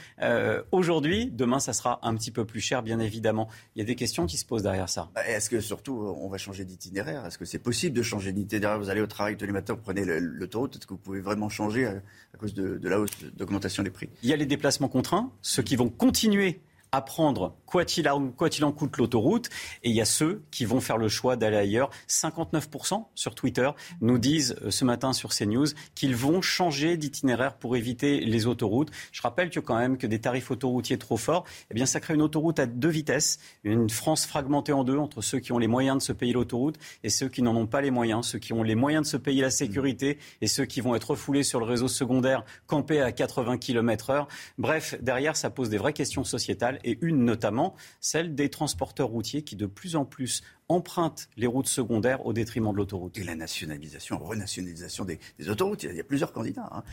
[0.71, 1.29] aujourd'hui.
[1.31, 3.49] Demain, ça sera un petit peu plus cher, bien évidemment.
[3.75, 5.09] Il y a des questions qui se posent derrière ça.
[5.15, 7.25] Bah, est-ce que surtout, on va changer d'itinéraire?
[7.25, 8.79] Est-ce que c'est possible de changer d'itinéraire?
[8.79, 10.75] Vous allez au travail tous les matins, vous prenez l'autoroute.
[10.75, 12.98] Est-ce que vous pouvez vraiment changer à, cause de, de la
[13.33, 14.09] d'augmentation des prix.
[14.23, 18.71] Il y a les déplacements contraints, ceux qui vont continuer à prendre quoi qu'il en,
[18.71, 19.49] coûte l'autoroute.
[19.83, 21.89] Et il y a ceux qui vont faire le choix d'aller ailleurs.
[22.07, 23.69] 59% sur Twitter
[24.01, 28.89] nous disent euh, ce matin sur CNews qu'ils vont changer d'itinéraire pour éviter les autoroutes.
[29.11, 32.15] Je rappelle que quand même que des tarifs autoroutiers trop forts, eh bien ça crée
[32.15, 35.67] une autoroute à deux vitesses, une France fragmentée en deux entre ceux qui ont les
[35.67, 38.53] moyens de se payer l'autoroute et ceux qui n'en ont pas les moyens, ceux qui
[38.53, 41.59] ont les moyens de se payer la sécurité et ceux qui vont être refoulés sur
[41.59, 44.27] le réseau secondaire, campés à 80 km heure.
[44.57, 49.43] Bref, derrière, ça pose des vraies questions sociétales et une notamment celle des transporteurs routiers
[49.43, 53.17] qui de plus en plus empruntent les routes secondaires au détriment de l'autoroute.
[53.17, 55.19] Et la nationalisation, renationalisation des,
[55.49, 55.83] autoroutes.
[55.83, 56.83] Il y, a, plusieurs candidats hein,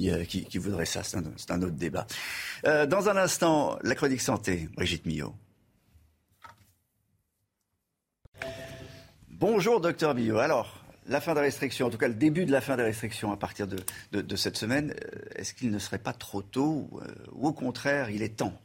[0.00, 1.02] euh, qui, voudraient ça.
[1.02, 1.16] C'est
[1.50, 2.06] un, autre débat.
[2.66, 5.34] Euh, dans un instant, la chronique santé, Brigitte Millot.
[9.30, 10.38] Bonjour, docteur Millot.
[10.38, 13.32] Alors, la fin des restrictions, en tout cas le début de la fin des restrictions
[13.32, 16.90] à partir de, cette semaine, euh, est-ce qu'il ne serait pas trop tôt
[17.32, 18.60] ou au contraire, il est temps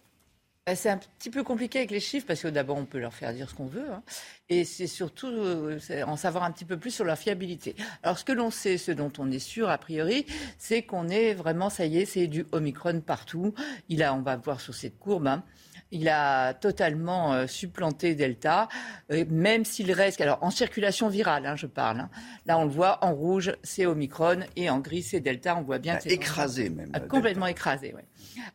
[0.76, 3.34] c'est un petit peu compliqué avec les chiffres parce que d'abord on peut leur faire
[3.34, 4.04] dire ce qu'on veut hein,
[4.50, 7.76] et c'est surtout euh, en savoir un petit peu plus sur leur fiabilité.
[8.04, 10.26] Alors ce que l'on sait, ce dont on est sûr a priori,
[10.58, 13.54] c'est qu'on est vraiment, ça y est, c'est du Omicron partout.
[13.90, 15.44] Il a, on va voir sur cette courbe, hein,
[15.92, 18.68] il a totalement euh, supplanté Delta,
[19.12, 22.02] euh, même s'il reste, alors en circulation virale, hein, je parle.
[22.02, 22.10] Hein.
[22.46, 25.56] Là, on le voit, en rouge, c'est Omicron, et en gris, c'est Delta.
[25.56, 26.92] On voit bien que c'est écrasé même.
[27.08, 28.02] complètement écrasé, oui.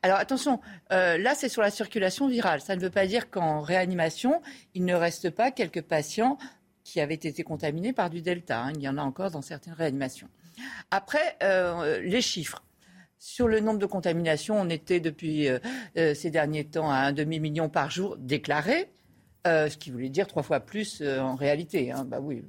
[0.02, 0.60] Alors attention,
[0.92, 2.60] euh, là, c'est sur la circulation virale.
[2.60, 4.42] Ça ne veut pas dire qu'en réanimation,
[4.74, 6.38] il ne reste pas quelques patients
[6.84, 8.60] qui avaient été contaminés par du Delta.
[8.60, 8.72] Hein.
[8.74, 10.28] Il y en a encore dans certaines réanimations.
[10.90, 11.38] Après,
[12.02, 12.62] les chiffres.
[13.24, 15.60] Sur le nombre de contaminations, on était depuis euh,
[15.96, 18.90] euh, ces derniers temps à un demi-million par jour déclarés.
[19.46, 21.92] Euh, ce qui voulait dire trois fois plus en réalité.
[21.92, 22.04] Hein.
[22.04, 22.42] Bah oui,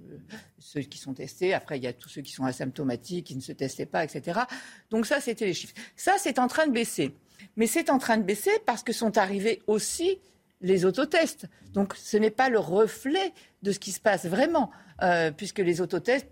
[0.58, 1.54] ceux qui sont testés.
[1.54, 4.40] Après, il y a tous ceux qui sont asymptomatiques, qui ne se testaient pas, etc.
[4.90, 5.76] Donc ça, c'était les chiffres.
[5.95, 7.14] Ça, c'est en train de baisser.
[7.56, 10.18] Mais c'est en train de baisser parce que sont arrivés aussi
[10.62, 11.45] les autotests.
[11.74, 13.32] Donc ce n'est pas le reflet
[13.62, 14.72] de ce qui se passe vraiment,
[15.38, 16.28] puisque les autotests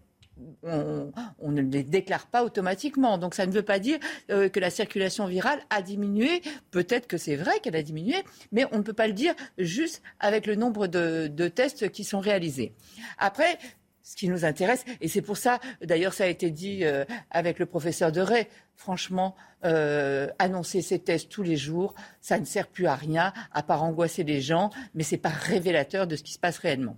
[0.64, 3.18] on, ne les déclare pas automatiquement.
[3.18, 4.00] Donc ça ne veut pas dire
[4.30, 6.42] euh, que la circulation virale a diminué.
[6.72, 8.16] Peut-être que c'est vrai qu'elle a diminué,
[8.52, 12.20] mais on ne peut pas le dire juste avec le nombre de, tests qui sont
[12.20, 12.74] réalisés.
[13.18, 13.58] Après,
[14.04, 17.60] ce qui nous intéresse, et c'est pour ça, d'ailleurs, ça a été dit euh, avec
[17.60, 19.36] le professeur de Ray, franchement,
[19.66, 23.84] euh, annoncer ces tests tous les jours, ça ne sert plus à rien, à part
[23.84, 26.98] angoisser les gens, mais ce n'est pas révélateur de ce qui se passe réellement.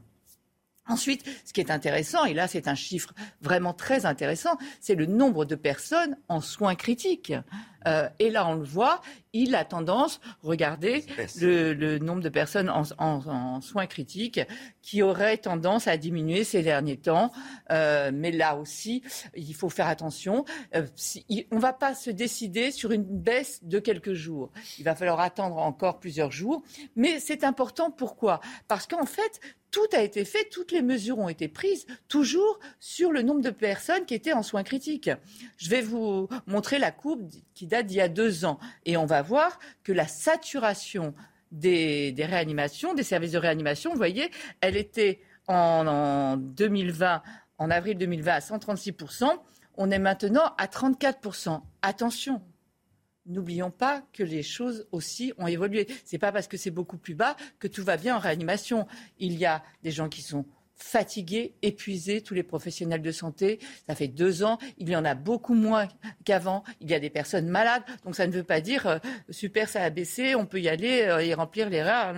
[0.88, 5.06] Ensuite, ce qui est intéressant, et là c'est un chiffre vraiment très intéressant, c'est le
[5.06, 7.34] nombre de personnes en soins critiques.
[7.88, 9.02] Euh, et là, on le voit,
[9.34, 11.06] il a tendance, regardez,
[11.42, 14.40] le, nombre de personnes en, soins critiques
[14.82, 17.32] qui auraient tendance à diminuer ces derniers temps.
[17.72, 19.04] Euh, mais là aussi,
[19.36, 20.46] il faut faire attention.
[20.76, 20.88] Euh,
[21.52, 24.52] on ne va pas se décider sur une baisse de quelques jours.
[24.80, 26.64] Il va falloir attendre encore plusieurs jours.
[26.96, 27.92] Mais c'est important.
[27.92, 28.40] Pourquoi?
[28.68, 29.40] Parce qu'en fait,
[29.74, 33.50] tout a été fait, toutes les mesures ont été prises, toujours sur le nombre de
[33.50, 35.10] personnes qui étaient en soins critiques.
[35.58, 38.60] Je vais vous montrer la courbe qui date d'il y a deux ans.
[38.86, 41.16] Et on va voir que la saturation
[41.52, 44.30] des, réanimations, des services de réanimation, vous voyez,
[44.62, 47.24] elle était en, en 2020,
[47.58, 49.28] en avril 2020 à 136%.
[49.76, 51.62] On est maintenant à 34%.
[51.82, 52.44] Attention,
[53.26, 55.88] N'oublions pas que les choses aussi ont évolué.
[56.06, 58.88] Ce n'est pas parce que c'est beaucoup plus bas que tout va bien en réanimation.
[59.20, 60.46] Il y a des gens qui sont
[60.76, 63.60] fatigués, épuisés, tous les professionnels de santé.
[63.88, 65.88] Ça fait deux ans, il y en a beaucoup moins
[66.26, 66.64] qu'avant.
[66.82, 68.98] Il y a des personnes malades, donc ça ne veut pas dire euh,
[69.30, 72.14] super, ça a baissé, on peut y aller euh, et remplir les rats.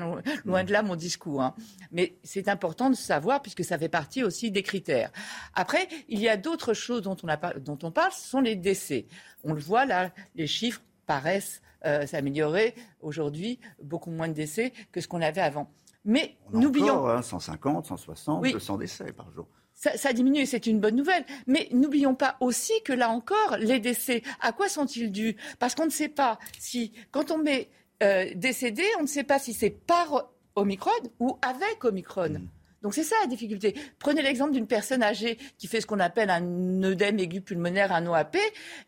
[0.46, 1.42] Loin de là mon discours.
[1.42, 1.56] Hein.
[1.92, 5.12] Mais c'est important de savoir puisque ça fait partie aussi des critères.
[5.54, 9.06] Après, il y a d'autres choses dont on, dont on parle, ce sont les décès.
[9.44, 12.76] On le voit là, les chiffres paraissent euh, s'améliorer.
[13.02, 15.72] Aujourd'hui, beaucoup moins de décès que ce qu'on avait avant.
[16.04, 17.08] Mais n'oublions.
[17.08, 19.48] Hein, 150, 160, 200 décès par jour.
[19.74, 21.26] Ça, ça diminue et c'est une bonne nouvelle.
[21.48, 25.36] Mais n'oublions pas aussi que là encore, les décès, à quoi sont-ils dus?
[25.60, 27.70] Parce qu'on ne sait pas si, quand on met
[28.02, 32.30] euh, décédé, on ne sait pas si c'est par Omicron ou avec Omicron.
[32.30, 32.48] Mm.
[32.86, 33.74] Donc c'est ça la difficulté.
[33.98, 38.06] Prenez l'exemple d'une personne âgée qui fait ce qu'on appelle un œdème aigu pulmonaire, un
[38.06, 38.38] OAP.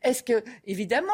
[0.03, 1.13] Est-ce que, évidemment,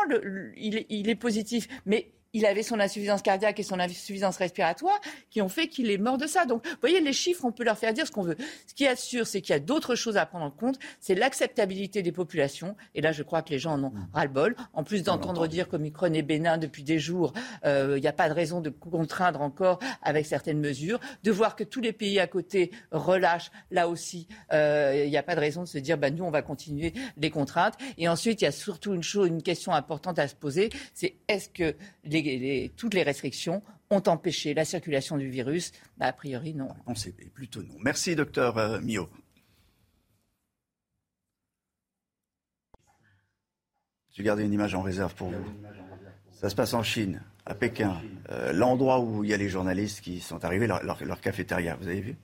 [0.58, 5.00] il, il, est positif, mais il avait son insuffisance cardiaque et son insuffisance respiratoire
[5.30, 6.46] qui ont fait qu'il est mort de ça.
[6.46, 8.36] Donc, vous voyez, les chiffres, on peut leur faire dire ce qu'on veut.
[8.68, 10.80] Ce qui est sûr, c'est qu'il y a d'autres choses à prendre en compte.
[11.00, 12.76] C'est l'acceptabilité des populations.
[12.96, 14.08] Et là, je crois que les gens en ont mmh.
[14.14, 14.56] ras-le-bol.
[14.74, 17.34] En plus d'entendre dire qu'Omicron est bénin depuis des jours,
[17.66, 21.00] euh, il n'y a pas de raison de contraindre encore avec certaines mesures.
[21.24, 25.24] De voir que tous les pays à côté relâchent, là aussi, euh, il n'y a
[25.24, 27.76] pas de raison de se dire, bah, nous, on va continuer les contraintes.
[27.98, 31.16] Et ensuite, il y a surtout une chose, une question importante à se poser, c'est
[31.28, 32.23] est-ce que les
[32.76, 36.70] toutes les restrictions ont empêché la circulation du virus bah, A priori, non.
[36.88, 37.76] On sait plutôt non.
[37.80, 39.10] Merci, docteur euh, Mio.
[44.12, 45.44] J'ai gardé une image en réserve pour vous.
[46.32, 50.02] Ça se passe en Chine, à Pékin, euh, l'endroit où il y a les journalistes
[50.02, 52.16] qui sont arrivés, leur, cafétéria, vous avez vu?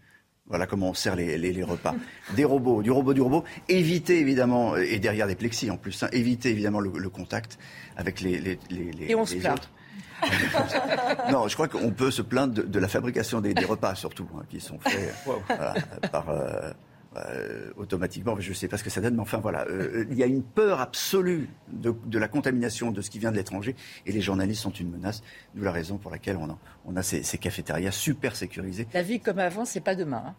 [0.46, 1.96] Voilà comment on sert les, repas.
[2.36, 3.44] Des robots, du robot, du robot.
[3.70, 7.60] Éviter évidemment, et derrière des plexis en plus, hein, éviter évidemment le, contact
[7.96, 8.60] avec les, les,
[9.08, 9.72] et on se autres.
[11.32, 14.60] non, je crois qu'on peut se plaindre de, la fabrication des, repas, surtout, hein, qui
[14.60, 15.14] sont faits
[16.12, 16.30] par.
[16.30, 16.72] Euh,
[17.18, 20.18] euh, automatiquement, je ne sais pas ce que ça donne, mais enfin voilà, euh, il
[20.18, 23.76] y a une peur absolue de, la contamination de ce qui vient de l'étranger,
[24.06, 25.24] et les journalistes sont une menace,
[25.56, 28.88] d'où la raison pour laquelle on a, on a ces, ces cafétérias super sécurisées.
[28.94, 30.24] La vie comme avant, c'est pas demain.
[30.28, 30.36] Hein.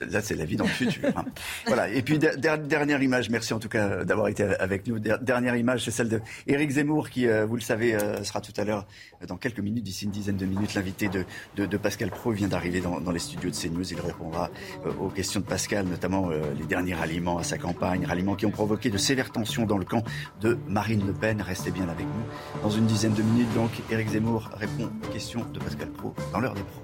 [0.00, 1.10] Là, c'est la vie dans le futur.
[1.16, 1.24] Hein.
[1.66, 1.88] voilà.
[1.88, 4.98] Et puis, dernière image, merci en tout cas d'avoir été avec nous.
[4.98, 8.52] Dernière image, c'est celle de Éric Zemmour, qui, euh, vous le savez, euh, sera tout
[8.56, 8.86] à l'heure,
[9.22, 11.24] euh, dans quelques minutes, d'ici une dizaine de minutes, l'invité de,
[11.56, 13.92] de, Pascal Pro vient d'arriver dans, les studios de CNews.
[13.92, 14.50] Il répondra
[14.98, 18.90] aux questions de Pascal, notamment les derniers ralliements à sa campagne, ralliements qui ont provoqué
[18.90, 20.02] de sévères tensions dans le camp
[20.40, 21.42] de Marine Le Pen.
[21.42, 22.62] Restez bien avec nous.
[22.62, 26.40] Dans une dizaine de minutes, donc, Éric Zemmour répond aux questions de Pascal Pro dans
[26.40, 26.83] l'heure des pros.